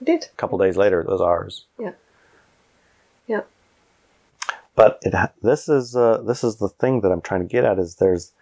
You 0.00 0.06
did? 0.06 0.24
a 0.24 0.36
couple 0.36 0.58
days 0.58 0.76
later, 0.76 1.00
it 1.00 1.08
was 1.08 1.20
ours. 1.20 1.66
Yeah. 1.78 1.92
Yeah. 3.26 3.42
But 4.74 4.98
it 5.02 5.14
this 5.42 5.68
is 5.68 5.96
uh, 5.96 6.22
this 6.22 6.44
is 6.44 6.56
the 6.56 6.68
thing 6.68 7.00
that 7.00 7.10
I'm 7.10 7.22
trying 7.22 7.40
to 7.40 7.46
get 7.46 7.64
at 7.64 7.78
is 7.78 7.96
there's 7.96 8.32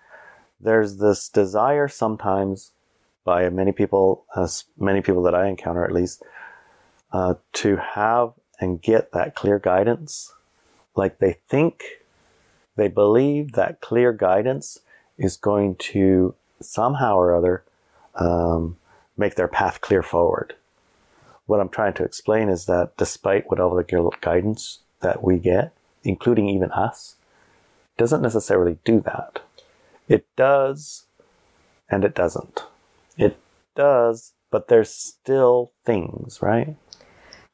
there's 0.60 0.96
this 0.96 1.28
desire 1.28 1.88
sometimes 1.88 2.72
by 3.24 3.48
many 3.48 3.72
people, 3.72 4.24
uh, 4.34 4.48
many 4.78 5.00
people 5.00 5.22
that 5.22 5.34
I 5.34 5.48
encounter 5.48 5.84
at 5.84 5.92
least, 5.92 6.22
uh, 7.12 7.34
to 7.54 7.76
have 7.76 8.32
and 8.60 8.80
get 8.80 9.12
that 9.12 9.34
clear 9.34 9.58
guidance. 9.58 10.32
Like 10.94 11.18
they 11.18 11.36
think, 11.48 11.82
they 12.76 12.88
believe 12.88 13.52
that 13.52 13.80
clear 13.80 14.12
guidance 14.12 14.80
is 15.16 15.36
going 15.36 15.76
to 15.76 16.34
somehow 16.60 17.16
or 17.16 17.34
other 17.34 17.62
um, 18.16 18.76
make 19.16 19.34
their 19.36 19.48
path 19.48 19.80
clear 19.80 20.02
forward. 20.02 20.54
What 21.46 21.60
I'm 21.60 21.68
trying 21.68 21.94
to 21.94 22.04
explain 22.04 22.48
is 22.48 22.66
that 22.66 22.96
despite 22.96 23.50
whatever 23.50 23.82
gu- 23.82 24.10
guidance 24.20 24.80
that 25.00 25.22
we 25.22 25.38
get, 25.38 25.72
including 26.02 26.48
even 26.48 26.72
us, 26.72 27.16
doesn't 27.96 28.22
necessarily 28.22 28.78
do 28.84 29.00
that. 29.00 29.40
It 30.08 30.26
does, 30.36 31.04
and 31.88 32.04
it 32.04 32.14
doesn't. 32.14 32.64
It 33.16 33.38
does, 33.74 34.32
but 34.50 34.68
there's 34.68 34.90
still 34.90 35.72
things, 35.84 36.40
right? 36.42 36.76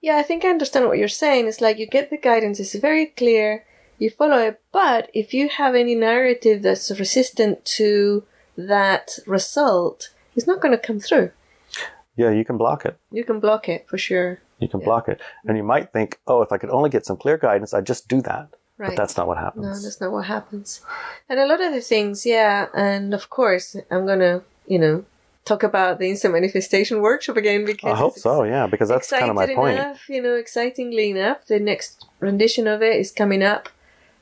Yeah, 0.00 0.16
I 0.16 0.22
think 0.22 0.44
I 0.44 0.48
understand 0.48 0.86
what 0.86 0.98
you're 0.98 1.08
saying. 1.08 1.46
It's 1.46 1.60
like 1.60 1.78
you 1.78 1.86
get 1.86 2.10
the 2.10 2.16
guidance, 2.16 2.58
it's 2.58 2.74
very 2.74 3.06
clear, 3.06 3.66
you 4.00 4.10
follow 4.10 4.38
it, 4.38 4.60
but 4.72 5.10
if 5.14 5.32
you 5.34 5.48
have 5.48 5.74
any 5.74 5.94
narrative 5.94 6.62
that's 6.62 6.90
resistant 6.98 7.64
to 7.78 8.24
that 8.56 9.18
result, 9.26 10.08
it's 10.34 10.46
not 10.46 10.60
going 10.60 10.72
to 10.72 10.78
come 10.86 10.98
through. 11.00 11.30
Yeah, 12.16 12.30
you 12.30 12.44
can 12.44 12.56
block 12.58 12.84
it. 12.84 12.98
You 13.12 13.24
can 13.24 13.40
block 13.40 13.68
it 13.68 13.86
for 13.88 13.96
sure. 13.98 14.40
You 14.58 14.68
can 14.68 14.80
Yeah. 14.80 14.86
block 14.86 15.08
it. 15.08 15.20
And 15.46 15.56
you 15.56 15.62
might 15.62 15.92
think, 15.92 16.18
oh, 16.26 16.42
if 16.42 16.52
I 16.52 16.58
could 16.58 16.70
only 16.70 16.90
get 16.90 17.06
some 17.06 17.16
clear 17.16 17.38
guidance, 17.38 17.72
I'd 17.72 17.86
just 17.86 18.08
do 18.08 18.20
that. 18.22 18.48
Right. 18.78 18.88
But 18.88 18.96
that's 18.96 19.16
not 19.16 19.26
what 19.26 19.38
happens. 19.38 19.64
no, 19.66 19.72
that's 19.72 20.00
not 20.00 20.10
what 20.12 20.24
happens. 20.26 20.80
And 21.28 21.38
a 21.38 21.46
lot 21.46 21.60
of 21.60 21.72
the 21.72 21.80
things, 21.82 22.24
yeah, 22.26 22.66
and 22.74 23.12
of 23.14 23.28
course, 23.30 23.76
I'm 23.90 24.06
going 24.06 24.20
to, 24.20 24.42
you 24.66 24.78
know, 24.78 25.04
talk 25.44 25.62
about 25.62 25.98
the 25.98 26.08
instant 26.10 26.32
manifestation 26.34 27.00
workshop 27.08 27.36
again 27.36 27.64
because 27.66 27.92
I 27.92 27.96
hope 27.96 28.18
so, 28.18 28.44
yeah, 28.44 28.66
because 28.66 28.88
that's 28.88 29.10
kind 29.10 29.28
of 29.30 29.34
my 29.36 29.44
excited 29.44 29.56
point. 29.56 29.78
enough, 29.78 30.08
you 30.08 30.22
know, 30.22 30.34
excitingly 30.34 31.10
enough, 31.10 31.46
the 31.46 31.60
next 31.60 32.06
rendition 32.20 32.66
of 32.66 32.82
it 32.82 32.96
is 32.96 33.12
coming 33.12 33.42
up. 33.42 33.68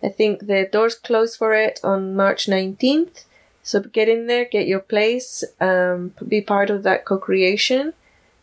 I 0.03 0.09
think 0.09 0.47
the 0.47 0.69
doors 0.71 0.95
close 0.95 1.37
for 1.37 1.55
it 1.55 1.81
on 1.83 2.15
March 2.15 2.47
19th. 2.47 3.25
So 3.63 3.81
get 3.81 4.09
in 4.09 4.27
there, 4.27 4.45
get 4.45 4.67
your 4.67 4.81
place, 4.81 5.45
um, 5.61 6.15
be 6.27 6.41
part 6.41 6.71
of 6.71 6.85
that 6.85 7.05
co-creation, 7.05 7.93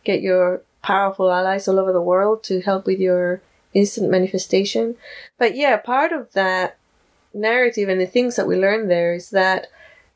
get 0.04 0.20
your 0.20 0.62
powerful 0.82 1.32
allies 1.32 1.66
all 1.66 1.80
over 1.80 1.92
the 1.92 2.00
world 2.00 2.44
to 2.44 2.60
help 2.60 2.86
with 2.86 3.00
your 3.00 3.40
instant 3.74 4.10
manifestation. 4.10 4.96
But 5.38 5.56
yeah, 5.56 5.76
part 5.78 6.12
of 6.12 6.32
that 6.32 6.78
narrative 7.34 7.88
and 7.88 8.00
the 8.00 8.06
things 8.06 8.36
that 8.36 8.46
we 8.46 8.56
learn 8.56 8.88
there 8.88 9.14
is 9.14 9.30
that 9.30 9.66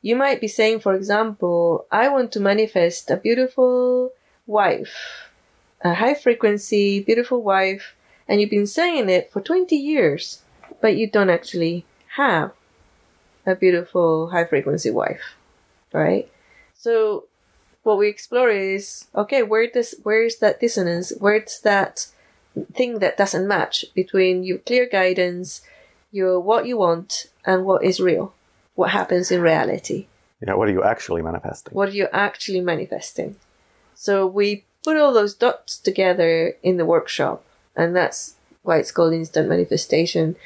you 0.03 0.17
might 0.17 0.41
be 0.41 0.49
saying, 0.49 0.81
for 0.81 0.95
example, 0.95 1.87
I 1.91 2.09
want 2.09 2.33
to 2.33 2.41
manifest 2.41 3.11
a 3.11 3.17
beautiful 3.17 4.13
wife, 4.47 5.29
a 5.83 5.95
high 5.95 6.15
frequency, 6.15 7.03
beautiful 7.03 7.43
wife, 7.43 7.95
and 8.27 8.41
you've 8.41 8.51
been 8.51 8.67
saying 8.67 9.11
it 9.11 9.31
for 9.31 9.41
20 9.41 9.77
years, 9.77 10.43
but 10.81 10.97
you 10.97 11.11
don't 11.11 11.31
actually 11.31 11.85
have 12.17 12.53
a 13.47 13.55
beautiful 13.55 14.31
high 14.31 14.45
frequency 14.45 14.91
wife, 14.91 15.35
right? 15.93 16.31
So 16.75 17.25
what 17.83 17.99
we 17.99 18.09
explore 18.09 18.51
is 18.51 19.07
okay, 19.15 19.43
where 19.43 19.69
does 19.69 19.95
where 20.03 20.25
is 20.25 20.39
that 20.39 20.61
dissonance? 20.61 21.13
Where's 21.19 21.61
that 21.61 22.07
thing 22.75 22.99
that 22.99 23.17
doesn't 23.17 23.47
match 23.47 23.85
between 23.95 24.43
your 24.43 24.59
clear 24.59 24.89
guidance, 24.89 25.63
your 26.11 26.41
what 26.41 26.67
you 26.67 26.77
want, 26.77 27.27
and 27.45 27.65
what 27.65 27.85
is 27.85 28.01
real? 28.01 28.35
What 28.75 28.91
happens 28.91 29.31
in 29.31 29.41
reality? 29.41 30.07
You 30.41 30.47
know, 30.47 30.57
what 30.57 30.69
are 30.69 30.73
you 30.73 30.83
actually 30.83 31.23
manifesting? 31.23 31.75
what 31.75 31.91
are 31.91 31.93
you're 31.93 32.15
actually 32.15 32.61
manifesting. 32.61 33.37
So 33.95 34.27
we 34.27 34.65
put 34.83 34.97
all 34.97 35.13
those 35.13 35.35
dots 35.35 35.77
together 35.79 36.57
in 36.63 36.79
the 36.79 36.87
workshop, 36.87 37.45
and 37.77 37.95
that's 37.95 38.37
why 38.63 38.79
it's 38.79 38.93
called 38.93 39.13
instant 39.13 39.49
manifestation. 39.49 40.37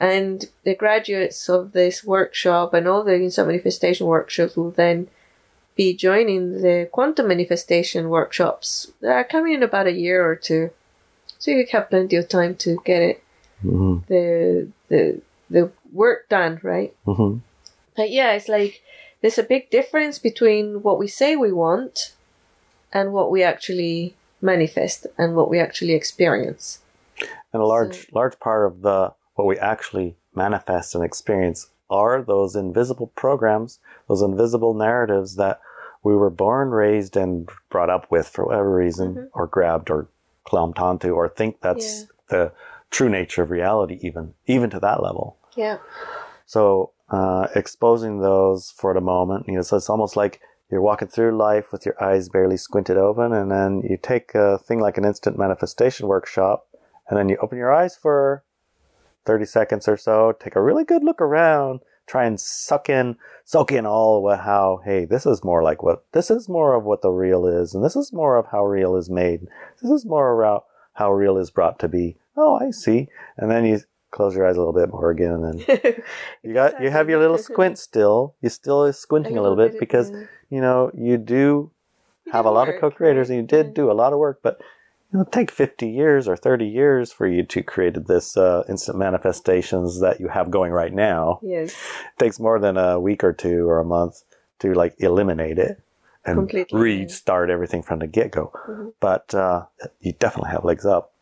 And 0.00 0.44
the 0.64 0.74
graduates 0.74 1.48
of 1.48 1.72
this 1.72 2.04
workshop 2.04 2.74
and 2.74 2.88
all 2.88 3.04
the 3.04 3.14
instant 3.14 3.48
manifestation 3.48 4.06
workshops 4.06 4.56
will 4.56 4.72
then 4.72 5.08
be 5.76 5.94
joining 5.94 6.62
the 6.62 6.88
quantum 6.90 7.28
manifestation 7.28 8.08
workshops 8.08 8.92
that 9.00 9.12
are 9.12 9.24
coming 9.24 9.54
in 9.54 9.62
about 9.62 9.86
a 9.86 9.92
year 9.92 10.28
or 10.28 10.36
two. 10.36 10.70
So 11.38 11.50
you 11.50 11.66
have 11.72 11.90
plenty 11.90 12.16
of 12.16 12.28
time 12.28 12.54
to 12.56 12.80
get 12.84 13.02
it 13.02 13.24
hmm 13.60 13.98
the 14.08 14.68
the 14.88 15.20
the 15.50 15.70
work 15.92 16.28
done, 16.28 16.60
right? 16.62 16.94
hmm 17.04 17.38
But 17.96 18.10
yeah, 18.10 18.32
it's 18.32 18.48
like 18.48 18.82
there's 19.20 19.38
a 19.38 19.42
big 19.42 19.70
difference 19.70 20.18
between 20.18 20.82
what 20.82 20.98
we 20.98 21.08
say 21.08 21.36
we 21.36 21.52
want 21.52 22.14
and 22.92 23.12
what 23.12 23.30
we 23.30 23.42
actually 23.42 24.14
manifest 24.40 25.06
and 25.16 25.34
what 25.34 25.48
we 25.48 25.58
actually 25.58 25.94
experience. 25.94 26.80
And 27.52 27.62
a 27.62 27.66
large, 27.66 28.08
large 28.12 28.38
part 28.40 28.66
of 28.66 28.82
the 28.82 29.12
what 29.34 29.46
we 29.46 29.58
actually 29.58 30.16
manifest 30.34 30.94
and 30.94 31.04
experience 31.04 31.68
are 31.90 32.22
those 32.22 32.56
invisible 32.56 33.08
programs, 33.14 33.78
those 34.08 34.22
invisible 34.22 34.74
narratives 34.74 35.36
that 35.36 35.60
we 36.02 36.14
were 36.14 36.30
born, 36.30 36.70
raised, 36.70 37.16
and 37.16 37.48
brought 37.70 37.90
up 37.90 38.10
with 38.10 38.28
for 38.28 38.44
whatever 38.46 38.74
reason, 38.74 39.14
Mhm. 39.14 39.28
or 39.32 39.46
grabbed, 39.46 39.90
or 39.90 40.08
clumped 40.44 40.78
onto, 40.78 41.14
or 41.14 41.28
think 41.28 41.60
that's 41.60 42.02
Yeah. 42.02 42.06
the 42.28 42.52
true 42.90 43.08
nature 43.08 43.42
of 43.42 43.50
reality, 43.50 43.98
even 44.02 44.34
even 44.46 44.70
to 44.70 44.80
that 44.80 45.02
level. 45.02 45.36
Yeah. 45.54 45.78
So 46.46 46.90
uh, 47.10 47.48
exposing 47.54 48.20
those 48.20 48.70
for 48.72 48.94
the 48.94 49.00
moment, 49.00 49.46
you 49.46 49.54
know, 49.54 49.60
so 49.62 49.76
it's 49.76 49.90
almost 49.90 50.16
like 50.16 50.40
you're 50.70 50.80
walking 50.80 51.06
through 51.08 51.36
life 51.36 51.70
with 51.70 51.84
your 51.84 52.02
eyes 52.02 52.28
barely 52.30 52.56
squinted 52.56 52.96
open, 52.96 53.32
and 53.32 53.50
then 53.50 53.82
you 53.82 53.96
take 53.98 54.34
a 54.34 54.58
thing 54.58 54.80
like 54.80 54.96
an 54.96 55.04
instant 55.04 55.38
manifestation 55.38 56.08
workshop, 56.08 56.66
and 57.08 57.18
then 57.18 57.28
you 57.28 57.36
open 57.42 57.58
your 57.58 57.72
eyes 57.72 57.94
for 57.94 58.42
30 59.24 59.44
seconds 59.46 59.88
or 59.88 59.96
so, 59.96 60.32
take 60.32 60.56
a 60.56 60.62
really 60.62 60.84
good 60.84 61.04
look 61.04 61.20
around, 61.20 61.80
try 62.06 62.24
and 62.24 62.40
suck 62.40 62.88
in, 62.88 63.16
soak 63.44 63.72
in 63.72 63.86
all 63.86 64.30
of 64.30 64.40
how, 64.40 64.80
hey, 64.84 65.04
this 65.04 65.26
is 65.26 65.44
more 65.44 65.62
like 65.62 65.82
what, 65.82 66.04
this 66.12 66.30
is 66.30 66.48
more 66.48 66.74
of 66.74 66.84
what 66.84 67.02
the 67.02 67.10
real 67.10 67.46
is, 67.46 67.74
and 67.74 67.84
this 67.84 67.96
is 67.96 68.12
more 68.12 68.36
of 68.36 68.46
how 68.52 68.64
real 68.64 68.96
is 68.96 69.08
made. 69.10 69.46
This 69.82 69.90
is 69.90 70.04
more 70.04 70.38
about 70.38 70.66
how 70.94 71.12
real 71.12 71.38
is 71.38 71.50
brought 71.50 71.78
to 71.80 71.88
be. 71.88 72.16
Oh, 72.36 72.56
I 72.56 72.70
see. 72.70 73.08
And 73.36 73.50
then 73.50 73.64
you 73.64 73.80
close 74.10 74.34
your 74.34 74.46
eyes 74.48 74.56
a 74.56 74.60
little 74.60 74.72
bit 74.72 74.90
more 74.90 75.10
again, 75.10 75.44
and 75.44 75.66
you 76.42 76.54
got 76.54 76.80
you 76.80 76.90
have 76.90 77.08
your 77.08 77.18
little 77.18 77.38
squint 77.38 77.78
still. 77.78 78.34
You 78.40 78.48
still 78.48 78.84
is 78.84 78.98
squinting 78.98 79.36
a 79.36 79.42
little 79.42 79.56
bit 79.56 79.78
because 79.78 80.10
you 80.50 80.60
know 80.60 80.90
you 80.94 81.18
do 81.18 81.70
have 82.32 82.44
a 82.46 82.50
lot 82.50 82.68
of 82.68 82.80
co-creators, 82.80 83.28
and 83.28 83.36
you 83.38 83.46
did 83.46 83.74
do 83.74 83.90
a 83.90 83.92
lot 83.92 84.12
of 84.12 84.18
work, 84.18 84.40
but. 84.42 84.60
It'll 85.14 85.24
take 85.26 85.52
50 85.52 85.88
years 85.88 86.26
or 86.26 86.36
30 86.36 86.66
years 86.66 87.12
for 87.12 87.28
you 87.28 87.44
to 87.44 87.62
create 87.62 88.08
this 88.08 88.36
uh, 88.36 88.64
instant 88.68 88.98
manifestations 88.98 90.00
that 90.00 90.18
you 90.18 90.26
have 90.26 90.50
going 90.50 90.72
right 90.72 90.92
now. 90.92 91.38
Yes. 91.40 91.70
It 91.70 92.18
takes 92.18 92.40
more 92.40 92.58
than 92.58 92.76
a 92.76 92.98
week 92.98 93.22
or 93.22 93.32
two 93.32 93.68
or 93.68 93.78
a 93.78 93.84
month 93.84 94.24
to 94.58 94.74
like 94.74 94.96
eliminate 94.98 95.58
it 95.58 95.80
and 96.24 96.36
Completely. 96.36 96.80
restart 96.80 97.48
everything 97.48 97.80
from 97.80 98.00
the 98.00 98.08
get-go. 98.08 98.50
Mhm. 98.68 98.92
But 98.98 99.32
uh, 99.32 99.66
you 100.00 100.14
definitely 100.14 100.50
have 100.50 100.64
legs 100.64 100.84
up. 100.84 101.12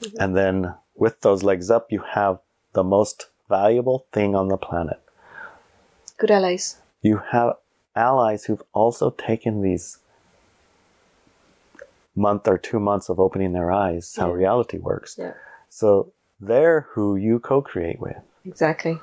Mm-hmm. 0.00 0.16
And 0.20 0.36
then 0.36 0.74
with 0.96 1.20
those 1.20 1.44
legs 1.44 1.70
up, 1.70 1.92
you 1.92 2.02
have 2.14 2.40
the 2.72 2.82
most 2.82 3.28
valuable 3.48 4.06
thing 4.12 4.34
on 4.34 4.48
the 4.48 4.56
planet. 4.56 5.00
Good 6.18 6.32
allies. 6.32 6.80
You 7.00 7.22
have 7.30 7.58
allies 7.94 8.46
who've 8.46 8.62
also 8.72 9.10
taken 9.10 9.62
these 9.62 9.98
month 12.20 12.46
or 12.46 12.58
two 12.58 12.78
months 12.78 13.08
of 13.08 13.18
opening 13.18 13.52
their 13.52 13.70
eyes 13.72 14.14
how 14.16 14.30
reality 14.32 14.78
works. 14.78 15.16
Yeah. 15.18 15.32
So 15.68 16.12
they're 16.40 16.82
who 16.92 17.16
you 17.16 17.38
co-create 17.38 18.00
with. 18.00 18.16
Exactly. 18.44 18.98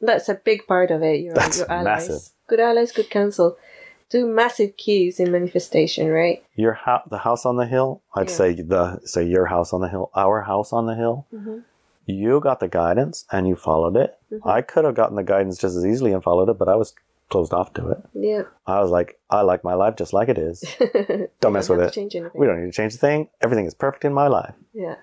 That's 0.00 0.28
a 0.28 0.34
big 0.34 0.66
part 0.66 0.90
of 0.90 1.02
it. 1.02 1.20
Your, 1.20 1.34
That's 1.34 1.58
your 1.58 1.70
allies. 1.70 2.08
massive. 2.08 2.22
Good 2.48 2.60
allies, 2.60 2.92
good 2.92 3.10
counsel. 3.10 3.56
Two 4.10 4.26
massive 4.26 4.76
keys 4.76 5.18
in 5.20 5.30
manifestation, 5.32 6.08
right? 6.10 6.42
Your 6.54 6.74
house, 6.74 7.06
the 7.08 7.18
house 7.18 7.46
on 7.46 7.56
the 7.56 7.66
hill. 7.66 8.02
I'd 8.14 8.28
Yeah. 8.28 8.34
say 8.40 8.54
the 8.54 9.00
say 9.04 9.24
your 9.24 9.46
house 9.46 9.72
on 9.72 9.80
the 9.80 9.88
hill, 9.88 10.10
our 10.14 10.42
house 10.42 10.72
on 10.72 10.86
the 10.86 10.94
hill. 10.94 11.24
Mm-hmm. 11.34 11.58
You 12.06 12.40
got 12.40 12.58
the 12.60 12.68
guidance 12.68 13.24
and 13.30 13.48
you 13.48 13.54
followed 13.56 13.96
it. 13.96 14.18
Mhm. 14.30 14.40
I 14.44 14.60
could 14.60 14.84
have 14.84 14.96
gotten 14.96 15.16
the 15.16 15.22
guidance 15.22 15.56
just 15.56 15.76
as 15.76 15.86
easily 15.86 16.12
and 16.12 16.22
followed 16.22 16.48
it, 16.50 16.58
but 16.58 16.68
I 16.68 16.74
was 16.76 16.94
closed 17.32 17.54
off 17.54 17.72
to 17.72 17.88
it. 17.88 17.98
Yeah. 18.14 18.42
I 18.66 18.80
was 18.80 18.90
like, 18.90 19.18
I 19.30 19.40
like 19.40 19.64
my 19.64 19.72
life 19.74 19.96
just 19.96 20.12
like 20.12 20.28
it 20.28 20.38
is. 20.38 20.62
Don't 21.40 21.54
mess 21.54 21.68
have 21.68 21.78
with 21.78 21.96
it. 21.96 22.30
We 22.34 22.46
don't 22.46 22.60
need 22.60 22.70
to 22.70 22.76
change 22.76 22.94
a 22.94 22.98
thing. 22.98 23.30
Everything 23.40 23.64
is 23.64 23.74
perfect 23.74 24.04
in 24.04 24.12
my 24.12 24.28
life. 24.28 24.54
Yeah. 24.74 24.96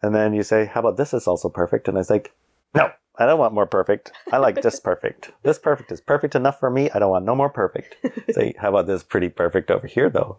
And 0.00 0.14
then 0.14 0.32
you 0.32 0.44
say, 0.44 0.66
How 0.66 0.80
about 0.80 0.96
this 0.96 1.12
is 1.12 1.26
also 1.26 1.48
perfect? 1.48 1.88
And 1.88 1.98
I 1.98 2.00
was 2.00 2.08
like, 2.08 2.32
No, 2.74 2.92
I 3.18 3.26
don't 3.26 3.40
want 3.40 3.52
more 3.52 3.66
perfect. 3.66 4.12
I 4.32 4.38
like 4.38 4.62
this 4.62 4.78
perfect. 4.90 5.32
This 5.42 5.58
perfect 5.58 5.90
is 5.90 6.00
perfect 6.00 6.36
enough 6.36 6.60
for 6.60 6.70
me. 6.70 6.88
I 6.90 7.00
don't 7.00 7.10
want 7.10 7.24
no 7.24 7.34
more 7.34 7.50
perfect. 7.50 7.96
Say, 8.30 8.54
How 8.58 8.68
about 8.68 8.86
this 8.86 9.02
pretty 9.02 9.28
perfect 9.28 9.70
over 9.70 9.88
here, 9.88 10.08
though? 10.08 10.38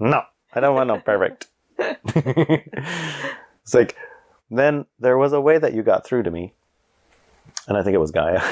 No, 0.00 0.22
I 0.52 0.60
don't 0.60 0.74
want 0.74 0.88
no 0.88 0.98
perfect. 0.98 1.46
it's 1.78 3.74
like, 3.74 3.96
then 4.50 4.86
there 4.98 5.16
was 5.16 5.32
a 5.32 5.40
way 5.40 5.56
that 5.56 5.72
you 5.72 5.84
got 5.84 6.04
through 6.04 6.24
to 6.24 6.30
me. 6.32 6.52
And 7.68 7.76
I 7.78 7.82
think 7.84 7.94
it 7.94 7.98
was 7.98 8.10
Gaia. 8.10 8.42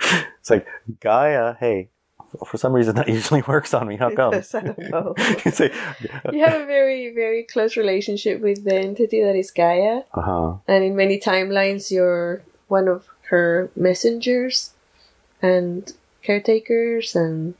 It's 0.00 0.50
like, 0.50 0.66
Gaia, 1.00 1.54
hey, 1.58 1.90
for 2.46 2.56
some 2.56 2.72
reason 2.72 2.94
that 2.96 3.08
usually 3.08 3.42
works 3.48 3.74
on 3.74 3.88
me. 3.88 3.96
How 3.96 4.10
come? 4.10 4.34
I 4.34 4.60
don't 4.60 4.78
know. 4.78 5.14
you 5.44 5.50
say, 5.50 5.72
You 6.32 6.44
have 6.44 6.60
a 6.60 6.66
very, 6.66 7.12
very 7.14 7.44
close 7.44 7.76
relationship 7.76 8.40
with 8.40 8.64
the 8.64 8.74
entity 8.74 9.22
that 9.22 9.36
is 9.36 9.50
Gaia, 9.50 10.02
uh 10.14 10.22
huh. 10.22 10.54
and 10.66 10.84
in 10.84 10.96
many 10.96 11.18
timelines, 11.18 11.90
you're 11.90 12.42
one 12.68 12.88
of 12.88 13.06
her 13.30 13.70
messengers 13.76 14.72
and 15.42 15.92
caretakers, 16.22 17.16
and 17.16 17.54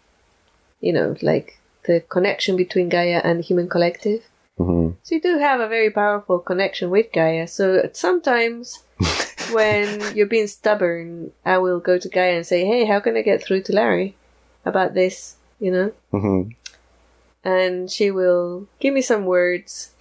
you 0.81 0.93
know, 0.93 1.17
like 1.23 1.59
the 1.85 2.01
connection 2.01 2.57
between 2.57 2.89
Gaia 2.89 3.21
and 3.25 3.45
human 3.45 3.69
collective. 3.69 4.23
hmm 4.57 4.91
So 5.03 5.15
you 5.17 5.21
do 5.21 5.39
have 5.39 5.61
a 5.61 5.69
very 5.69 5.91
powerful 5.91 6.39
connection 6.39 6.91
with 6.91 7.13
Gaia. 7.13 7.47
So 7.49 7.89
sometimes 7.93 8.85
when 9.53 10.17
you're 10.17 10.27
being 10.27 10.47
stubborn, 10.47 11.33
I 11.45 11.59
will 11.59 11.81
go 11.81 11.99
to 11.99 12.09
Gaia 12.09 12.37
and 12.37 12.47
say, 12.47 12.65
"Hey, 12.65 12.85
how 12.85 13.01
can 13.01 13.17
I 13.17 13.23
get 13.23 13.43
through 13.43 13.63
to 13.65 13.73
Larry 13.73 14.17
about 14.65 14.95
this?" 14.95 15.37
You 15.59 15.71
know, 15.71 15.93
hmm 16.11 16.43
and 17.45 17.91
she 17.91 18.11
will 18.11 18.67
give 18.81 18.93
me 18.93 19.01
some 19.01 19.25
words, 19.25 19.95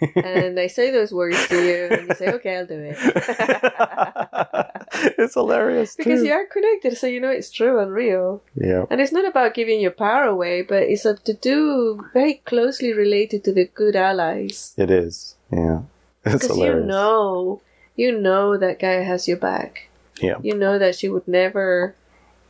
and 0.00 0.58
I 0.58 0.68
say 0.68 0.90
those 0.90 1.12
words 1.12 1.48
to 1.48 1.56
you, 1.56 1.96
and 1.96 2.08
you 2.08 2.14
say, 2.14 2.32
"Okay, 2.34 2.56
I'll 2.56 2.66
do 2.66 2.78
it," 2.78 2.96
it's 5.18 5.34
hilarious 5.34 5.96
because 5.96 6.20
too. 6.20 6.26
you 6.26 6.32
are 6.32 6.46
connected, 6.46 6.96
so 6.96 7.06
you 7.06 7.20
know 7.20 7.30
it's 7.30 7.50
true 7.50 7.80
and 7.80 7.92
real. 7.92 8.42
Yeah. 8.54 8.84
And 8.90 9.00
it's 9.00 9.12
not 9.12 9.26
about 9.26 9.54
giving 9.54 9.80
your 9.80 9.90
power 9.90 10.24
away, 10.24 10.62
but 10.62 10.84
it's 10.84 11.04
a 11.04 11.16
to 11.16 11.34
do 11.34 12.04
very 12.12 12.34
closely 12.44 12.92
related 12.92 13.44
to 13.44 13.52
the 13.52 13.66
good 13.66 13.96
allies. 13.96 14.74
It 14.76 14.90
is. 14.90 15.36
Yeah. 15.50 15.82
It's 16.24 16.42
Because 16.42 16.58
you 16.58 16.74
know, 16.74 17.60
you 17.96 18.12
know 18.18 18.56
that 18.56 18.78
Gaia 18.78 19.02
has 19.04 19.26
your 19.26 19.36
back. 19.38 19.88
Yeah. 20.20 20.36
You 20.42 20.54
know 20.54 20.78
that 20.78 20.94
she 20.94 21.08
would 21.08 21.26
never 21.26 21.94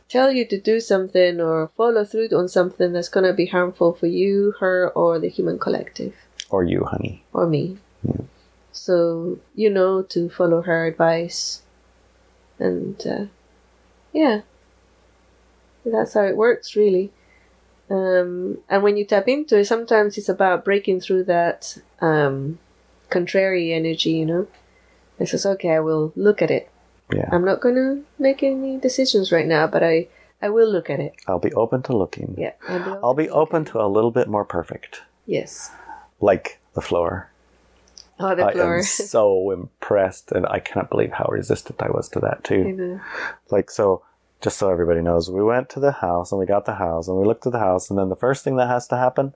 tell 0.09 0.31
you 0.31 0.45
to 0.47 0.59
do 0.59 0.79
something 0.79 1.41
or 1.41 1.69
follow 1.75 2.05
through 2.05 2.29
on 2.29 2.47
something 2.47 2.93
that's 2.93 3.09
going 3.09 3.25
to 3.25 3.33
be 3.33 3.47
harmful 3.47 3.93
for 3.93 4.07
you, 4.07 4.53
her, 4.59 4.89
or 4.89 5.19
the 5.19 5.27
human 5.27 5.59
collective, 5.59 6.13
Or 6.49 6.63
you, 6.63 6.85
honey. 6.85 7.23
or 7.33 7.45
me. 7.47 7.77
Yeah. 8.03 8.21
So 8.71 9.39
you 9.55 9.69
know 9.69 10.01
to 10.03 10.29
follow 10.29 10.61
her 10.61 10.85
advice. 10.85 11.61
And, 12.59 13.05
uh, 13.05 13.25
yeah. 14.13 14.41
That's 15.85 16.13
how 16.13 16.23
it 16.23 16.37
works, 16.37 16.75
really. 16.75 17.11
Um, 17.89 18.57
and 18.69 18.83
when 18.83 18.97
you 18.97 19.05
tap 19.05 19.27
into 19.27 19.57
it, 19.59 19.65
sometimes 19.65 20.17
it's 20.17 20.27
about 20.29 20.65
breaking 20.65 20.99
through 21.01 21.23
that 21.25 21.77
um, 22.01 22.59
contrary 23.09 23.71
energy, 23.73 24.11
you 24.11 24.25
know? 24.25 24.47
It 25.19 25.27
says, 25.29 25.45
okay, 25.45 25.71
I 25.71 25.79
will 25.79 26.13
look 26.15 26.41
at 26.41 26.51
it. 26.51 26.69
Yeah. 27.13 27.29
I'm 27.31 27.45
not 27.45 27.61
going 27.61 27.75
to 27.75 28.03
make 28.19 28.43
any 28.43 28.77
decisions 28.77 29.31
right 29.31 29.45
now, 29.45 29.67
but 29.67 29.83
I, 29.83 30.07
I 30.41 30.49
will 30.49 30.69
look 30.69 30.89
at 30.89 30.99
it. 30.99 31.15
I'll 31.27 31.39
be 31.39 31.53
open 31.53 31.81
to 31.83 31.95
looking. 31.95 32.35
Yeah. 32.37 32.53
I'll 32.67 32.83
be 32.83 32.99
I'll 33.03 33.13
be 33.13 33.29
open 33.29 33.65
to 33.65 33.81
a 33.81 33.87
little 33.87 34.11
bit 34.11 34.27
more 34.27 34.45
perfect. 34.45 35.01
Yes. 35.25 35.71
Like 36.19 36.59
the 36.73 36.81
floor. 36.81 37.29
Oh, 38.19 38.35
the 38.35 38.51
floor. 38.51 38.75
I 38.75 38.77
am 38.77 38.83
so 38.83 39.51
impressed 39.51 40.31
and 40.31 40.45
I 40.47 40.59
cannot 40.59 40.89
believe 40.89 41.13
how 41.13 41.27
resistant 41.29 41.81
I 41.81 41.89
was 41.89 42.09
to 42.09 42.19
that 42.19 42.39
I 42.45 42.47
too. 42.47 42.63
know. 42.73 43.01
Like 43.49 43.71
so 43.71 44.03
just 44.41 44.57
so 44.57 44.69
everybody 44.69 45.01
knows, 45.01 45.29
we 45.31 45.43
went 45.43 45.69
to 45.69 45.79
the 45.79 45.91
house 45.91 46.31
and 46.31 46.39
we 46.39 46.45
got 46.45 46.65
the 46.65 46.75
house 46.75 47.07
and 47.07 47.17
we 47.17 47.25
looked 47.25 47.45
at 47.45 47.51
the 47.51 47.59
house 47.59 47.89
and 47.89 47.97
then 47.97 48.09
the 48.09 48.15
first 48.15 48.43
thing 48.43 48.57
that 48.57 48.67
has 48.67 48.87
to 48.87 48.97
happen, 48.97 49.33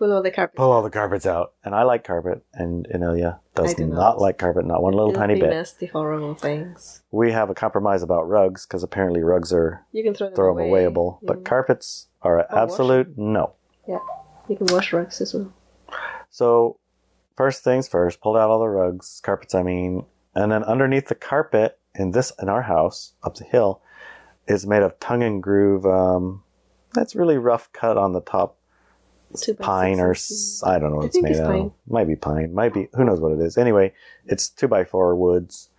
Pull 0.00 0.12
all 0.12 0.22
the 0.22 0.30
carpet. 0.30 0.56
pull 0.56 0.72
all 0.72 0.82
the 0.82 0.88
carpets 0.88 1.26
out. 1.26 1.52
And 1.62 1.74
I 1.74 1.82
like 1.82 2.04
carpet 2.04 2.42
and 2.54 2.86
Inelia 2.88 3.38
does 3.54 3.74
do 3.74 3.84
not. 3.86 3.94
not. 3.94 4.18
like 4.18 4.38
carpet, 4.38 4.64
not 4.64 4.82
one 4.82 4.94
little 4.94 5.12
tiny 5.12 5.38
bit. 5.38 5.50
nasty, 5.50 5.86
horrible 5.86 6.34
things. 6.34 7.02
We 7.10 7.32
have 7.32 7.50
a 7.50 7.54
compromise 7.54 8.02
about 8.02 8.26
rugs 8.26 8.64
because 8.64 8.82
apparently 8.82 9.22
rugs 9.22 9.52
are 9.52 9.84
You 9.92 10.02
can 10.02 10.14
throw 10.14 10.28
them 10.28 10.36
throw 10.36 10.54
them 10.56 10.64
away. 10.66 10.84
awayable, 10.84 11.18
but 11.22 11.44
carpets 11.44 12.08
are 12.22 12.38
an 12.38 12.46
Or 12.48 12.56
wash 12.56 12.62
absolute 12.62 13.18
no. 13.18 13.52
Yeah. 13.86 13.98
You 14.48 14.56
can 14.56 14.68
wash 14.70 14.90
rugs 14.94 15.20
as 15.20 15.34
well. 15.34 15.52
So, 16.30 16.78
first 17.36 17.62
things 17.62 17.86
first, 17.86 18.22
pulled 18.22 18.38
out 18.38 18.48
all 18.48 18.60
the 18.60 18.68
rugs, 18.68 19.20
carpets, 19.22 19.54
I 19.54 19.62
mean, 19.62 20.06
and 20.34 20.50
then 20.50 20.64
underneath 20.64 21.08
the 21.08 21.14
carpet 21.14 21.78
in 21.94 22.12
this 22.12 22.32
in 22.40 22.48
our 22.48 22.62
house 22.62 23.12
up 23.22 23.34
the 23.34 23.44
hill 23.44 23.82
is 24.48 24.66
made 24.66 24.82
of 24.82 24.98
tongue 24.98 25.22
and 25.22 25.42
groove. 25.42 25.84
Um, 25.84 26.42
that's 26.94 27.14
really 27.14 27.36
rough 27.36 27.70
cut 27.72 27.98
on 27.98 28.12
the 28.12 28.20
top, 28.22 28.56
Two 29.38 29.54
pine 29.54 30.00
or 30.00 30.14
I 30.64 30.78
don't 30.78 30.90
know 30.90 30.96
what 30.96 31.06
it's 31.06 31.20
made 31.22 31.30
it's 31.32 31.40
out. 31.40 31.46
pine. 31.46 31.60
of. 31.66 31.72
Might 31.88 32.08
be 32.08 32.16
pine, 32.16 32.52
might 32.54 32.74
be 32.74 32.88
who 32.94 33.04
knows 33.04 33.20
what 33.20 33.32
it 33.32 33.40
is. 33.40 33.56
Anyway, 33.56 33.92
it's 34.26 34.48
two 34.48 34.66
by 34.68 34.84
four 34.84 35.14
woods, 35.14 35.70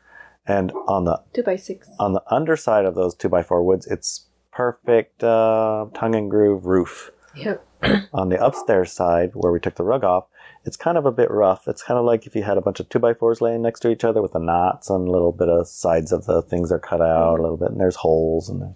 and 0.47 0.71
on 0.87 1.05
the 1.05 1.21
Two 1.33 1.43
by 1.43 1.55
six. 1.57 1.89
on 1.99 2.13
the 2.13 2.23
underside 2.27 2.85
of 2.85 2.95
those 2.95 3.13
two 3.15 3.29
by 3.29 3.43
four 3.43 3.63
woods, 3.63 3.85
it's 3.87 4.27
perfect 4.51 5.23
uh, 5.23 5.85
tongue 5.93 6.15
and 6.15 6.29
groove 6.29 6.65
roof. 6.65 7.11
Yep. 7.35 7.65
On 8.13 8.27
the 8.29 8.43
upstairs 8.45 8.91
side, 8.91 9.31
where 9.33 9.51
we 9.53 9.59
took 9.59 9.75
the 9.75 9.83
rug 9.85 10.03
off, 10.03 10.25
it's 10.65 10.75
kind 10.77 10.97
of 10.97 11.05
a 11.05 11.11
bit 11.11 11.31
rough. 11.31 11.65
It's 11.67 11.81
kind 11.81 11.97
of 11.97 12.05
like 12.05 12.27
if 12.27 12.35
you 12.35 12.43
had 12.43 12.57
a 12.57 12.61
bunch 12.61 12.79
of 12.81 12.89
two 12.89 12.99
by 12.99 13.13
fours 13.13 13.39
laying 13.41 13.61
next 13.61 13.79
to 13.79 13.89
each 13.89 14.03
other 14.03 14.21
with 14.21 14.33
the 14.33 14.39
knots 14.39 14.89
and 14.89 15.07
a 15.07 15.11
little 15.11 15.31
bit 15.31 15.47
of 15.49 15.67
sides 15.67 16.11
of 16.11 16.25
the 16.25 16.41
things 16.41 16.71
are 16.71 16.77
cut 16.77 17.01
out 17.01 17.39
a 17.39 17.41
little 17.41 17.55
bit, 17.57 17.69
and 17.71 17.79
there's 17.79 17.95
holes 17.95 18.49
and 18.49 18.61
there's, 18.61 18.75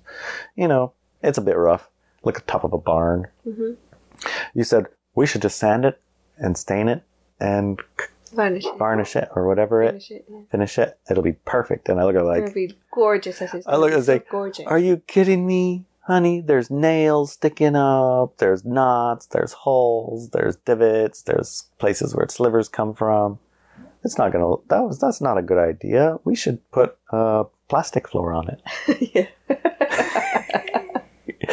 you 0.56 0.68
know, 0.68 0.94
it's 1.22 1.38
a 1.38 1.42
bit 1.42 1.58
rough, 1.58 1.90
like 2.24 2.36
the 2.36 2.42
top 2.42 2.64
of 2.64 2.72
a 2.74 2.78
barn. 2.78 3.28
hmm 3.44 3.74
You 4.54 4.64
said 4.64 4.88
we 5.16 5.26
should 5.26 5.42
just 5.42 5.58
sand 5.58 5.86
it 5.86 6.00
and 6.38 6.58
stain 6.58 6.88
it 6.88 7.04
and 7.40 7.80
Varnish 8.34 8.66
it. 8.66 8.78
varnish 8.78 9.16
it 9.16 9.30
or 9.36 9.48
whatever 9.48 9.82
it, 9.82 10.04
it. 10.10 10.26
Yeah. 10.30 10.40
finish 10.52 10.78
it. 10.78 11.00
It'll 11.10 11.24
be 11.24 11.34
perfect. 11.46 11.88
And 11.90 12.00
I 12.00 12.04
look 12.04 12.16
at 12.16 12.20
it 12.20 12.28
It'll 12.28 12.46
like, 12.46 12.54
be 12.54 12.78
gorgeous 12.92 13.42
as 13.42 13.54
it's 13.54 13.68
I 13.68 13.76
look 13.78 13.92
gonna 13.92 13.98
and 13.98 14.02
be 14.02 14.06
so 14.06 14.18
say, 14.20 14.24
gorgeous. 14.30 14.66
Are 14.68 14.80
you 14.80 14.98
kidding 15.08 15.48
me, 15.48 15.86
honey? 16.02 16.42
There's 16.42 16.70
nails 16.70 17.34
sticking 17.34 17.76
up, 17.76 18.38
there's 18.38 18.66
knots, 18.66 19.28
there's 19.28 19.54
holes, 19.54 20.30
there's 20.32 20.58
divots, 20.58 21.22
there's 21.22 21.66
places 21.78 22.14
where 22.14 22.28
slivers 22.28 22.68
come 22.68 22.94
from. 22.94 23.40
It's 24.04 24.18
not 24.18 24.32
gonna. 24.32 24.56
That 24.68 24.82
was. 24.84 25.00
That's 25.00 25.20
not 25.20 25.38
a 25.38 25.42
good 25.42 25.58
idea. 25.58 26.18
We 26.26 26.36
should 26.36 26.60
put 26.72 26.96
a 27.10 27.46
plastic 27.70 28.08
floor 28.08 28.34
on 28.34 28.50
it. 28.50 29.12
yeah. 29.50 29.85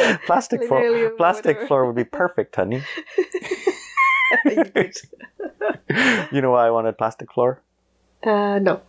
Plastic 0.25 0.63
floor. 0.63 1.09
Plastic 1.17 1.45
whatever. 1.55 1.67
floor 1.67 1.85
would 1.87 1.95
be 1.95 2.03
perfect, 2.03 2.55
honey. 2.55 2.81
You 6.31 6.41
know 6.41 6.51
why 6.51 6.67
I 6.67 6.71
wanted 6.71 6.97
plastic 6.97 7.31
floor? 7.31 7.61
Uh, 8.23 8.57
no. 8.59 8.81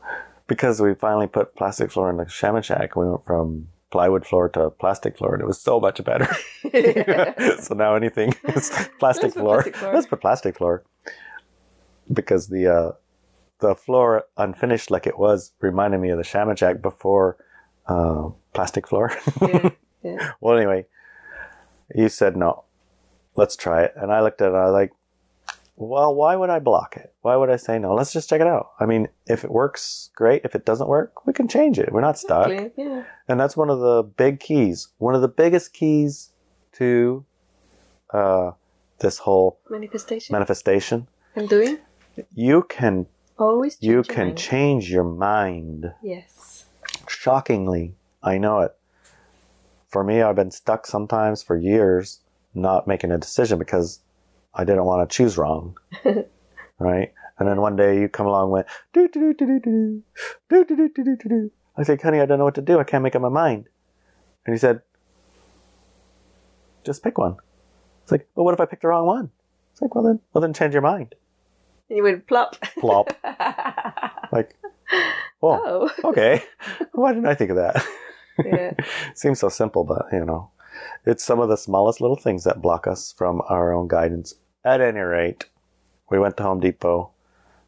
because 0.46 0.80
we 0.80 0.94
finally 0.94 1.26
put 1.26 1.54
plastic 1.56 1.90
floor 1.90 2.08
in 2.10 2.16
the 2.16 2.28
shaman 2.28 2.62
shack. 2.62 2.96
We 2.96 3.06
went 3.08 3.24
from 3.24 3.68
plywood 3.90 4.24
floor 4.26 4.48
to 4.50 4.70
plastic 4.70 5.18
floor, 5.18 5.34
and 5.34 5.42
it 5.42 5.46
was 5.46 5.60
so 5.60 5.78
much 5.80 6.02
better. 6.04 6.28
so 7.60 7.74
now 7.74 7.94
anything 7.94 8.34
is 8.48 8.70
plastic 8.98 9.24
Let's 9.24 9.34
floor. 9.34 9.56
plastic 9.62 9.76
floor. 9.76 9.94
Let's 9.94 10.06
put 10.06 10.20
plastic 10.20 10.56
floor 10.56 10.84
because 12.12 12.48
the 12.48 12.66
uh, 12.68 12.92
the 13.60 13.74
floor 13.74 14.24
unfinished 14.36 14.90
like 14.90 15.06
it 15.06 15.18
was 15.18 15.52
reminded 15.60 15.98
me 16.00 16.10
of 16.10 16.18
the 16.18 16.24
shaman 16.24 16.56
shack 16.56 16.80
before 16.80 17.36
uh, 17.86 18.28
plastic 18.54 18.86
floor. 18.88 19.12
yeah, 19.42 19.70
yeah. 20.02 20.32
well, 20.40 20.56
anyway, 20.56 20.86
you 21.94 22.08
said 22.08 22.36
no. 22.36 22.64
Let's 23.36 23.56
try 23.56 23.82
it, 23.82 23.92
and 23.96 24.12
I 24.12 24.20
looked 24.20 24.40
at 24.40 24.46
it. 24.46 24.48
and 24.48 24.56
I 24.58 24.64
was 24.64 24.72
like, 24.72 24.92
well, 25.76 26.14
why 26.14 26.36
would 26.36 26.50
I 26.50 26.60
block 26.60 26.96
it? 26.96 27.12
Why 27.22 27.34
would 27.34 27.50
I 27.50 27.56
say 27.56 27.80
no? 27.80 27.94
Let's 27.94 28.12
just 28.12 28.28
check 28.28 28.40
it 28.40 28.46
out. 28.46 28.70
I 28.78 28.86
mean, 28.86 29.08
if 29.26 29.42
it 29.42 29.50
works, 29.50 30.10
great. 30.14 30.42
If 30.44 30.54
it 30.54 30.64
doesn't 30.64 30.86
work, 30.88 31.26
we 31.26 31.32
can 31.32 31.48
change 31.48 31.80
it. 31.80 31.90
We're 31.92 32.00
not 32.00 32.16
stuck. 32.16 32.48
Exactly, 32.48 32.84
Yeah. 32.84 33.04
And 33.26 33.40
that's 33.40 33.56
one 33.56 33.70
of 33.70 33.80
the 33.80 34.04
big 34.04 34.38
keys. 34.38 34.88
One 34.98 35.16
of 35.16 35.20
the 35.20 35.26
biggest 35.28 35.72
keys 35.72 36.30
to 36.74 37.24
uh, 38.12 38.52
this 39.00 39.18
whole 39.18 39.58
Manifestation. 39.68 40.32
manifestation. 40.32 41.08
and 41.34 41.48
doing? 41.48 41.78
You 42.32 42.62
can 42.68 43.06
Always 43.36 43.74
change 43.76 43.90
you 43.92 44.02
can 44.04 44.26
mind. 44.28 44.38
change 44.38 44.90
your 44.92 45.02
mind. 45.02 45.92
Yes. 46.02 46.66
Shockingly, 47.08 47.96
I 48.22 48.38
know 48.38 48.60
it. 48.60 48.76
For 49.94 50.02
me, 50.02 50.22
I've 50.22 50.34
been 50.34 50.50
stuck 50.50 50.88
sometimes 50.88 51.44
for 51.44 51.56
years 51.56 52.18
not 52.52 52.88
making 52.88 53.12
a 53.12 53.16
decision 53.16 53.60
because 53.60 54.00
I 54.52 54.64
didn't 54.64 54.86
want 54.86 55.08
to 55.08 55.16
choose 55.16 55.38
wrong. 55.38 55.78
right? 56.80 57.12
And 57.38 57.48
then 57.48 57.60
one 57.60 57.76
day 57.76 58.00
you 58.00 58.08
come 58.08 58.26
along 58.26 58.50
with 58.50 58.66
do 58.92 59.06
do 59.06 59.32
do 59.34 59.46
do 59.46 59.60
do 59.60 60.02
do 60.50 60.64
do 60.64 60.64
do 60.64 60.76
do 60.76 60.88
do 60.88 61.04
do 61.04 61.16
do 61.16 61.28
do. 61.28 61.50
I 61.76 61.84
said, 61.84 62.02
honey, 62.02 62.18
I 62.18 62.26
don't 62.26 62.38
know 62.38 62.44
what 62.44 62.56
to 62.56 62.60
do. 62.60 62.80
I 62.80 62.82
can't 62.82 63.04
make 63.04 63.14
up 63.14 63.22
my 63.22 63.28
mind. 63.28 63.68
And 64.44 64.52
he 64.52 64.58
said, 64.58 64.82
just 66.82 67.04
pick 67.04 67.16
one. 67.16 67.36
It's 68.02 68.10
like, 68.10 68.26
well, 68.34 68.44
what 68.44 68.54
if 68.54 68.58
I 68.58 68.64
pick 68.64 68.80
the 68.80 68.88
wrong 68.88 69.06
one? 69.06 69.30
It's 69.70 69.80
like, 69.80 69.94
well 69.94 70.02
then, 70.02 70.18
well 70.32 70.42
then 70.42 70.54
change 70.54 70.72
your 70.72 70.82
mind. 70.82 71.14
And 71.88 71.98
you 71.98 72.02
went 72.02 72.26
plop. 72.26 72.56
Plop. 72.80 73.16
Like, 74.32 74.56
oh, 75.40 75.88
oh. 75.94 76.08
okay. 76.08 76.42
Why 76.94 77.12
didn't 77.12 77.28
I 77.28 77.36
think 77.36 77.50
of 77.50 77.56
that? 77.58 77.86
Yeah. 78.44 78.72
Seems 79.14 79.40
so 79.40 79.48
simple, 79.48 79.84
but 79.84 80.06
you 80.12 80.24
know, 80.24 80.50
it's 81.06 81.24
some 81.24 81.40
of 81.40 81.48
the 81.48 81.56
smallest 81.56 82.00
little 82.00 82.16
things 82.16 82.44
that 82.44 82.62
block 82.62 82.86
us 82.86 83.12
from 83.16 83.42
our 83.48 83.72
own 83.72 83.88
guidance. 83.88 84.34
At 84.64 84.80
any 84.80 85.00
rate, 85.00 85.46
we 86.10 86.18
went 86.18 86.36
to 86.38 86.42
Home 86.42 86.60
Depot 86.60 87.10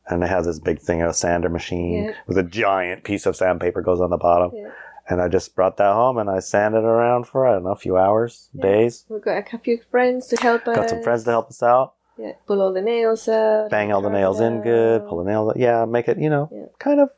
and 0.08 0.22
they 0.22 0.28
have 0.28 0.44
this 0.44 0.58
big 0.60 0.78
thing, 0.80 1.02
a 1.02 1.12
sander 1.12 1.48
machine 1.48 2.04
Yeah. 2.06 2.12
with 2.26 2.38
a 2.38 2.42
giant 2.42 3.04
piece 3.04 3.26
of 3.26 3.36
sandpaper 3.36 3.82
goes 3.82 4.00
on 4.00 4.10
the 4.10 4.16
bottom. 4.16 4.52
Yeah. 4.54 4.70
And 5.08 5.20
I 5.20 5.28
just 5.28 5.54
brought 5.54 5.76
that 5.76 5.92
home 5.94 6.18
and 6.18 6.28
I 6.30 6.40
sanded 6.40 6.82
around 6.84 7.26
for, 7.28 7.46
I 7.46 7.52
don't 7.52 7.64
know, 7.64 7.70
a 7.70 7.76
few 7.76 7.96
hours, 7.96 8.48
Yeah. 8.54 8.62
days. 8.62 9.04
We've 9.08 9.22
got 9.22 9.38
a 9.38 9.42
couple 9.42 9.74
of 9.74 9.80
friends 9.90 10.26
to 10.28 10.36
help 10.36 10.66
us. 10.66 10.76
Got 10.76 10.90
some 10.90 11.02
friends 11.02 11.24
to 11.24 11.30
help 11.30 11.48
us 11.48 11.62
out, 11.62 11.94
Yeah. 12.18 12.32
Pull 12.46 12.62
all 12.62 12.72
the 12.72 12.82
nails 12.82 13.28
out. 13.28 13.68
bang 13.70 13.92
all 13.92 14.00
the 14.00 14.10
nails 14.10 14.40
it 14.40 14.44
in 14.46 14.62
good, 14.62 15.06
pull 15.08 15.18
the 15.22 15.30
nails 15.30 15.50
out. 15.50 15.56
Yeah, 15.58 15.84
make 15.84 16.08
it, 16.08 16.18
you 16.18 16.30
know, 16.30 16.48
kind 16.78 17.00
of 17.00 17.10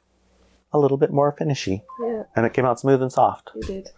a 0.72 0.78
little 0.78 0.96
bit 0.98 1.10
more 1.12 1.32
finishy. 1.32 1.82
Yeah, 2.00 2.24
And 2.36 2.44
it 2.46 2.52
came 2.52 2.64
out 2.64 2.80
smooth 2.80 3.02
and 3.02 3.12
soft. 3.12 3.50
you 3.54 3.62
did. 3.62 3.88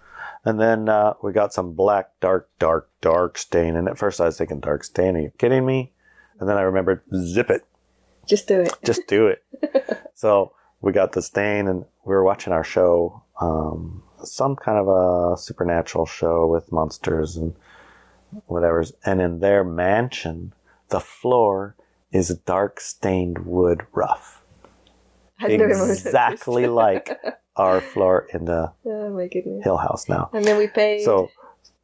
And 0.44 0.58
then 0.60 0.88
uh, 0.88 1.14
we 1.22 1.32
got 1.32 1.52
some 1.52 1.72
black, 1.74 2.10
dark, 2.20 2.48
dark, 2.58 2.88
dark 3.00 3.36
stain. 3.36 3.76
And 3.76 3.88
at 3.88 3.98
first 3.98 4.20
I 4.20 4.26
was 4.26 4.38
thinking, 4.38 4.60
dark 4.60 4.84
stain, 4.84 5.16
are 5.16 5.20
you 5.20 5.32
kidding 5.38 5.66
me? 5.66 5.92
And 6.38 6.48
then 6.48 6.56
I 6.56 6.62
remembered, 6.62 7.02
zip 7.14 7.50
it, 7.50 7.66
Just 8.26 8.48
do 8.48 8.60
it. 8.60 8.72
just 8.84 9.06
do 9.06 9.26
it. 9.26 9.44
so 10.14 10.52
we 10.80 10.92
got 10.92 11.12
the 11.12 11.20
stain 11.20 11.68
and 11.68 11.84
we 12.06 12.14
were 12.14 12.24
watching 12.24 12.52
our 12.54 12.64
show, 12.64 13.22
um, 13.40 14.02
some 14.24 14.56
kind 14.56 14.78
of 14.78 14.88
a 14.88 15.36
supernatural 15.36 16.06
show 16.06 16.46
with 16.46 16.72
monsters 16.72 17.36
and 17.36 17.54
whatever's. 18.46 18.92
And 19.04 19.20
in 19.20 19.40
their 19.40 19.62
mansion, 19.64 20.54
the 20.88 21.00
floor 21.00 21.76
is 22.12 22.28
dark 22.46 22.80
stained 22.80 23.40
wood 23.44 23.82
rough. 23.92 24.39
Exactly 25.42 26.66
like 26.66 27.18
our 27.56 27.80
floor 27.80 28.26
in 28.32 28.44
the 28.44 28.72
Oh. 28.86 29.60
Hill 29.62 29.76
House 29.76 30.08
now. 30.08 30.30
And 30.32 30.44
then 30.44 30.56
we 30.56 30.66
paid. 30.66 31.04
So, 31.04 31.30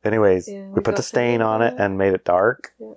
anyways, 0.05 0.49
Yeah, 0.49 0.67
we, 0.67 0.75
we 0.75 0.81
put 0.83 0.97
the 0.97 1.03
stain 1.03 1.43
on 1.43 1.63
it 1.63 1.75
and 1.79 1.99
made 1.99 2.15
it 2.15 2.25
dark. 2.25 2.73
Yeah. 2.79 2.93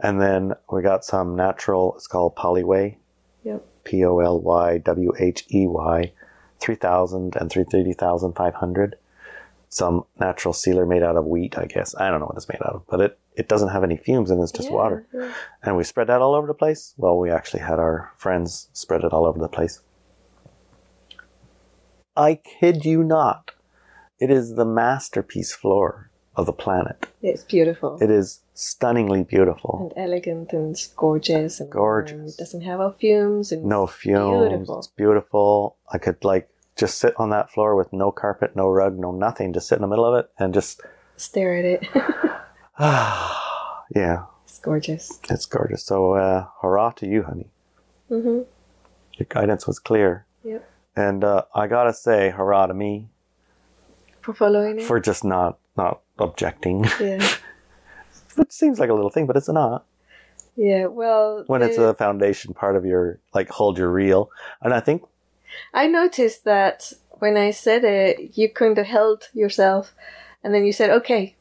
And 0.00 0.20
then 0.20 0.52
we 0.70 0.82
got 0.82 1.04
some 1.04 1.36
natural, 1.36 1.94
it's 1.96 2.06
called 2.06 2.34
PolyWhey. 2.36 2.96
Yep. 3.44 3.64
P 3.84 4.04
O 4.04 4.18
L 4.20 4.40
Y 4.40 4.78
W 4.78 5.12
H 5.18 5.44
E 5.52 5.66
Y, 5.66 6.12
3000 6.60 7.34
and 7.36 7.50
330,500. 7.50 8.96
Some 9.74 10.04
natural 10.20 10.52
sealer 10.52 10.84
made 10.84 11.02
out 11.02 11.16
of 11.16 11.24
wheat, 11.24 11.56
I 11.56 11.64
guess. 11.64 11.94
I 11.94 12.10
don't 12.10 12.20
know 12.20 12.26
what 12.26 12.36
it's 12.36 12.46
made 12.48 12.60
out 12.62 12.74
of, 12.74 12.82
but 12.90 13.00
it, 13.00 13.18
it 13.36 13.48
doesn't 13.48 13.70
have 13.70 13.82
any 13.82 13.96
fumes 13.96 14.30
and 14.30 14.42
it's 14.42 14.52
just 14.52 14.68
Yeah, 14.68 14.74
water. 14.74 15.06
yeah. 15.14 15.32
And 15.62 15.78
we 15.78 15.84
spread 15.84 16.08
that 16.08 16.20
all 16.20 16.34
over 16.34 16.46
the 16.46 16.52
place. 16.52 16.92
Well, 16.98 17.16
we 17.18 17.30
actually 17.30 17.60
had 17.60 17.78
our 17.78 18.12
friends 18.14 18.68
spread 18.74 19.02
it 19.02 19.14
all 19.14 19.24
over 19.24 19.38
the 19.38 19.48
place. 19.48 19.80
I 22.16 22.34
kid 22.34 22.84
you 22.84 23.02
not. 23.02 23.52
It 24.20 24.30
is 24.30 24.56
the 24.56 24.66
masterpiece 24.66 25.52
floor 25.54 26.10
of 26.36 26.44
the 26.44 26.52
planet. 26.52 27.06
It's 27.22 27.42
beautiful. 27.42 27.98
It 28.02 28.10
is 28.10 28.40
stunningly 28.52 29.22
beautiful. 29.24 29.90
and 29.96 30.04
elegant 30.06 30.52
and 30.52 30.76
gorgeous 30.96 31.60
and 31.60 31.70
Gorgeous. 31.70 32.12
warm. 32.14 32.28
It 32.28 32.36
doesn't 32.36 32.60
have 32.60 32.80
all 32.80 32.92
fumes 32.92 33.52
and 33.52 33.64
No 33.64 33.86
fumes. 33.86 34.50
beautiful. 34.50 34.78
It's 34.80 34.86
beautiful. 34.88 35.76
I 35.90 35.96
could 35.96 36.22
like 36.24 36.50
just 36.76 36.98
sit 36.98 37.14
on 37.18 37.30
that 37.30 37.50
floor 37.50 37.76
with 37.76 37.92
no 37.92 38.10
carpet, 38.12 38.56
no 38.56 38.68
rug, 38.68 38.98
no 38.98 39.12
nothing. 39.12 39.52
Just 39.52 39.68
sit 39.68 39.76
in 39.76 39.82
the 39.82 39.88
middle 39.88 40.04
of 40.06 40.14
it 40.18 40.30
and 40.38 40.54
just, 40.54 40.80
stare 41.16 41.56
at 41.56 41.64
it. 41.64 41.86
yeah, 43.94 44.24
it's 44.44 44.58
gorgeous. 44.58 45.20
it's 45.30 45.46
gorgeous. 45.46 45.84
So, 45.84 46.14
uh, 46.14 46.46
hurrah 46.60 46.90
to 46.92 47.06
you, 47.06 47.22
honey. 47.24 47.50
Mm-hmm. 48.10 48.42
Your 49.18 49.26
guidance 49.28 49.66
was 49.66 49.78
clear. 49.78 50.26
Yep. 50.44 50.68
And 50.96 51.24
uh, 51.24 51.44
I 51.54 51.66
gotta 51.66 51.92
say, 51.92 52.30
hurrah 52.30 52.66
to 52.66 52.74
me 52.74 53.08
For 54.20 54.34
following 54.34 54.78
it. 54.80 54.84
for 54.84 55.00
just 55.00 55.24
not 55.24 55.58
not 55.76 56.00
objecting, 56.18 56.84
yeah. 57.00 57.26
which 58.36 58.50
seems 58.52 58.78
like 58.78 58.90
a 58.90 58.94
little 58.94 59.10
thing, 59.10 59.26
but 59.26 59.36
it's 59.36 59.48
not. 59.48 59.86
Yeah. 60.56 60.86
Well, 60.86 61.44
When 61.46 61.62
it's 61.62 61.78
a 61.78 61.94
foundation 61.94 62.52
part 62.52 62.76
of 62.76 62.84
your 62.84 63.20
like 63.32 63.48
hold 63.48 63.78
your 63.78 63.90
reel, 63.90 64.30
and 64.60 64.74
I 64.74 64.80
think 64.80 65.02
I 65.74 65.86
noticed 65.86 66.44
that 66.44 66.92
when 67.10 67.36
I 67.36 67.50
said 67.50 67.84
it, 67.84 68.36
you 68.36 68.48
kind 68.48 68.78
of 68.78 68.86
held 68.86 69.28
yourself, 69.32 69.94
and 70.42 70.54
then 70.54 70.64
you 70.64 70.72
said, 70.72 70.90
"Okay." 70.90 71.36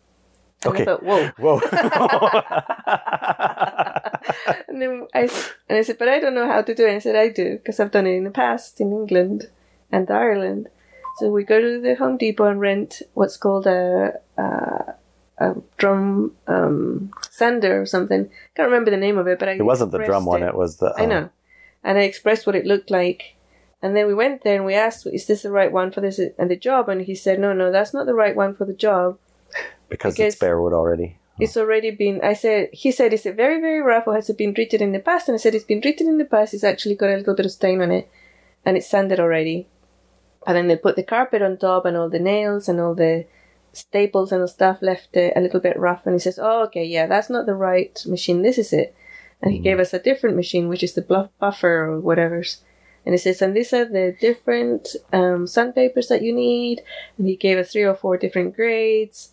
And 0.64 0.74
Okay. 0.74 0.84
I 0.84 0.86
thought, 0.86 1.03
"Whoa." 1.03 1.28
whoa. 1.38 1.59
and 4.68 4.82
then 4.82 5.07
I 5.14 5.30
and 5.68 5.78
I 5.78 5.82
said, 5.82 5.97
"But 5.97 6.07
I 6.07 6.20
don't 6.20 6.36
know 6.36 6.47
how 6.47 6.62
to 6.62 6.76
do 6.76 6.86
it." 6.86 6.89
And 6.89 6.95
I 6.97 6.99
said, 6.99 7.16
"I 7.16 7.30
do 7.30 7.57
because 7.57 7.80
I've 7.80 7.91
done 7.91 8.07
it 8.07 8.16
in 8.16 8.24
the 8.24 8.32
past 8.32 8.80
in 8.80 8.91
England 8.91 9.49
and 9.91 10.09
Ireland." 10.12 10.70
So 11.18 11.30
we 11.30 11.43
go 11.43 11.59
to 11.59 11.82
the 11.82 11.95
Home 11.95 12.18
Depot 12.18 12.45
and 12.45 12.59
rent 12.59 13.01
what's 13.14 13.38
called 13.38 13.68
a 13.68 14.14
a, 14.38 14.93
a 15.39 15.55
drum 15.78 16.36
um, 16.47 17.12
sander 17.30 17.82
or 17.82 17.86
something. 17.86 18.22
I 18.22 18.49
Can't 18.55 18.70
remember 18.70 18.91
the 18.91 18.97
name 18.97 19.18
of 19.18 19.28
it, 19.28 19.39
but 19.39 19.49
I 19.49 19.53
it 19.53 19.64
wasn't 19.64 19.91
the 19.91 19.97
drum 19.97 20.24
expressed 20.24 20.28
one; 20.28 20.43
it. 20.43 20.47
it 20.47 20.55
was 20.55 20.78
the. 20.78 20.93
I 20.97 21.03
uh, 21.03 21.07
know. 21.07 21.30
And 21.84 21.97
I 21.97 22.01
expressed 22.01 22.45
what 22.45 22.55
it 22.55 22.66
looked 22.66 22.91
like. 22.91 23.36
And 23.82 23.96
then 23.96 24.06
we 24.06 24.14
went 24.14 24.44
there 24.44 24.56
and 24.56 24.66
we 24.66 24.76
asked, 24.76 25.08
is 25.08 25.26
this 25.26 25.42
the 25.42 25.52
right 25.52 25.72
one 25.72 25.92
for 25.92 26.02
this 26.02 26.20
and 26.20 26.52
the 26.52 26.56
job? 26.56 26.88
And 26.88 27.02
he 27.02 27.16
said, 27.16 27.40
no, 27.40 27.52
no, 27.54 27.72
that's 27.72 27.94
not 27.94 28.06
the 28.06 28.14
right 28.14 28.36
one 28.36 28.56
for 28.56 28.66
the 28.66 28.74
job. 28.74 29.18
because 29.90 30.14
because- 30.16 30.34
it's 30.34 30.40
bare 30.40 30.62
wood 30.62 30.74
already. 30.74 31.18
It's 31.40 31.58
already 31.58 31.90
been, 31.90 32.22
I 32.22 32.34
said, 32.34 32.70
he 32.72 32.92
said, 32.92 33.14
is 33.14 33.26
it 33.26 33.36
very, 33.36 33.60
very 33.60 33.82
rough 33.82 34.06
or 34.06 34.14
has 34.14 34.30
it 34.30 34.38
been 34.38 34.54
treated 34.54 34.80
in 34.80 34.92
the 34.92 35.00
past? 35.00 35.28
And 35.28 35.34
I 35.34 35.40
said, 35.40 35.56
it's 35.56 35.66
been 35.66 35.82
treated 35.82 36.06
in 36.06 36.20
the 36.20 36.26
past. 36.26 36.54
It's 36.54 36.64
actually 36.64 36.94
got 36.94 37.10
a 37.10 37.18
little 37.18 37.34
bit 37.34 37.48
of 37.48 37.52
stain 37.52 37.82
on 37.82 37.90
it 37.90 38.12
and 38.64 38.78
it's 38.78 38.88
sanded 38.88 39.20
already. 39.20 39.68
And 40.46 40.56
then 40.56 40.68
they 40.68 40.76
put 40.76 40.96
the 40.96 41.04
carpet 41.04 41.42
on 41.42 41.58
top 41.58 41.86
and 41.86 41.98
all 41.98 42.10
the 42.10 42.20
nails 42.20 42.70
and 42.70 42.80
all 42.80 42.94
the 42.94 43.26
staples 43.74 44.32
and 44.32 44.44
the 44.44 44.48
stuff 44.48 44.84
left 44.84 45.16
it 45.16 45.34
a 45.36 45.42
little 45.42 45.60
bit 45.60 45.80
rough. 45.80 46.06
And 46.06 46.14
he 46.14 46.20
says, 46.20 46.38
oh, 46.40 46.64
okay, 46.66 46.86
yeah, 46.86 47.08
that's 47.08 47.30
not 47.30 47.48
the 47.48 47.56
right 47.56 48.00
machine. 48.06 48.44
This 48.44 48.60
is 48.60 48.72
it. 48.72 48.96
And 49.42 49.52
he 49.52 49.60
mm. 49.60 49.64
gave 49.64 49.80
us 49.80 49.94
a 49.94 50.00
different 50.00 50.36
machine, 50.36 50.68
which 50.68 50.84
is 50.84 50.94
the 50.94 51.02
bluff 51.02 51.30
buffer 51.40 51.86
or 51.86 52.00
whatever's. 52.00 52.62
And 53.06 53.14
he 53.14 53.18
says, 53.18 53.41
and 53.41 53.56
these 53.56 53.74
are 53.74 53.86
the 53.86 54.16
different 54.20 54.95
um, 55.12 55.47
sandpapers 55.47 56.08
that 56.10 56.22
you 56.22 56.34
need. 56.34 56.82
And 57.18 57.28
he 57.28 57.36
gave 57.36 57.58
us 57.58 57.72
three 57.72 57.84
or 57.84 57.95
four 57.95 58.18
different 58.18 58.56
grades 58.56 59.32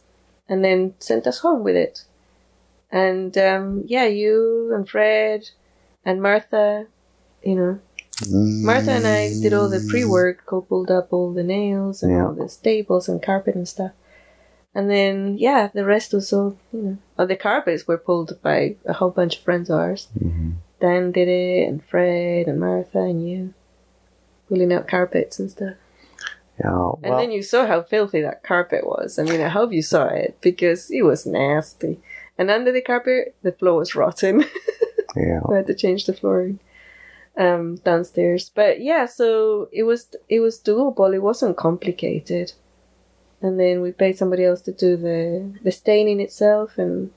and 0.49 0.65
then 0.65 0.95
sent 1.01 1.27
us 1.27 1.41
home 1.41 1.63
with 1.63 1.77
it. 1.77 2.05
And 2.91 3.37
um, 3.37 3.85
yeah, 3.87 4.07
you 4.07 4.73
and 4.75 4.89
Fred 4.89 5.51
and 6.05 6.23
Martha, 6.23 6.87
you 7.43 7.55
know, 7.55 7.79
Martha 8.65 8.93
and 8.93 9.07
I 9.07 9.29
did 9.43 9.53
all 9.53 9.69
the 9.69 9.85
pre 9.89 10.05
work, 10.05 10.47
go 10.47 10.63
pulled 10.63 10.91
up 10.91 11.13
all 11.13 11.33
the 11.33 11.45
nails 11.45 12.03
and 12.03 12.13
Yeah. 12.13 12.25
all 12.27 12.33
the 12.33 12.49
staples 12.49 13.09
and 13.09 13.23
carpet 13.23 13.55
and 13.55 13.69
stuff. 13.69 13.93
And 14.75 14.91
then, 14.91 15.37
yeah, 15.39 15.69
the 15.73 15.85
rest 15.85 16.13
was 16.15 16.33
all, 16.33 16.57
you 16.73 16.83
know, 16.83 16.99
oh, 17.19 17.27
the 17.27 17.37
carpets 17.37 17.87
were 17.87 17.99
pulled 17.99 18.41
by 18.43 18.77
a 18.87 18.93
whole 18.95 19.11
bunch 19.11 19.37
of 19.37 19.43
friends 19.43 19.69
of 19.71 19.79
ours. 19.79 20.09
Mhm. 20.19 20.55
Dan 20.81 21.13
did 21.13 21.29
it, 21.29 21.69
and 21.69 21.85
Fred, 21.85 22.47
and 22.47 22.61
Martha, 22.61 23.01
and 23.01 23.29
you. 23.29 23.55
Pulling 24.49 24.73
out 24.73 24.89
carpets 24.89 25.39
and 25.39 25.51
stuff. 25.51 25.75
Yeah. 26.61 26.71
Well, 26.71 27.01
And 27.03 27.15
then 27.19 27.31
you 27.31 27.43
saw 27.43 27.67
how 27.67 27.83
filthy 27.83 28.21
that 28.23 28.43
carpet 28.43 28.87
was. 28.87 29.19
I 29.19 29.23
mean, 29.23 29.41
I 29.41 29.49
hope 29.49 29.73
you 29.73 29.83
saw 29.83 30.07
it 30.07 30.39
because 30.41 30.91
it 30.91 31.03
was 31.03 31.27
nasty. 31.27 31.99
And 32.37 32.51
under 32.51 32.73
the 32.73 32.81
carpet, 32.81 33.35
the 33.43 33.53
floor 33.53 33.79
was 33.79 33.95
rotten. 33.95 34.45
yeah. 35.17 35.41
we 35.49 35.57
had 35.57 35.67
to 35.67 35.75
change 35.75 36.07
the 36.07 36.15
flooring 36.15 36.59
um, 37.37 37.77
downstairs. 37.77 38.51
But 38.55 38.81
yeah, 38.81 39.07
so 39.07 39.69
it 39.73 39.85
was 39.85 40.09
it 40.29 40.41
was 40.41 40.61
doable. 40.61 41.15
It 41.15 41.23
wasn't 41.23 41.57
complicated. 41.57 42.53
And 43.41 43.59
then 43.59 43.81
we 43.81 43.93
paid 43.93 44.19
somebody 44.19 44.45
else 44.45 44.61
to 44.63 44.73
do 44.73 44.97
the 44.97 45.59
the 45.63 45.73
staining 45.73 46.21
itself 46.21 46.77
and 46.77 47.13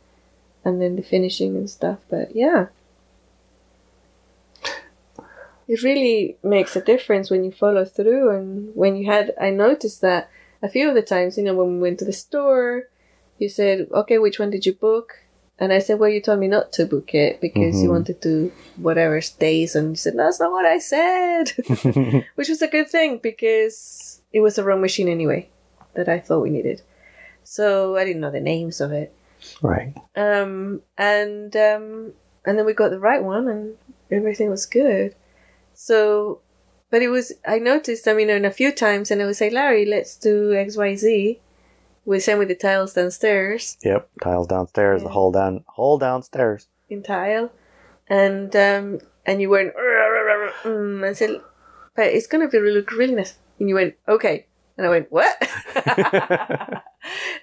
and 0.64 0.82
then 0.82 0.96
the 0.96 1.02
finishing 1.02 1.56
and 1.56 1.70
stuff. 1.70 2.00
But 2.10 2.36
yeah. 2.36 2.68
It 5.72 5.84
really 5.84 6.38
makes 6.44 6.76
a 6.76 6.82
difference 6.92 7.30
when 7.32 7.44
you 7.46 7.52
follow 7.64 7.86
through 7.86 8.26
and 8.36 8.76
when 8.76 8.94
you 8.98 9.06
had 9.16 9.34
I 9.40 9.50
noticed 9.52 10.02
that 10.02 10.30
a 10.62 10.68
few 10.70 10.90
of 10.90 10.96
the 10.96 11.02
times, 11.02 11.38
you 11.38 11.44
know, 11.46 11.56
when 11.56 11.70
we 11.76 11.80
went 11.86 12.00
to 12.00 12.06
the 12.06 12.12
store, 12.26 12.90
you 13.40 13.48
said, 13.48 13.88
Okay, 14.02 14.18
which 14.20 14.38
one 14.38 14.50
did 14.52 14.66
you 14.66 14.74
book? 14.74 15.08
And 15.60 15.72
I 15.72 15.80
said, 15.80 15.98
Well, 15.98 16.10
you 16.10 16.20
told 16.22 16.40
me 16.42 16.50
not 16.50 16.74
to 16.74 16.86
book 16.86 17.10
it 17.16 17.40
because 17.40 17.82
you 17.82 17.88
Mhm. 17.88 17.96
wanted 17.96 18.22
to 18.24 18.52
whatever 18.88 19.22
stays 19.22 19.76
and 19.78 19.86
you 19.92 19.96
said, 19.96 20.16
That's 20.18 20.42
not 20.42 20.52
what 20.52 20.66
I 20.66 20.78
said 20.80 21.46
Which 22.38 22.50
was 22.50 22.62
a 22.62 22.68
good 22.76 22.90
thing 22.90 23.20
because 23.24 24.22
it 24.34 24.42
was 24.42 24.56
the 24.56 24.64
wrong 24.66 24.82
machine 24.82 25.08
anyway 25.08 25.48
that 25.94 26.10
I 26.10 26.20
thought 26.20 26.44
we 26.44 26.50
needed. 26.50 26.82
So 27.44 27.96
I 27.96 28.04
didn't 28.06 28.22
know 28.22 28.32
the 28.32 28.42
names 28.54 28.82
of 28.82 28.92
it. 28.92 29.10
right. 29.62 29.94
Um, 30.16 30.82
and 30.98 31.56
um, 31.56 32.14
and 32.46 32.54
then 32.58 32.66
we 32.66 32.74
got 32.74 32.92
the 32.92 33.00
right 33.10 33.24
one, 33.24 33.48
and 33.48 33.76
everything 34.10 34.50
was 34.50 34.66
good. 34.66 35.16
So, 35.82 36.42
but 36.92 37.02
it 37.02 37.10
was 37.10 37.34
I 37.44 37.58
noticed. 37.58 38.08
I 38.08 38.14
mean, 38.14 38.30
in 38.30 38.46
a 38.46 38.52
few 38.52 38.72
times, 38.72 39.10
and 39.10 39.20
I 39.20 39.26
would 39.26 39.36
say, 39.36 39.50
Larry, 39.50 39.84
let's 39.86 40.16
do 40.16 40.54
X, 40.54 40.78
Y, 40.78 40.96
Z. 40.96 41.40
We 42.06 42.20
same 42.20 42.38
with 42.38 42.50
the 42.50 42.56
tiles 42.56 42.94
downstairs 42.94 43.78
Yep. 43.84 44.10
Tiles 44.24 44.48
downstairs. 44.48 45.02
The 45.02 45.08
Yeah. 45.08 45.14
whole 45.14 45.32
down, 45.32 45.64
whole 45.68 45.98
downstairs. 45.98 46.68
in 46.88 47.02
tile, 47.02 47.50
and 48.08 48.56
um, 48.56 49.00
and 49.26 49.42
you 49.42 49.50
went 49.50 49.74
mm, 49.76 51.08
and 51.08 51.18
said, 51.18 51.42
but 51.96 52.08
it's 52.16 52.28
gonna 52.28 52.48
be 52.48 52.60
look 52.60 52.92
really 52.92 53.16
nice. 53.16 53.34
And 53.60 53.68
you 53.70 53.76
went, 53.76 53.96
okay. 54.08 54.46
And 54.78 54.86
I 54.86 54.90
went, 54.90 55.12
what? 55.12 55.36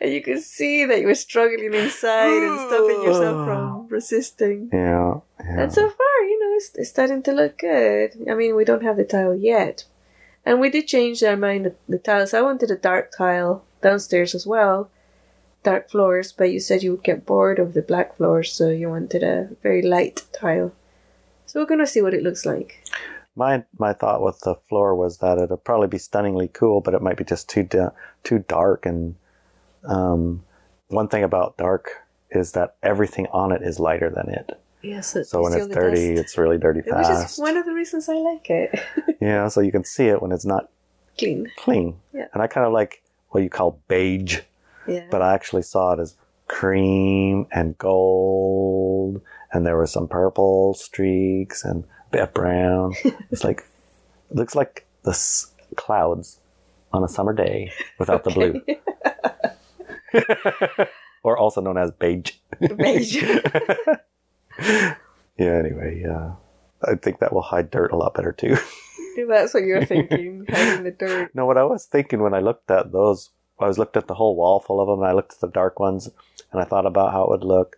and 0.01 0.13
you 0.15 0.23
could 0.23 0.43
see 0.43 0.85
that 0.87 1.01
you 1.01 1.07
were 1.07 1.15
struggling 1.15 1.75
inside 1.75 2.43
and 2.43 2.61
stopping 2.61 3.03
yourself 3.03 3.45
from 3.45 3.89
resisting. 3.97 4.71
Yeah. 4.73 5.21
yeah. 5.45 5.63
And 5.63 5.73
so 5.73 5.83
know, 5.83 5.93
it's, 6.59 6.91
starting 6.91 7.23
to 7.23 7.33
look 7.33 7.59
good. 7.59 8.13
I 8.31 8.35
mean, 8.35 8.57
we 8.57 8.65
don't 8.65 8.83
have 8.83 8.97
the 8.97 9.05
tile 9.05 9.35
yet. 9.35 9.85
And 10.45 10.61
we 10.61 10.71
did 10.71 10.87
change 10.87 11.23
our 11.23 11.37
mind, 11.37 11.67
the, 11.67 11.75
the 11.89 11.99
tiles. 11.99 12.35
I 12.35 12.41
wanted 12.41 12.71
a 12.71 12.77
dark 12.77 13.13
tile 13.17 13.65
downstairs 13.83 14.35
as 14.35 14.47
well, 14.47 14.91
dark 15.63 15.91
floors, 15.91 16.33
but 16.33 16.51
you 16.51 16.61
said 16.61 16.83
you 16.83 16.93
would 16.93 17.05
get 17.05 17.27
bored 17.27 17.59
of 17.59 17.75
the 17.75 17.83
black 17.83 18.17
floors, 18.17 18.53
so 18.53 18.71
you 18.71 18.89
wanted 18.89 19.23
a 19.23 19.49
very 19.63 19.83
light 19.83 20.25
tile. 20.33 20.73
So 21.47 21.61
we're 21.61 21.67
going 21.67 21.81
to 21.81 21.87
see 21.87 22.03
what 22.03 22.15
it 22.15 22.23
looks 22.23 22.45
like. 22.45 22.85
My 23.37 23.63
my 23.79 23.93
thought 23.93 24.23
with 24.23 24.41
the 24.41 24.57
floor 24.69 24.97
was 24.97 25.19
that 25.19 25.39
it'll 25.39 25.59
probably 25.59 25.87
be 25.87 25.99
stunningly 25.99 26.49
cool, 26.49 26.81
but 26.81 26.95
it 26.95 27.03
might 27.03 27.17
be 27.17 27.25
just 27.25 27.49
too 27.49 27.63
da- 27.63 27.93
too 28.25 28.41
dark. 28.49 28.85
And 28.85 29.15
um, 29.85 30.43
one 30.89 31.09
thing 31.09 31.23
about 31.23 31.57
dark 31.57 31.91
is 32.31 32.53
that 32.53 32.77
everything 32.83 33.27
on 33.33 33.53
it 33.53 33.63
is 33.63 33.79
lighter 33.79 34.11
than 34.11 34.29
it. 34.29 34.61
Yes, 34.83 35.09
so, 35.13 35.23
So 35.25 35.43
when 35.43 35.53
it's 35.55 35.67
dirty, 35.67 36.13
it's 36.15 36.39
really 36.39 36.57
dirty 36.59 36.81
Which 36.81 37.09
is 37.09 37.37
one 37.39 37.57
of 37.57 37.65
the 37.67 37.73
reasons 37.73 38.09
I 38.09 38.15
like 38.15 38.49
it. 38.51 38.79
Yeah, 39.21 39.49
so 39.49 39.61
you 39.61 39.73
can 39.73 39.83
see 39.85 40.07
it 40.07 40.23
when 40.23 40.31
it's 40.31 40.45
not 40.45 40.71
Clean. 41.19 41.51
clean. 41.57 41.97
Yeah. 42.15 42.27
And 42.33 42.41
I 42.41 42.47
kind 42.47 42.65
of 42.67 42.73
like 42.73 43.03
what 43.31 43.43
you 43.43 43.51
call 43.51 43.81
beige, 43.89 44.41
Yeah. 44.87 45.07
but 45.11 45.21
I 45.23 45.35
actually 45.35 45.63
saw 45.63 45.93
it 45.95 45.99
as 46.01 46.15
cream 46.47 47.47
and 47.51 47.77
gold, 47.79 49.21
and 49.53 49.67
there 49.67 49.77
were 49.77 49.87
some 49.89 50.07
purple 50.07 50.75
streaks 50.75 51.65
and 51.65 51.83
a 51.83 52.11
bit 52.13 52.23
of 52.23 52.33
brown. 52.33 52.95
it's 53.33 53.43
like 53.43 53.67
looks 54.31 54.55
like 54.55 54.87
the 55.03 55.11
s- 55.11 55.53
clouds 55.77 56.39
on 56.93 57.03
a 57.03 57.09
summer 57.09 57.33
day 57.35 57.73
without 57.99 58.23
the 58.23 58.31
blue, 58.31 58.63
or 61.25 61.37
also 61.37 61.61
known 61.61 61.77
as 61.77 61.91
beige. 61.91 62.33
Beige. 62.77 63.23
yeah. 65.39 65.55
Anyway, 65.59 66.01
yeah. 66.05 66.33
I 66.85 66.95
think 66.95 67.19
that 67.19 67.33
will 67.33 67.43
hide 67.43 67.71
dirt 67.71 67.93
a 67.93 67.97
lot 67.97 68.15
better 68.15 68.33
too. 68.33 68.57
That's 69.29 69.53
what 69.55 69.65
you're 69.65 69.85
thinking, 69.85 70.47
hiding 70.49 70.85
the 70.85 70.93
dirt. 70.93 71.35
No, 71.35 71.47
what 71.47 71.59
I 71.59 71.65
was 71.65 71.87
thinking 71.87 72.23
when 72.23 72.35
I 72.35 72.41
looked 72.41 72.71
at 72.71 72.93
those, 72.93 73.31
I 73.59 73.67
was 73.67 73.79
looked 73.79 73.97
at 73.97 74.07
the 74.07 74.15
whole 74.15 74.37
wall 74.37 74.61
full 74.61 74.81
of 74.81 74.87
them, 74.87 75.01
and 75.01 75.09
I 75.09 75.13
looked 75.13 75.33
at 75.33 75.41
the 75.41 75.49
dark 75.49 75.81
ones, 75.81 76.09
and 76.53 76.61
I 76.61 76.65
thought 76.65 76.87
about 76.87 77.13
how 77.13 77.25
it 77.25 77.31
would 77.31 77.45
look. 77.45 77.77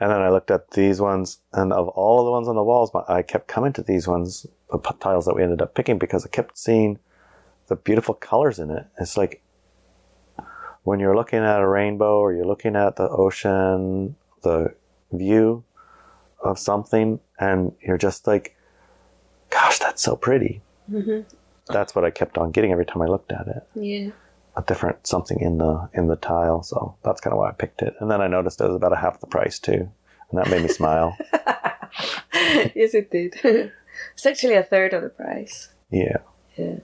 And 0.00 0.10
then 0.10 0.20
I 0.20 0.30
looked 0.30 0.50
at 0.50 0.70
these 0.70 1.00
ones, 1.00 1.38
and 1.52 1.72
of 1.72 1.88
all 1.88 2.20
of 2.20 2.26
the 2.26 2.30
ones 2.30 2.48
on 2.48 2.56
the 2.56 2.64
walls, 2.64 2.90
I 3.08 3.22
kept 3.22 3.48
coming 3.48 3.72
to 3.74 3.82
these 3.82 4.08
ones, 4.08 4.46
the 4.70 4.78
tiles 4.78 5.26
that 5.26 5.34
we 5.34 5.42
ended 5.42 5.62
up 5.62 5.74
picking, 5.74 5.98
because 5.98 6.24
I 6.24 6.28
kept 6.28 6.56
seeing 6.56 6.98
the 7.68 7.76
beautiful 7.76 8.14
colors 8.14 8.58
in 8.58 8.70
it. 8.70 8.86
It's 8.98 9.16
like 9.16 9.42
when 10.84 11.00
you're 11.00 11.16
looking 11.16 11.40
at 11.40 11.60
a 11.60 11.68
rainbow, 11.68 12.18
or 12.20 12.32
you're 12.32 12.46
looking 12.46 12.76
at 12.76 12.96
the 12.96 13.08
ocean, 13.08 14.16
the 14.42 14.74
view 15.12 15.64
of 16.40 16.58
something, 16.58 17.20
and 17.38 17.72
you're 17.80 17.98
just 17.98 18.26
like, 18.26 18.56
gosh, 19.50 19.78
that's 19.78 20.02
so 20.02 20.16
pretty 20.16 20.62
hmm 20.88 21.20
that's 21.68 21.94
what 21.94 22.04
I 22.04 22.10
kept 22.10 22.38
on 22.38 22.50
getting 22.50 22.72
every 22.72 22.86
time 22.86 23.02
I 23.02 23.06
looked 23.06 23.32
at 23.32 23.48
it. 23.48 23.68
Yeah. 23.74 24.10
A 24.56 24.62
different 24.62 25.06
something 25.06 25.40
in 25.40 25.58
the 25.58 25.88
in 25.92 26.06
the 26.06 26.16
tile. 26.16 26.62
So 26.62 26.96
that's 27.04 27.20
kind 27.20 27.32
of 27.32 27.38
why 27.38 27.50
I 27.50 27.52
picked 27.52 27.82
it. 27.82 27.94
And 28.00 28.10
then 28.10 28.20
I 28.20 28.26
noticed 28.26 28.60
it 28.60 28.66
was 28.66 28.76
about 28.76 28.92
a 28.92 28.96
half 28.96 29.20
the 29.20 29.26
price 29.26 29.58
too, 29.58 29.90
and 30.30 30.38
that 30.38 30.48
made 30.48 30.62
me 30.62 30.68
smile. 30.68 31.16
yes, 32.32 32.94
it 32.94 33.10
did. 33.10 33.34
it's 34.14 34.26
actually 34.26 34.54
a 34.54 34.62
third 34.62 34.94
of 34.94 35.02
the 35.02 35.08
price. 35.08 35.68
Yeah. 35.90 36.18
Yeah. 36.56 36.78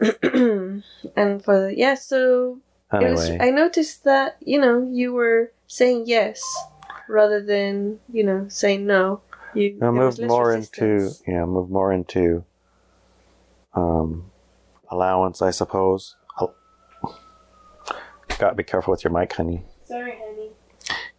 and 1.16 1.42
for 1.44 1.60
the, 1.60 1.74
yeah, 1.76 1.94
so 1.94 2.60
it 2.92 3.10
was, 3.10 3.30
I 3.30 3.50
noticed 3.50 4.04
that 4.04 4.36
you 4.40 4.60
know 4.60 4.88
you 4.88 5.12
were 5.12 5.50
saying 5.66 6.04
yes 6.06 6.40
rather 7.08 7.42
than 7.42 8.00
you 8.12 8.24
know 8.24 8.46
saying 8.48 8.86
no. 8.86 9.20
You 9.54 9.76
I 9.76 9.78
there 9.80 9.92
was 9.92 10.18
moved 10.18 10.18
less 10.20 10.28
more 10.28 10.52
into 10.52 10.84
resistance. 10.84 11.22
yeah, 11.26 11.44
move 11.44 11.70
more 11.70 11.92
into 11.92 12.44
um, 13.74 14.30
allowance, 14.90 15.40
I 15.42 15.50
suppose. 15.50 16.16
I'll- 16.36 16.54
Got 18.38 18.50
to 18.50 18.54
be 18.54 18.62
careful 18.62 18.92
with 18.92 19.02
your 19.04 19.12
mic, 19.12 19.32
honey. 19.32 19.64
Sorry, 19.84 20.12
honey. 20.24 20.50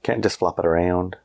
Can't 0.03 0.21
just 0.23 0.39
flop 0.39 0.57
it 0.59 0.65
around. 0.65 1.17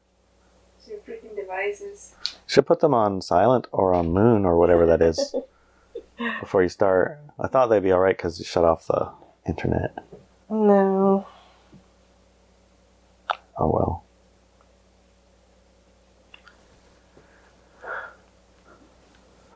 It's 0.79 0.89
your 0.89 0.99
freaking 0.99 1.37
devices. 1.37 2.15
Should 2.47 2.67
put 2.67 2.81
them 2.81 2.95
on 2.95 3.21
silent 3.23 3.67
or 3.71 3.95
on 3.95 4.11
moon 4.13 4.45
or 4.45 4.59
whatever 4.59 4.87
that 4.87 5.01
is 5.03 5.35
before 6.41 6.63
you 6.63 6.69
start. 6.69 7.19
I 7.39 7.49
thought 7.49 7.67
they'd 7.69 7.83
be 7.83 7.93
all 7.93 8.01
right 8.01 8.17
because 8.17 8.39
you 8.39 8.45
shut 8.45 8.65
off 8.65 8.87
the 8.87 9.11
internet. 9.47 9.95
No. 10.51 11.27
Oh 13.59 13.71
well. 13.71 14.04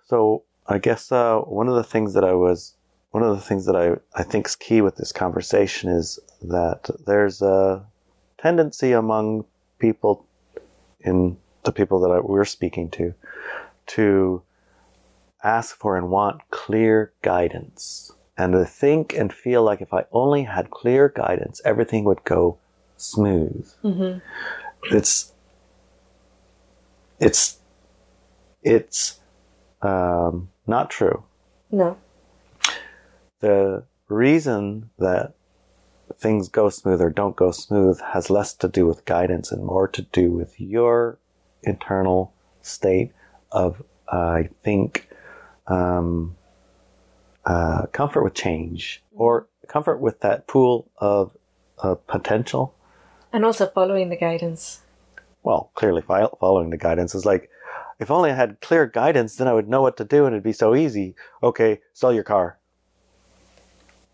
So 0.09 0.43
I 0.67 0.79
guess 0.79 1.13
uh, 1.13 1.41
one 1.41 1.69
of 1.69 1.75
the 1.75 1.85
things 1.85 2.15
that 2.15 2.25
I 2.25 2.33
was, 2.33 2.75
one 3.11 3.23
of 3.23 3.35
the 3.37 3.43
things 3.43 3.67
that 3.67 3.77
I, 3.77 3.97
I 4.19 4.23
think 4.23 4.47
is 4.47 4.57
key 4.57 4.81
with 4.81 4.97
this 4.97 5.13
conversation 5.13 5.91
is 5.91 6.19
that 6.43 6.89
there's 7.07 7.43
a 7.43 7.85
tendency 8.39 8.93
among 8.93 9.45
people, 9.79 10.27
in 11.01 11.37
the 11.65 11.73
people 11.73 12.01
that 12.01 12.11
I, 12.11 12.21
we're 12.21 12.45
speaking 12.45 12.91
to, 12.91 13.15
to 13.89 14.43
ask 15.45 15.77
for 15.77 15.97
and 15.97 16.11
want 16.11 16.41
clear 16.51 17.13
guidance. 17.23 18.13
And 18.37 18.53
to 18.53 18.65
think 18.65 19.15
and 19.15 19.33
feel 19.33 19.63
like 19.63 19.81
if 19.81 19.93
I 19.93 20.05
only 20.13 20.45
had 20.45 20.71
clear 20.71 21.09
guidance, 21.09 21.61
everything 21.65 22.05
would 22.05 22.25
go 22.25 22.59
smooth 22.97 23.69
Mm-hmm. 23.85 24.19
it's 24.95 25.33
it's 27.21 27.59
it's 28.63 29.18
um, 29.83 30.49
not 30.67 30.91
true. 30.91 31.23
No. 31.71 31.97
The 33.41 33.85
reason 34.09 34.91
that 34.99 35.35
things 36.17 36.49
go 36.49 36.69
smooth 36.71 37.01
or 37.01 37.11
don't 37.11 37.37
go 37.37 37.51
smooth 37.51 38.01
has 38.01 38.31
less 38.31 38.55
to 38.55 38.69
do 38.69 38.87
with 38.87 39.05
guidance 39.05 39.53
and 39.53 39.65
more 39.65 39.87
to 39.89 40.03
do 40.03 40.31
with 40.33 40.61
your 40.61 41.19
internal 41.63 42.33
state 42.63 43.13
of, 43.53 43.83
I 44.11 44.49
think, 44.65 45.09
um, 45.67 46.37
uh, 47.45 47.87
comfort 47.93 48.25
with 48.25 48.35
change 48.35 49.03
or 49.15 49.47
comfort 49.69 49.99
with 49.99 50.21
that 50.21 50.47
pool 50.47 50.91
of, 50.99 51.37
of 51.79 52.05
potential 52.07 52.75
And 53.33 53.45
also 53.45 53.67
following 53.67 54.09
the 54.09 54.17
guidance. 54.17 54.81
well, 55.43 55.71
clearly 55.75 56.03
following 56.03 56.71
the 56.71 56.77
guidance 56.77 57.15
is 57.15 57.25
like 57.25 57.49
if 57.99 58.11
only 58.11 58.31
I 58.31 58.35
had 58.35 58.61
clear 58.61 58.87
guidance, 58.87 59.37
then 59.37 59.49
I 59.49 59.53
would 59.53 59.69
know 59.69 59.83
what 59.83 59.97
to 59.99 60.05
do 60.05 60.25
and 60.25 60.35
it'd 60.35 60.45
be 60.45 60.53
so 60.53 60.75
easy. 60.75 61.15
Okay, 61.43 61.81
sell 61.93 62.13
your 62.13 62.25
car. 62.25 62.59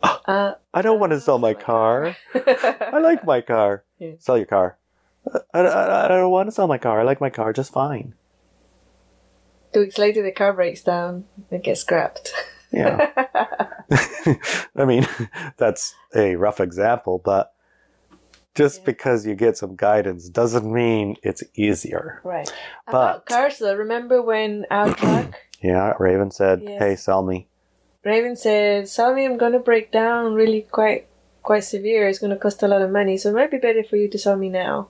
Uh, 0.26 0.54
I 0.72 0.80
don't 0.80 1.00
want 1.00 1.12
to 1.12 1.20
sell 1.20 1.38
my 1.38 1.52
car. 1.52 2.16
I 2.34 2.98
like 2.98 3.24
my 3.24 3.40
car. 3.40 3.84
Yeah. 3.98 4.14
Sell 4.18 4.36
your 4.36 4.46
car. 4.46 4.76
I, 5.54 5.60
I, 5.60 6.04
I 6.06 6.08
don't 6.08 6.30
want 6.30 6.48
to 6.48 6.52
sell 6.52 6.66
my 6.66 6.78
car. 6.78 7.00
I 7.00 7.04
like 7.04 7.20
my 7.20 7.30
car 7.30 7.52
just 7.52 7.72
fine. 7.72 8.14
Two 9.72 9.80
weeks 9.80 9.98
later, 9.98 10.22
the 10.22 10.32
car 10.32 10.52
breaks 10.52 10.82
down 10.82 11.24
and 11.50 11.62
gets 11.62 11.80
scrapped. 11.82 12.32
Yeah. 12.72 13.10
I 14.76 14.84
mean, 14.84 15.06
that's 15.56 15.94
a 16.14 16.34
rough 16.36 16.60
example, 16.60 17.20
but 17.24 17.53
just 18.54 18.80
Yeah. 18.80 18.84
because 18.86 19.26
you 19.26 19.34
get 19.34 19.56
some 19.56 19.76
guidance 19.76 20.28
doesn't 20.28 20.70
mean 20.70 21.16
it's 21.22 21.42
easier. 21.54 22.20
Right. 22.24 22.50
But- 22.86 22.92
About 22.92 23.26
cars, 23.26 23.58
though, 23.58 23.74
remember 23.74 24.22
when 24.22 24.66
our 24.70 24.94
truck, 25.00 25.34
Yeah, 25.60 25.94
Raven 25.98 26.30
said, 26.30 26.60
Yes. 26.62 26.78
"Hey, 26.82 26.96
sell 26.96 27.22
me." 27.22 27.48
Raven 28.04 28.36
said, 28.36 28.86
"Sell 28.88 29.14
me. 29.14 29.24
I'm 29.24 29.38
gonna 29.38 29.58
break 29.58 29.90
down 29.90 30.34
really 30.34 30.62
quite 30.70 31.06
quite 31.42 31.64
severe. 31.64 32.06
It's 32.08 32.18
gonna 32.18 32.36
cost 32.36 32.62
a 32.62 32.68
lot 32.68 32.82
of 32.82 32.90
money, 32.90 33.16
so 33.16 33.30
it 33.30 33.34
might 33.34 33.50
be 33.50 33.56
better 33.58 33.82
for 33.82 33.96
you 33.96 34.08
to 34.10 34.18
sell 34.18 34.36
me 34.36 34.48
now." 34.50 34.88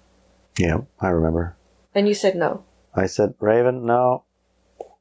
Yeah, 0.59 0.79
I 1.01 1.09
remember. 1.11 1.55
And 1.95 2.09
you 2.09 2.15
said 2.15 2.35
no. 2.35 2.65
I 2.95 3.07
said, 3.07 3.35
"Raven, 3.39 3.87
no. 3.87 4.25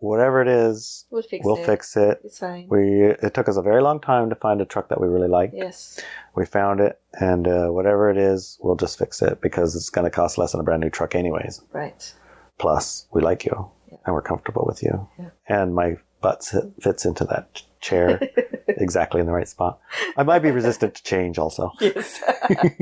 Whatever 0.03 0.41
it 0.41 0.47
is, 0.49 1.05
We'll 1.11 1.21
fix 1.23 1.45
we'll 1.45 1.55
it. 1.57 1.65
fix 1.65 1.95
it." 1.95 2.19
It's 2.23 2.39
fine. 2.39 2.67
We 2.69 3.03
it 3.05 3.33
took 3.33 3.47
us 3.47 3.55
a 3.57 3.61
very 3.61 3.81
long 3.81 3.99
time 4.01 4.29
to 4.29 4.35
find 4.35 4.59
a 4.61 4.65
truck 4.65 4.89
that 4.89 4.99
we 4.99 5.07
really 5.07 5.29
liked. 5.29 5.53
yes. 5.53 5.99
We 6.35 6.45
found 6.45 6.79
it, 6.81 6.99
and 7.19 7.47
uh, 7.47 7.67
whatever 7.69 8.09
it 8.09 8.17
is, 8.17 8.57
we'll 8.61 8.75
just 8.75 8.97
fix 8.99 9.21
it 9.21 9.39
because 9.39 9.75
it's 9.75 9.89
going 9.89 10.03
to 10.05 10.11
cost 10.11 10.37
less 10.37 10.51
than 10.51 10.61
a 10.61 10.63
brand 10.63 10.81
new 10.81 10.89
truck, 10.89 11.15
anyways. 11.15 11.61
Right. 11.71 12.13
Plus, 12.59 13.07
we 13.13 13.21
like 13.21 13.45
you, 13.45 13.69
Yeah. 13.91 13.97
and 14.05 14.13
we're 14.15 14.21
comfortable 14.21 14.65
with 14.67 14.83
you, 14.83 15.07
Yeah. 15.19 15.29
and 15.47 15.73
my 15.73 15.97
butt 16.21 16.51
fits 16.81 17.05
into 17.05 17.23
that 17.25 17.61
chair 17.81 18.19
exactly 18.67 19.19
in 19.21 19.25
the 19.27 19.33
right 19.33 19.47
spot. 19.47 19.79
I 20.17 20.23
might 20.23 20.39
be 20.39 20.51
resistant 20.51 20.95
to 20.95 21.03
change, 21.03 21.37
also. 21.37 21.71
Yes. 21.79 22.21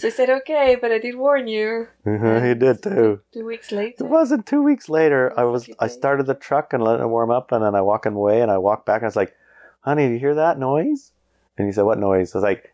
so 0.00 0.08
I 0.08 0.10
said, 0.10 0.30
"Okay, 0.30 0.76
but 0.80 0.90
I 0.90 0.98
did 0.98 1.16
warn 1.16 1.46
you." 1.46 1.88
Mhm, 2.06 2.46
he 2.48 2.54
did 2.54 2.82
too. 2.82 3.20
Two 3.32 3.44
weeks 3.46 3.70
later. 3.70 4.04
It 4.04 4.08
wasn't 4.08 4.46
two 4.46 4.62
weeks 4.62 4.88
later. 4.88 5.32
I 5.36 5.44
was 5.44 5.68
I 5.78 5.86
started 5.88 6.26
the 6.26 6.34
truck 6.34 6.72
and 6.72 6.82
let 6.82 7.00
it 7.00 7.06
warm 7.06 7.30
up, 7.30 7.52
and 7.52 7.62
then 7.64 7.74
I 7.74 7.82
walk 7.82 8.06
away, 8.06 8.40
and 8.40 8.50
I 8.50 8.58
walk 8.58 8.86
back, 8.86 9.02
and 9.02 9.06
I 9.06 9.08
was 9.08 9.16
like, 9.16 9.34
"Honey, 9.80 10.06
do 10.08 10.14
you 10.14 10.18
hear 10.18 10.34
that 10.34 10.58
noise?" 10.58 11.12
And 11.58 11.66
he 11.66 11.72
said, 11.72 11.84
"What 11.84 11.98
noise?" 11.98 12.34
I 12.34 12.38
was 12.38 12.44
like, 12.44 12.72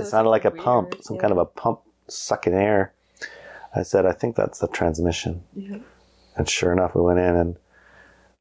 It 0.00 0.06
sounded 0.06 0.30
like 0.30 0.44
a 0.46 0.50
pump, 0.50 0.94
some 1.02 1.18
kind 1.18 1.32
of 1.32 1.38
a 1.38 1.44
pump 1.44 1.80
sucking 2.08 2.54
air. 2.54 2.92
I 3.74 3.82
said, 3.82 4.06
"I 4.06 4.12
think 4.12 4.36
that's 4.36 4.58
the 4.58 4.68
transmission." 4.68 5.44
Yeah. 5.54 5.78
And 6.36 6.48
sure 6.48 6.72
enough, 6.72 6.94
we 6.94 7.02
went 7.02 7.18
in, 7.18 7.36
and 7.36 7.56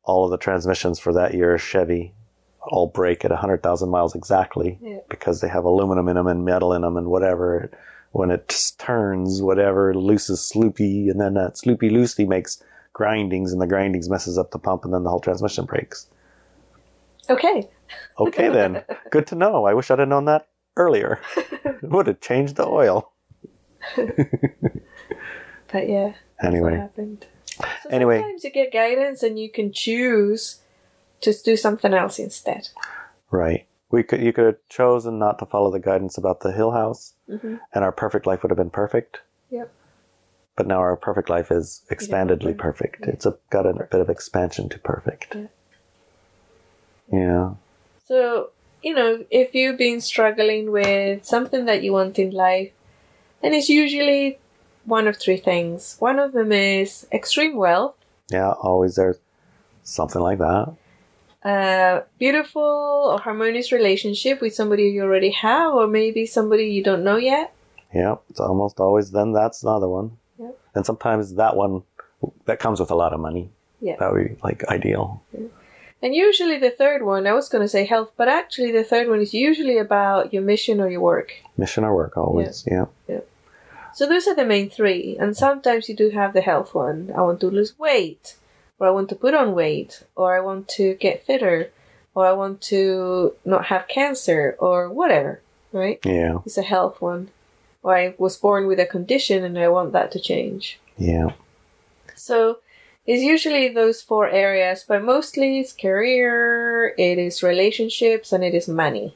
all 0.03 0.25
of 0.25 0.31
the 0.31 0.37
transmissions 0.37 0.99
for 0.99 1.11
that 1.13 1.33
year's 1.33 1.61
Chevy 1.61 2.13
all 2.62 2.88
break 2.88 3.24
at 3.26 3.32
100,000 3.32 3.89
miles 3.89 4.16
exactly 4.16 4.78
Yeah. 4.82 4.97
because 5.10 5.41
they 5.41 5.47
have 5.47 5.64
aluminum 5.66 6.07
in 6.10 6.16
them 6.16 6.28
and 6.28 6.43
metal 6.45 6.74
in 6.74 6.82
them 6.82 6.97
and 6.97 7.07
whatever. 7.07 7.70
When 8.12 8.32
it 8.32 8.74
turns, 8.80 9.41
whatever, 9.41 9.93
looses 9.93 10.39
sloopy, 10.53 11.10
and 11.12 11.22
then 11.22 11.36
that 11.36 11.53
sloopy 11.55 11.91
loosely 11.91 12.26
makes 12.26 12.62
grindings, 12.93 13.51
and 13.53 13.62
the 13.62 13.68
grindings 13.68 14.10
messes 14.10 14.38
up 14.38 14.51
the 14.51 14.57
pump, 14.60 14.84
and 14.84 14.93
then 14.93 15.03
the 15.03 15.10
whole 15.10 15.20
transmission 15.20 15.66
breaks. 15.66 16.07
Okay. 17.30 17.70
Okay, 18.20 18.49
then. 18.49 18.84
Good 19.12 19.28
to 19.28 19.36
know. 19.36 19.66
I 19.66 19.74
wish 19.76 19.91
I'd 19.91 19.99
have 19.99 20.07
known 20.07 20.26
that 20.26 20.47
earlier. 20.76 21.20
it 21.38 21.84
would 21.89 22.07
have 22.07 22.20
changed 22.20 22.55
the 22.55 22.66
oil. 22.68 23.12
But 25.72 25.88
yeah. 25.88 26.14
Anyway, 26.41 26.76
happened? 26.78 27.28
So 27.84 27.89
Anyway. 27.91 28.20
sometimes 28.20 28.43
you 28.43 28.51
get 28.51 28.72
guidance 28.74 29.22
and 29.24 29.38
you 29.38 29.51
can 29.51 29.72
choose 29.72 30.62
to 31.22 31.34
do 31.43 31.55
something 31.57 31.93
else 31.93 32.20
instead. 32.20 32.70
right. 33.32 33.65
We 33.91 34.03
could 34.03 34.22
you 34.22 34.32
could 34.34 34.45
have 34.45 34.57
chosen 34.70 35.17
not 35.17 35.39
to 35.39 35.45
follow 35.47 35.72
the 35.72 35.80
guidance 35.80 36.15
about 36.17 36.41
the 36.41 36.51
Hill 36.51 36.72
House, 36.72 37.13
hmm 37.28 37.55
and 37.74 37.84
our 37.84 37.91
perfect 37.91 38.28
life 38.28 38.43
would 38.43 38.51
have 38.51 38.57
been 38.57 38.70
perfect. 38.70 39.22
Yep. 39.49 39.72
But 40.55 40.67
now 40.67 40.80
our 40.80 40.95
perfect 40.95 41.30
life 41.30 41.51
is 41.51 41.84
expandedly 41.89 42.51
Yeah. 42.55 42.61
perfect. 42.61 43.05
It's 43.07 43.26
a, 43.26 43.38
got 43.49 43.65
a 43.65 43.74
bit 43.74 44.01
of 44.01 44.09
expansion 44.09 44.70
to 44.70 44.78
perfect. 44.80 45.36
Yeah. 45.36 45.47
Yeah. 47.11 47.49
So, 48.05 48.49
you 48.84 48.93
know, 48.93 49.26
if 49.32 49.55
you've 49.55 49.78
been 49.78 50.01
struggling 50.01 50.72
with 50.72 51.26
something 51.26 51.65
that 51.65 51.82
you 51.84 51.91
want 51.93 52.20
in 52.20 52.32
life, 52.32 52.72
then 53.41 53.53
it's 53.53 53.70
usually 53.70 54.38
one 54.86 55.07
of 55.07 55.17
three 55.17 55.38
things. 55.38 55.95
One 55.99 56.20
of 56.20 56.34
them 56.34 56.51
is 56.51 57.07
extreme 57.11 57.55
wealth, 57.55 57.95
Yeah. 58.32 58.51
Always 58.51 58.95
there's 58.95 59.17
something 59.84 60.22
like 60.22 60.38
that. 60.39 60.76
A 61.43 62.03
beautiful 62.17 62.61
or 63.11 63.19
harmonious 63.19 63.71
relationship 63.71 64.41
with 64.41 64.53
somebody 64.53 64.83
you 64.83 65.03
already 65.03 65.31
have, 65.31 65.73
or 65.73 65.87
maybe 65.87 66.25
somebody 66.25 66.65
you 66.65 66.83
don't 66.83 67.03
know 67.03 67.17
yet. 67.17 67.53
Yeah. 67.93 68.15
It's 68.29 68.39
almost 68.39 68.79
always 68.79 69.11
then 69.11 69.33
that's 69.33 69.63
another 69.63 69.87
one. 69.87 70.17
Yep. 70.39 70.59
And 70.75 70.85
sometimes 70.85 71.35
that 71.35 71.55
one 71.55 71.83
that 72.45 72.59
comes 72.59 72.79
with 72.79 72.91
a 72.91 72.95
lot 72.95 73.13
of 73.13 73.19
money. 73.19 73.49
Yeah. 73.81 73.95
That 73.99 74.11
would 74.11 74.27
be 74.27 74.35
like 74.43 74.63
ideal. 74.65 75.23
And 76.01 76.15
usually 76.15 76.57
the 76.57 76.69
third 76.69 77.03
one, 77.03 77.27
I 77.27 77.33
was 77.33 77.49
going 77.49 77.61
to 77.61 77.67
say 77.67 77.85
health, 77.85 78.11
but 78.15 78.27
actually 78.27 78.71
the 78.71 78.83
third 78.83 79.09
one 79.09 79.19
is 79.19 79.33
usually 79.33 79.77
about 79.77 80.33
your 80.33 80.41
mission 80.41 80.79
or 80.79 80.89
your 80.89 81.01
work. 81.01 81.33
Mission 81.57 81.83
or 81.83 81.95
work 81.95 82.15
always. 82.17 82.65
Yeah. 82.69 82.85
So 83.93 84.05
those 84.07 84.27
are 84.27 84.35
the 84.35 84.45
main 84.45 84.69
three. 84.69 85.17
And 85.19 85.35
sometimes 85.35 85.89
you 85.89 85.95
do 85.95 86.09
have 86.11 86.33
the 86.33 86.41
health 86.41 86.73
one. 86.73 87.11
I 87.15 87.21
want 87.21 87.39
to 87.41 87.47
lose 87.47 87.77
weight, 87.77 88.35
or 88.80 88.88
I 88.88 88.91
want 88.91 89.09
to 89.09 89.15
put 89.15 89.34
on 89.34 89.53
weight, 89.53 90.03
or 90.15 90.36
I 90.36 90.39
want 90.39 90.67
to 90.69 90.95
get 90.95 91.25
fitter, 91.25 91.69
or 92.15 92.25
I 92.25 92.32
want 92.32 92.61
to 92.63 93.36
not 93.45 93.65
have 93.65 93.88
cancer, 93.88 94.55
or 94.59 94.89
whatever, 94.89 95.41
right? 95.71 95.99
Yeah. 96.05 96.39
It's 96.45 96.57
a 96.57 96.63
health 96.63 97.01
one. 97.01 97.30
Or 97.84 97.95
I 97.95 98.15
was 98.17 98.38
born 98.38 98.67
with 98.67 98.80
a 98.80 98.86
condition 98.86 99.43
and 99.43 99.57
I 99.57 99.69
want 99.69 99.93
that 99.93 100.11
to 100.11 100.19
change. 100.19 100.80
Yeah. 100.97 101.32
So 102.15 102.59
it's 103.05 103.23
usually 103.23 103.69
those 103.69 104.01
four 104.01 104.30
areas, 104.30 104.84
but 104.88 105.03
mostly 105.03 105.59
it's 105.59 105.73
career, 105.73 106.93
it 106.97 107.17
is 107.17 107.41
relationships, 107.41 108.34
and 108.34 108.43
it 108.43 108.53
is 108.53 108.67
money. 108.67 109.15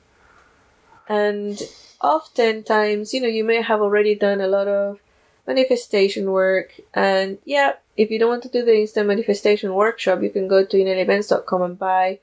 And 1.09 1.61
oftentimes, 2.01 3.13
you 3.13 3.21
know, 3.21 3.27
you 3.27 3.43
may 3.43 3.61
have 3.61 3.81
already 3.81 4.15
done 4.15 4.39
a 4.39 4.47
lot 4.47 4.67
of 4.67 4.99
manifestation 5.47 6.31
work, 6.31 6.79
and 6.93 7.37
yeah, 7.45 7.73
if 7.97 8.09
you 8.09 8.19
don't 8.19 8.29
want 8.29 8.43
to 8.43 8.49
do 8.49 8.63
the 8.63 8.75
instant 8.81 9.07
manifestation 9.07 9.73
workshop, 9.73 10.21
you 10.21 10.29
can 10.29 10.47
go 10.47 10.65
to 10.65 10.77
ineliabenz.com 10.77 11.61
and 11.61 11.77
buy 11.79 12.19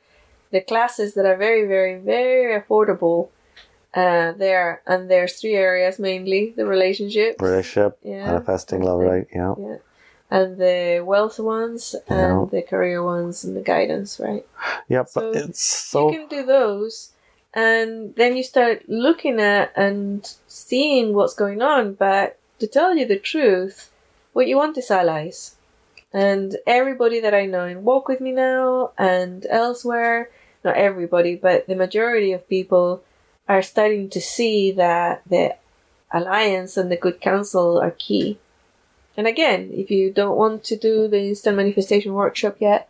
the 0.50 0.60
classes 0.60 1.14
that 1.14 1.26
are 1.26 1.36
very, 1.36 1.66
very, 1.66 1.98
very 2.00 2.60
affordable. 2.60 3.28
Uh, 3.92 4.30
there 4.32 4.82
and 4.86 5.10
there's 5.10 5.40
three 5.40 5.54
areas 5.54 5.98
mainly: 5.98 6.54
the 6.56 6.64
relationship, 6.64 7.40
Relationship, 7.40 7.98
yeah, 8.04 8.26
manifesting, 8.26 8.82
love, 8.82 9.00
right? 9.00 9.26
Yeah. 9.34 9.54
yeah. 9.58 9.76
And 10.30 10.58
the 10.58 11.02
wealth 11.04 11.40
ones 11.40 11.96
Yeah. 12.08 12.40
and 12.40 12.50
the 12.52 12.62
career 12.62 13.02
ones 13.02 13.42
and 13.42 13.56
the 13.56 13.62
guidance, 13.62 14.20
right? 14.20 14.46
Yeah. 14.88 15.04
So 15.04 15.32
but 15.32 15.42
it's 15.42 15.60
so 15.60 16.12
you 16.12 16.20
can 16.20 16.28
do 16.28 16.46
those 16.46 17.10
and 17.52 18.14
then 18.14 18.36
you 18.36 18.44
start 18.44 18.88
looking 18.88 19.40
at 19.40 19.72
and 19.76 20.32
seeing 20.46 21.12
what's 21.14 21.34
going 21.34 21.60
on, 21.60 21.94
but 21.94 22.38
to 22.60 22.66
tell 22.66 22.96
you 22.96 23.06
the 23.06 23.18
truth, 23.18 23.90
what 24.32 24.46
you 24.46 24.56
want 24.56 24.78
is 24.78 24.90
allies. 24.90 25.56
And 26.12 26.56
everybody 26.66 27.20
that 27.20 27.34
I 27.34 27.46
know 27.46 27.66
in 27.66 27.84
Walk 27.84 28.08
With 28.08 28.20
Me 28.20 28.32
Now 28.32 28.92
and 28.98 29.46
elsewhere, 29.48 30.30
not 30.64 30.76
everybody, 30.76 31.36
but 31.36 31.66
the 31.66 31.74
majority 31.74 32.32
of 32.32 32.48
people 32.48 33.02
are 33.48 33.62
starting 33.62 34.08
to 34.10 34.20
see 34.20 34.72
that 34.72 35.22
the 35.26 35.56
alliance 36.12 36.76
and 36.76 36.90
the 36.90 36.96
good 36.96 37.20
counsel 37.20 37.78
are 37.78 37.92
key. 37.92 38.38
And 39.16 39.26
again, 39.26 39.70
if 39.72 39.90
you 39.90 40.12
don't 40.12 40.36
want 40.36 40.64
to 40.64 40.76
do 40.76 41.08
the 41.08 41.28
instant 41.28 41.56
manifestation 41.56 42.14
workshop 42.14 42.56
yet, 42.58 42.88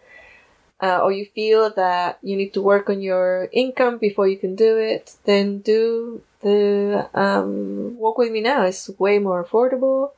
uh, 0.83 0.99
or 0.99 1.13
you 1.13 1.27
feel 1.27 1.71
that 1.71 2.19
you 2.23 2.37
need 2.37 2.55
to 2.55 2.63
work 2.63 2.89
on 2.89 3.03
your 3.03 3.49
income 3.53 3.99
before 3.99 4.27
you 4.27 4.39
can 4.39 4.55
do 4.55 4.79
it, 4.79 5.15
then 5.25 5.59
do 5.59 6.23
the 6.43 7.09
um, 7.15 7.97
walk 7.99 8.19
with 8.19 8.33
me 8.33 8.41
now. 8.41 8.65
is 8.65 8.91
way 8.99 9.19
more 9.19 9.45
affordable, 9.45 10.13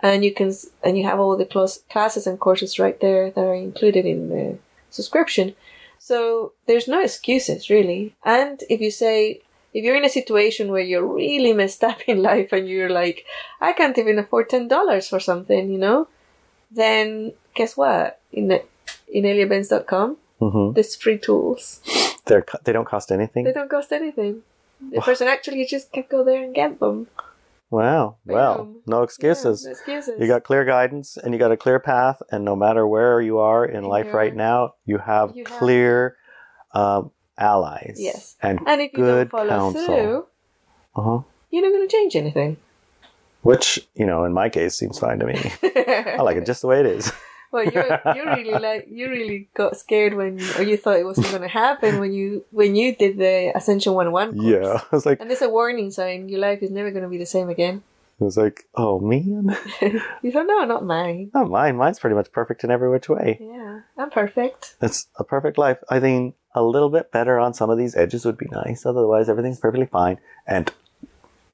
and 0.00 0.24
you 0.24 0.32
can 0.32 0.52
and 0.82 0.96
you 0.98 1.04
have 1.04 1.18
all 1.20 1.36
the 1.36 1.44
clas- 1.46 1.82
classes 1.90 2.26
and 2.26 2.38
courses 2.38 2.78
right 2.78 2.98
there 3.00 3.30
that 3.30 3.40
are 3.40 3.54
included 3.54 4.06
in 4.06 4.28
the 4.28 4.58
subscription. 4.90 5.54
So 5.98 6.52
there's 6.66 6.86
no 6.88 7.00
excuses 7.02 7.70
really. 7.70 8.14
And 8.24 8.62
if 8.68 8.80
you 8.80 8.90
say 8.90 9.40
if 9.72 9.82
you're 9.84 9.96
in 9.96 10.04
a 10.04 10.08
situation 10.20 10.70
where 10.70 10.82
you're 10.82 11.06
really 11.06 11.52
messed 11.52 11.82
up 11.82 12.00
in 12.06 12.22
life 12.22 12.52
and 12.52 12.68
you're 12.68 12.90
like, 12.90 13.24
I 13.60 13.72
can't 13.72 13.98
even 13.98 14.18
afford 14.18 14.48
ten 14.48 14.68
dollars 14.68 15.08
for 15.08 15.18
something, 15.18 15.70
you 15.72 15.78
know, 15.78 16.08
then 16.70 17.32
guess 17.54 17.76
what? 17.76 18.20
In 18.32 18.52
in 19.08 19.24
ineliabenz.com, 19.24 20.16
hmm 20.38 20.72
there's 20.72 20.94
free 20.96 21.18
tools. 21.18 21.80
They're 22.26 22.44
they 22.64 22.72
don't 22.72 22.86
cost 22.88 23.10
anything. 23.10 23.44
They 23.44 23.52
don't 23.52 23.70
cost 23.70 23.92
anything. 23.92 24.42
The 24.92 25.00
person 25.00 25.28
actually 25.28 25.64
just 25.66 25.92
can 25.92 26.04
go 26.10 26.24
there 26.24 26.42
and 26.42 26.54
get 26.54 26.78
them. 26.80 27.08
Wow. 27.70 28.16
Well, 28.24 28.72
no 28.86 29.02
excuses. 29.02 29.62
Yeah, 29.64 29.70
no 29.70 29.72
excuses. 29.72 30.20
You 30.20 30.26
got 30.28 30.44
clear 30.44 30.64
guidance 30.64 31.16
and 31.16 31.32
you 31.32 31.38
got 31.40 31.50
a 31.50 31.56
clear 31.56 31.80
path, 31.80 32.22
and 32.30 32.44
no 32.44 32.54
matter 32.54 32.86
where 32.86 33.20
you 33.20 33.38
are 33.38 33.64
in 33.64 33.78
And 33.78 33.86
life 33.88 34.12
right 34.14 34.34
now, 34.34 34.74
you 34.84 34.98
have 34.98 35.34
you 35.34 35.44
have- 35.44 35.58
clear 35.58 36.16
um, 36.72 37.10
allies. 37.36 37.96
Yes. 37.98 38.36
And 38.40 38.60
and 38.66 38.80
if 38.80 38.92
you 38.92 38.98
good 38.98 39.30
don't 39.30 39.48
follow 39.48 39.48
counsel. 39.72 39.86
through, 39.86 40.26
uh-huh. 40.94 41.20
you're 41.50 41.62
not 41.62 41.72
going 41.76 41.88
to 41.88 41.92
change 41.92 42.14
anything. 42.14 42.56
which 43.42 43.80
you 43.94 44.06
know, 44.06 44.24
in 44.24 44.32
my 44.32 44.48
case, 44.48 44.74
seems 44.76 44.98
fine 44.98 45.18
to 45.18 45.26
me. 45.26 45.34
I 46.16 46.20
like 46.22 46.36
it 46.36 46.46
just 46.46 46.62
the 46.62 46.68
way 46.68 46.80
it 46.80 46.86
is. 46.86 47.10
Well, 47.54 47.64
you 47.64 47.84
you 48.16 48.24
really 48.34 48.58
like 48.58 48.88
you 48.90 49.08
really 49.08 49.48
got 49.54 49.76
scared 49.76 50.14
when 50.14 50.40
or 50.58 50.64
you 50.64 50.76
thought 50.76 50.98
it 50.98 51.04
wasn't 51.04 51.30
going 51.30 51.42
to 51.42 51.48
happen 51.48 52.00
when 52.00 52.12
you 52.12 52.44
when 52.50 52.74
you 52.74 52.96
did 52.96 53.16
the 53.16 53.52
Ascension 53.54 53.94
One 53.94 54.10
One. 54.10 54.34
Yeah, 54.42 54.80
I 54.82 54.86
was 54.90 55.06
like, 55.06 55.20
And 55.20 55.30
there's 55.30 55.40
a 55.40 55.48
warning 55.48 55.92
sign. 55.92 56.28
Your 56.28 56.40
life 56.40 56.64
is 56.64 56.72
never 56.72 56.90
going 56.90 57.04
to 57.04 57.08
be 57.08 57.16
the 57.16 57.26
same 57.26 57.48
again. 57.48 57.84
I 58.20 58.24
was 58.24 58.36
like, 58.36 58.64
oh 58.74 58.98
man, 58.98 59.56
you 60.22 60.32
thought, 60.32 60.46
no, 60.46 60.64
not 60.64 60.84
mine. 60.84 61.30
not 61.32 61.48
mine. 61.48 61.76
Mine's 61.76 62.00
pretty 62.00 62.16
much 62.16 62.32
perfect 62.32 62.64
in 62.64 62.72
every 62.72 62.90
which 62.90 63.08
way. 63.08 63.38
Yeah, 63.40 63.82
I'm 63.96 64.10
perfect. 64.10 64.74
It's 64.80 65.06
a 65.16 65.22
perfect 65.22 65.56
life. 65.56 65.78
I 65.88 66.00
think 66.00 66.34
a 66.56 66.62
little 66.62 66.90
bit 66.90 67.12
better 67.12 67.38
on 67.38 67.54
some 67.54 67.70
of 67.70 67.78
these 67.78 67.94
edges 67.94 68.24
would 68.24 68.38
be 68.38 68.48
nice. 68.50 68.84
Otherwise, 68.84 69.28
everything's 69.28 69.60
perfectly 69.60 69.86
fine. 69.86 70.18
And 70.46 70.72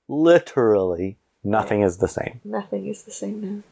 literally, 0.08 1.18
nothing 1.44 1.82
is 1.82 1.98
the 1.98 2.08
same 2.08 2.40
Nothing 2.44 2.88
is 2.88 3.02
the 3.04 3.12
same 3.12 3.40
now. 3.40 3.62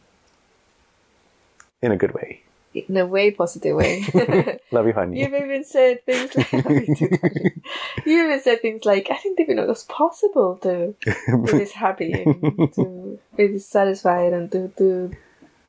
In 1.82 1.92
a 1.92 1.96
good 1.96 2.14
way. 2.14 2.42
In 2.74 2.96
a 2.96 3.06
way 3.06 3.30
positive 3.30 3.76
way. 3.76 4.04
Love 4.70 4.86
you, 4.86 4.92
honey. 4.92 5.20
You've 5.20 5.34
even 5.34 5.64
said 5.64 6.04
things 6.04 6.36
like 6.36 6.52
you 8.06 8.24
even 8.24 8.40
said 8.40 8.60
things 8.60 8.84
like 8.84 9.08
I 9.10 9.18
didn't 9.22 9.40
even 9.40 9.56
know 9.56 9.64
it 9.64 9.68
was 9.68 9.84
possible 9.84 10.56
to 10.62 10.94
be 11.04 11.52
this 11.52 11.72
happy 11.72 12.12
and 12.12 12.72
to 12.74 13.18
be 13.36 13.46
this 13.46 13.66
satisfied 13.66 14.32
and 14.32 14.52
to 14.52 14.68
to 14.76 15.10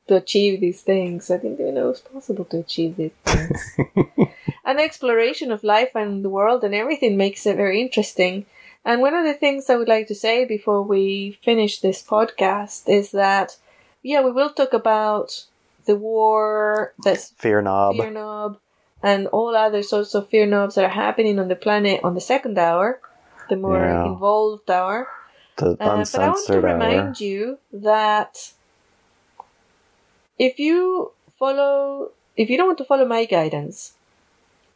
to 0.08 0.16
achieve 0.16 0.60
these 0.60 0.82
things. 0.82 1.30
I 1.30 1.38
didn't 1.38 1.60
even 1.60 1.74
know 1.74 1.86
it 1.86 1.88
was 1.88 2.00
possible 2.00 2.44
to 2.46 2.58
achieve 2.58 2.96
these 2.96 3.12
things. 3.24 3.76
and 4.64 4.78
the 4.78 4.82
exploration 4.82 5.50
of 5.50 5.64
life 5.64 5.94
and 5.94 6.22
the 6.22 6.30
world 6.30 6.62
and 6.64 6.74
everything 6.74 7.16
makes 7.16 7.46
it 7.46 7.56
very 7.56 7.80
interesting. 7.80 8.44
And 8.84 9.00
one 9.00 9.14
of 9.14 9.24
the 9.24 9.34
things 9.34 9.68
I 9.68 9.76
would 9.76 9.88
like 9.88 10.06
to 10.08 10.14
say 10.14 10.44
before 10.44 10.82
we 10.82 11.38
finish 11.42 11.80
this 11.80 12.02
podcast 12.02 12.88
is 12.88 13.10
that 13.12 13.56
yeah, 14.02 14.22
we 14.22 14.32
will 14.32 14.50
talk 14.50 14.72
about 14.72 15.44
the 15.86 15.96
war 15.96 16.94
that's 17.02 17.30
Fear 17.38 17.62
knob. 17.62 17.96
fear 17.96 18.10
knob 18.10 18.58
and 19.02 19.26
all 19.28 19.56
other 19.56 19.82
sorts 19.82 20.14
of 20.14 20.28
fear 20.28 20.46
knobs 20.46 20.74
that 20.74 20.84
are 20.84 20.88
happening 20.88 21.38
on 21.38 21.48
the 21.48 21.56
planet 21.56 22.00
on 22.04 22.14
the 22.14 22.20
second 22.20 22.58
hour, 22.58 23.00
the 23.48 23.56
more 23.56 23.86
Yeah. 23.86 24.04
involved 24.04 24.70
hour. 24.70 25.08
the 25.56 25.76
Uh, 25.80 26.04
but 26.12 26.20
I 26.20 26.28
want 26.28 26.46
to 26.46 26.60
hour. 26.60 26.72
remind 26.72 27.20
you 27.20 27.58
that 27.72 28.52
if 30.38 30.58
you 30.58 31.12
follow, 31.38 32.10
if 32.36 32.50
you 32.50 32.56
don't 32.56 32.68
want 32.68 32.78
to 32.78 32.84
follow 32.84 33.06
my 33.06 33.24
guidance, 33.24 33.94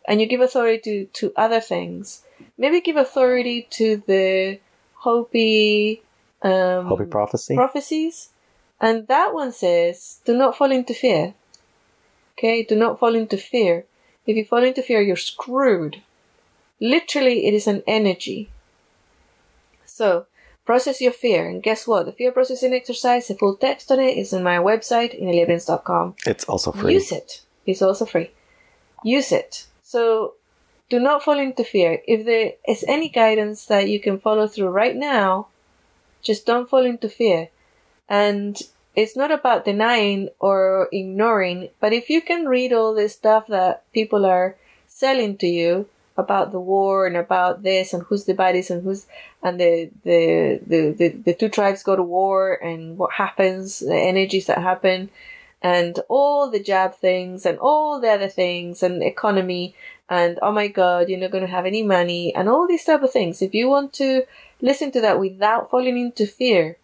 and 0.07 0.21
you 0.21 0.27
give 0.27 0.41
authority 0.41 0.81
to, 0.81 1.29
to 1.29 1.33
other 1.37 1.61
things, 1.61 2.23
maybe 2.59 2.81
give 2.81 2.97
authority 2.97 3.67
to 3.71 4.03
the 4.07 4.61
Hopi, 4.97 6.03
um, 6.43 6.87
Hopi 6.87 7.05
prophecy. 7.05 7.55
prophecies. 7.55 8.31
And 8.85 9.09
that 9.09 9.33
one 9.33 9.51
says, 9.51 10.21
do 10.27 10.37
not 10.37 10.59
fall 10.59 10.71
into 10.71 10.93
fear. 10.93 11.33
Okay, 12.37 12.63
do 12.63 12.77
not 12.77 12.99
fall 12.99 13.15
into 13.15 13.39
fear. 13.39 13.87
If 14.27 14.37
you 14.37 14.45
fall 14.45 14.63
into 14.63 14.83
fear, 14.83 15.01
you're 15.01 15.17
screwed. 15.17 16.03
Literally, 16.83 17.47
it 17.47 17.55
is 17.55 17.67
an 17.67 17.83
energy. 17.87 18.51
So, 19.87 20.27
process 20.67 21.01
your 21.01 21.13
fear. 21.13 21.49
And 21.49 21.63
guess 21.63 21.87
what? 21.87 22.05
The 22.05 22.13
fear 22.13 22.31
processing 22.31 22.75
exercise, 22.75 23.29
the 23.29 23.37
full 23.37 23.57
text 23.57 23.91
on 23.91 24.01
it 24.01 24.19
is 24.19 24.35
on 24.35 24.43
my 24.43 24.59
website, 24.59 25.19
ineliabenz.com. 25.19 26.17
it's 26.27 26.45
also 26.45 26.71
free. 26.71 26.93
Use 26.93 27.11
it. 27.11 27.41
It's 27.65 27.81
also 27.81 28.05
free. 28.05 28.33
Use 29.03 29.33
it. 29.33 29.67
So 29.83 30.35
do 30.91 31.01
not 31.01 31.23
fall 31.23 31.39
into 31.39 31.65
fear. 31.65 32.03
If 32.07 32.27
there 32.27 32.53
is 32.69 32.85
any 32.87 33.09
guidance 33.09 33.65
that 33.65 33.89
you 33.89 33.99
can 33.99 34.21
follow 34.21 34.47
through 34.47 34.69
right 34.69 34.95
now, 34.95 35.47
just 36.21 36.45
don't 36.45 36.69
fall 36.69 36.85
into 36.85 37.09
fear. 37.09 37.49
And 38.11 38.61
it's 38.95 39.17
not 39.17 39.31
about 39.31 39.65
denying 39.65 40.29
or 40.39 40.89
ignoring, 40.93 41.71
but 41.81 41.93
if 41.93 42.09
you 42.09 42.21
can 42.21 42.47
read 42.47 42.73
all 42.73 42.95
this 42.95 43.15
stuff 43.15 43.47
that 43.49 43.91
people 43.93 44.25
are 44.25 44.57
selling 44.87 45.37
to 45.39 45.47
you 45.47 45.89
about 46.17 46.53
the 46.53 46.61
war 46.61 47.07
and 47.07 47.17
about 47.17 47.63
this 47.65 47.93
and 47.93 48.05
who's 48.05 48.25
the 48.25 48.35
baddies 48.35 48.71
and 48.71 48.85
who's 48.85 49.07
and 49.43 49.59
the 49.59 49.91
the, 50.05 50.61
the, 50.67 50.91
the, 50.93 51.09
the 51.09 51.35
two 51.35 51.49
tribes 51.49 51.83
go 51.83 51.97
to 51.97 52.03
war 52.03 52.55
and 52.55 52.97
what 52.97 53.13
happens, 53.13 53.81
the 53.81 53.97
energies 53.97 54.47
that 54.47 54.59
happen 54.59 55.11
and 55.61 55.99
all 56.09 56.51
the 56.51 56.63
jab 56.63 56.95
things 56.95 57.45
and 57.45 57.59
all 57.59 57.99
the 57.99 58.09
other 58.09 58.29
things 58.29 58.83
and 58.83 59.03
economy 59.03 59.75
and 60.11 60.39
oh 60.43 60.53
my 60.53 60.69
god 60.69 61.09
you're 61.09 61.19
not 61.19 61.31
going 61.31 61.45
to 61.45 61.51
have 61.51 61.65
any 61.65 61.83
money 61.83 62.35
and 62.35 62.49
all 62.49 62.69
these 62.69 62.85
type 62.85 63.03
of 63.03 63.11
things. 63.11 63.43
If 63.43 63.55
you 63.55 63.69
want 63.69 63.93
to 63.95 64.25
listen 64.61 64.93
to 64.93 65.01
that 65.01 65.19
without 65.19 65.71
falling 65.71 65.99
into 65.99 66.27
fear 66.27 66.77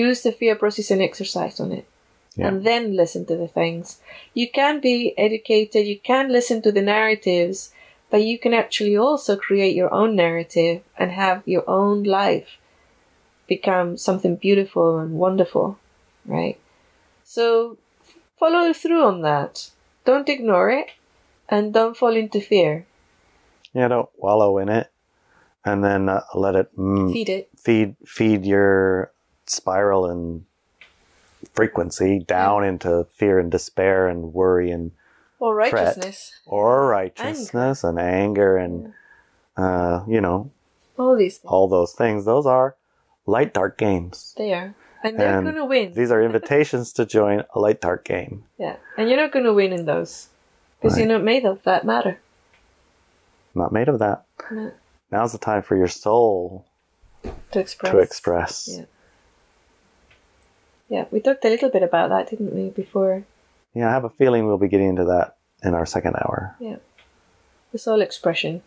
use 0.00 0.22
the 0.22 0.32
fear 0.40 0.54
processing 0.62 1.02
exercise 1.08 1.56
on 1.64 1.70
it 1.78 1.86
Yeah. 2.36 2.48
and 2.48 2.56
then 2.68 2.84
listen 3.02 3.22
to 3.26 3.36
the 3.42 3.48
things 3.58 3.86
you 4.40 4.46
can 4.58 4.80
be 4.80 4.96
educated 5.26 5.86
you 5.92 5.98
can 6.12 6.24
listen 6.36 6.58
to 6.62 6.72
the 6.72 6.86
narratives 6.94 7.58
but 8.10 8.22
you 8.30 8.36
can 8.44 8.54
actually 8.62 8.96
also 9.06 9.32
create 9.46 9.74
your 9.80 9.92
own 10.00 10.10
narrative 10.24 10.76
and 11.00 11.10
have 11.22 11.38
your 11.54 11.64
own 11.80 11.96
life 12.20 12.50
become 13.54 13.88
something 14.08 14.34
beautiful 14.46 14.98
and 15.02 15.10
wonderful 15.24 15.66
right 16.36 16.58
so 17.24 17.76
follow 18.42 18.72
through 18.72 19.04
on 19.04 19.22
that. 19.22 19.70
Don't 20.04 20.28
ignore 20.28 20.68
it 20.70 20.88
and 21.48 21.72
don't 21.72 21.96
fall 21.96 22.16
into 22.16 22.40
fear. 22.40 22.86
Yeah, 23.72 23.88
don't 23.88 24.08
wallow 24.18 24.58
in 24.58 24.68
it, 24.68 24.90
and 25.64 25.82
then 25.84 26.08
uh, 26.08 26.22
let 26.34 26.54
it 26.56 26.76
mm, 26.76 27.12
Feed 27.12 27.28
it. 27.28 27.48
feed 27.56 27.96
feed 28.04 28.44
your 28.44 29.12
spiral 29.52 30.06
and 30.06 30.44
frequency 31.54 32.18
down 32.20 32.64
into 32.64 33.06
fear 33.16 33.38
and 33.38 33.50
despair 33.50 34.08
and 34.08 34.32
worry 34.32 34.70
and 34.70 34.92
Or 35.38 35.54
righteousness. 35.54 36.32
or 36.46 36.86
righteousness 36.88 37.84
and 37.84 37.98
anger 37.98 38.56
and 38.56 38.92
uh, 39.56 40.04
you 40.08 40.20
know 40.20 40.50
All 40.98 41.16
these 41.16 41.38
things. 41.38 41.50
all 41.50 41.68
those 41.68 41.92
things. 41.92 42.24
Those 42.24 42.46
are 42.46 42.76
light 43.26 43.52
dark 43.52 43.76
games. 43.78 44.34
They 44.38 44.52
are. 44.52 44.74
And 45.04 45.18
they're 45.18 45.36
And 45.38 45.44
going 45.44 45.56
to 45.56 45.64
win. 45.64 45.92
These 45.94 46.12
are 46.12 46.22
invitations 46.30 46.92
to 46.94 47.04
join 47.04 47.42
a 47.54 47.58
light 47.58 47.80
dark 47.80 48.04
game. 48.04 48.44
yeah. 48.58 48.76
And 48.96 49.08
you're 49.08 49.18
not 49.20 49.32
going 49.32 49.44
to 49.44 49.52
win 49.54 49.72
in 49.72 49.84
those. 49.84 50.28
Because 50.80 50.94
Right. 50.96 51.06
you're 51.06 51.12
not 51.18 51.24
made 51.24 51.44
of 51.44 51.62
that 51.64 51.84
matter. 51.84 52.20
Not 53.54 53.72
made 53.72 53.88
of 53.88 53.98
that. 53.98 54.24
No. 54.50 54.72
Now's 55.10 55.32
the 55.32 55.38
time 55.38 55.62
for 55.62 55.76
your 55.76 55.88
soul 55.88 56.64
To 57.50 57.58
express. 57.60 57.92
to 57.92 57.98
express. 57.98 58.68
Yeah. 58.72 58.84
Yeah, 60.92 61.06
we 61.10 61.20
talked 61.20 61.42
a 61.46 61.48
little 61.48 61.70
bit 61.70 61.82
about 61.82 62.10
that, 62.10 62.28
didn't 62.28 62.54
we, 62.54 62.68
before? 62.68 63.24
Yeah, 63.72 63.88
I 63.88 63.92
have 63.92 64.04
a 64.04 64.10
feeling 64.10 64.46
we'll 64.46 64.58
be 64.58 64.68
getting 64.68 64.90
into 64.90 65.06
that 65.06 65.38
in 65.62 65.72
our 65.72 65.86
second 65.86 66.16
hour. 66.16 66.54
Yeah. 66.60 66.76
The 67.72 67.78
soul 67.78 68.02
expression. 68.02 68.60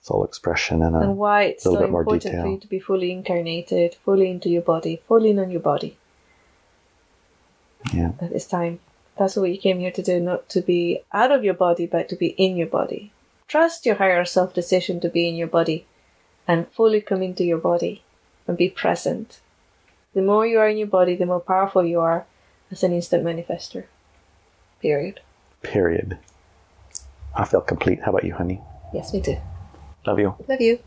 Soul 0.00 0.24
expression 0.24 0.82
and 0.82 0.96
and 0.96 1.04
a 1.04 1.12
why 1.12 1.42
it's 1.44 1.62
so 1.62 1.84
important 1.84 2.24
detail. 2.24 2.42
for 2.42 2.48
you 2.48 2.58
to 2.58 2.66
be 2.66 2.80
fully 2.80 3.12
incarnated, 3.12 3.94
fully 4.04 4.28
into 4.28 4.48
your 4.48 4.62
body, 4.62 5.02
fully 5.06 5.30
in 5.30 5.38
on 5.38 5.52
your 5.52 5.60
body. 5.60 5.96
yeah. 7.94 8.10
at 8.20 8.32
this 8.32 8.48
time. 8.48 8.80
That's 9.16 9.36
what 9.36 9.52
you 9.52 9.58
came 9.58 9.78
here 9.78 9.92
to 9.92 10.02
do, 10.02 10.18
not 10.18 10.48
to 10.48 10.62
be 10.62 11.02
out 11.12 11.30
of 11.30 11.44
your 11.44 11.54
body, 11.54 11.86
but 11.86 12.08
to 12.08 12.16
be 12.16 12.30
in 12.30 12.56
your 12.56 12.66
body. 12.66 13.12
Trust 13.46 13.86
your 13.86 13.94
higher 14.02 14.24
self 14.24 14.52
decision 14.52 14.98
to 14.98 15.08
be 15.08 15.28
in 15.28 15.36
your 15.36 15.46
body 15.58 15.86
and 16.48 16.66
fully 16.72 17.00
come 17.00 17.22
into 17.22 17.44
your 17.44 17.58
body 17.58 18.02
and 18.48 18.56
be 18.58 18.68
present. 18.68 19.41
The 20.14 20.22
more 20.22 20.46
you 20.46 20.58
are 20.58 20.68
in 20.68 20.76
your 20.76 20.88
body, 20.88 21.16
the 21.16 21.26
more 21.26 21.40
powerful 21.40 21.84
you 21.84 22.00
are 22.00 22.26
as 22.70 22.82
an 22.82 22.92
instant 22.92 23.24
manifester. 23.24 23.84
Period. 24.80 25.20
Period. 25.62 26.18
I 27.34 27.44
feel 27.44 27.60
complete. 27.62 28.02
How 28.02 28.10
about 28.10 28.24
you, 28.24 28.34
honey? 28.34 28.60
Yes, 28.92 29.12
me 29.14 29.22
too. 29.22 29.38
Love 30.06 30.18
you. 30.18 30.34
Love 30.48 30.60
you. 30.60 30.80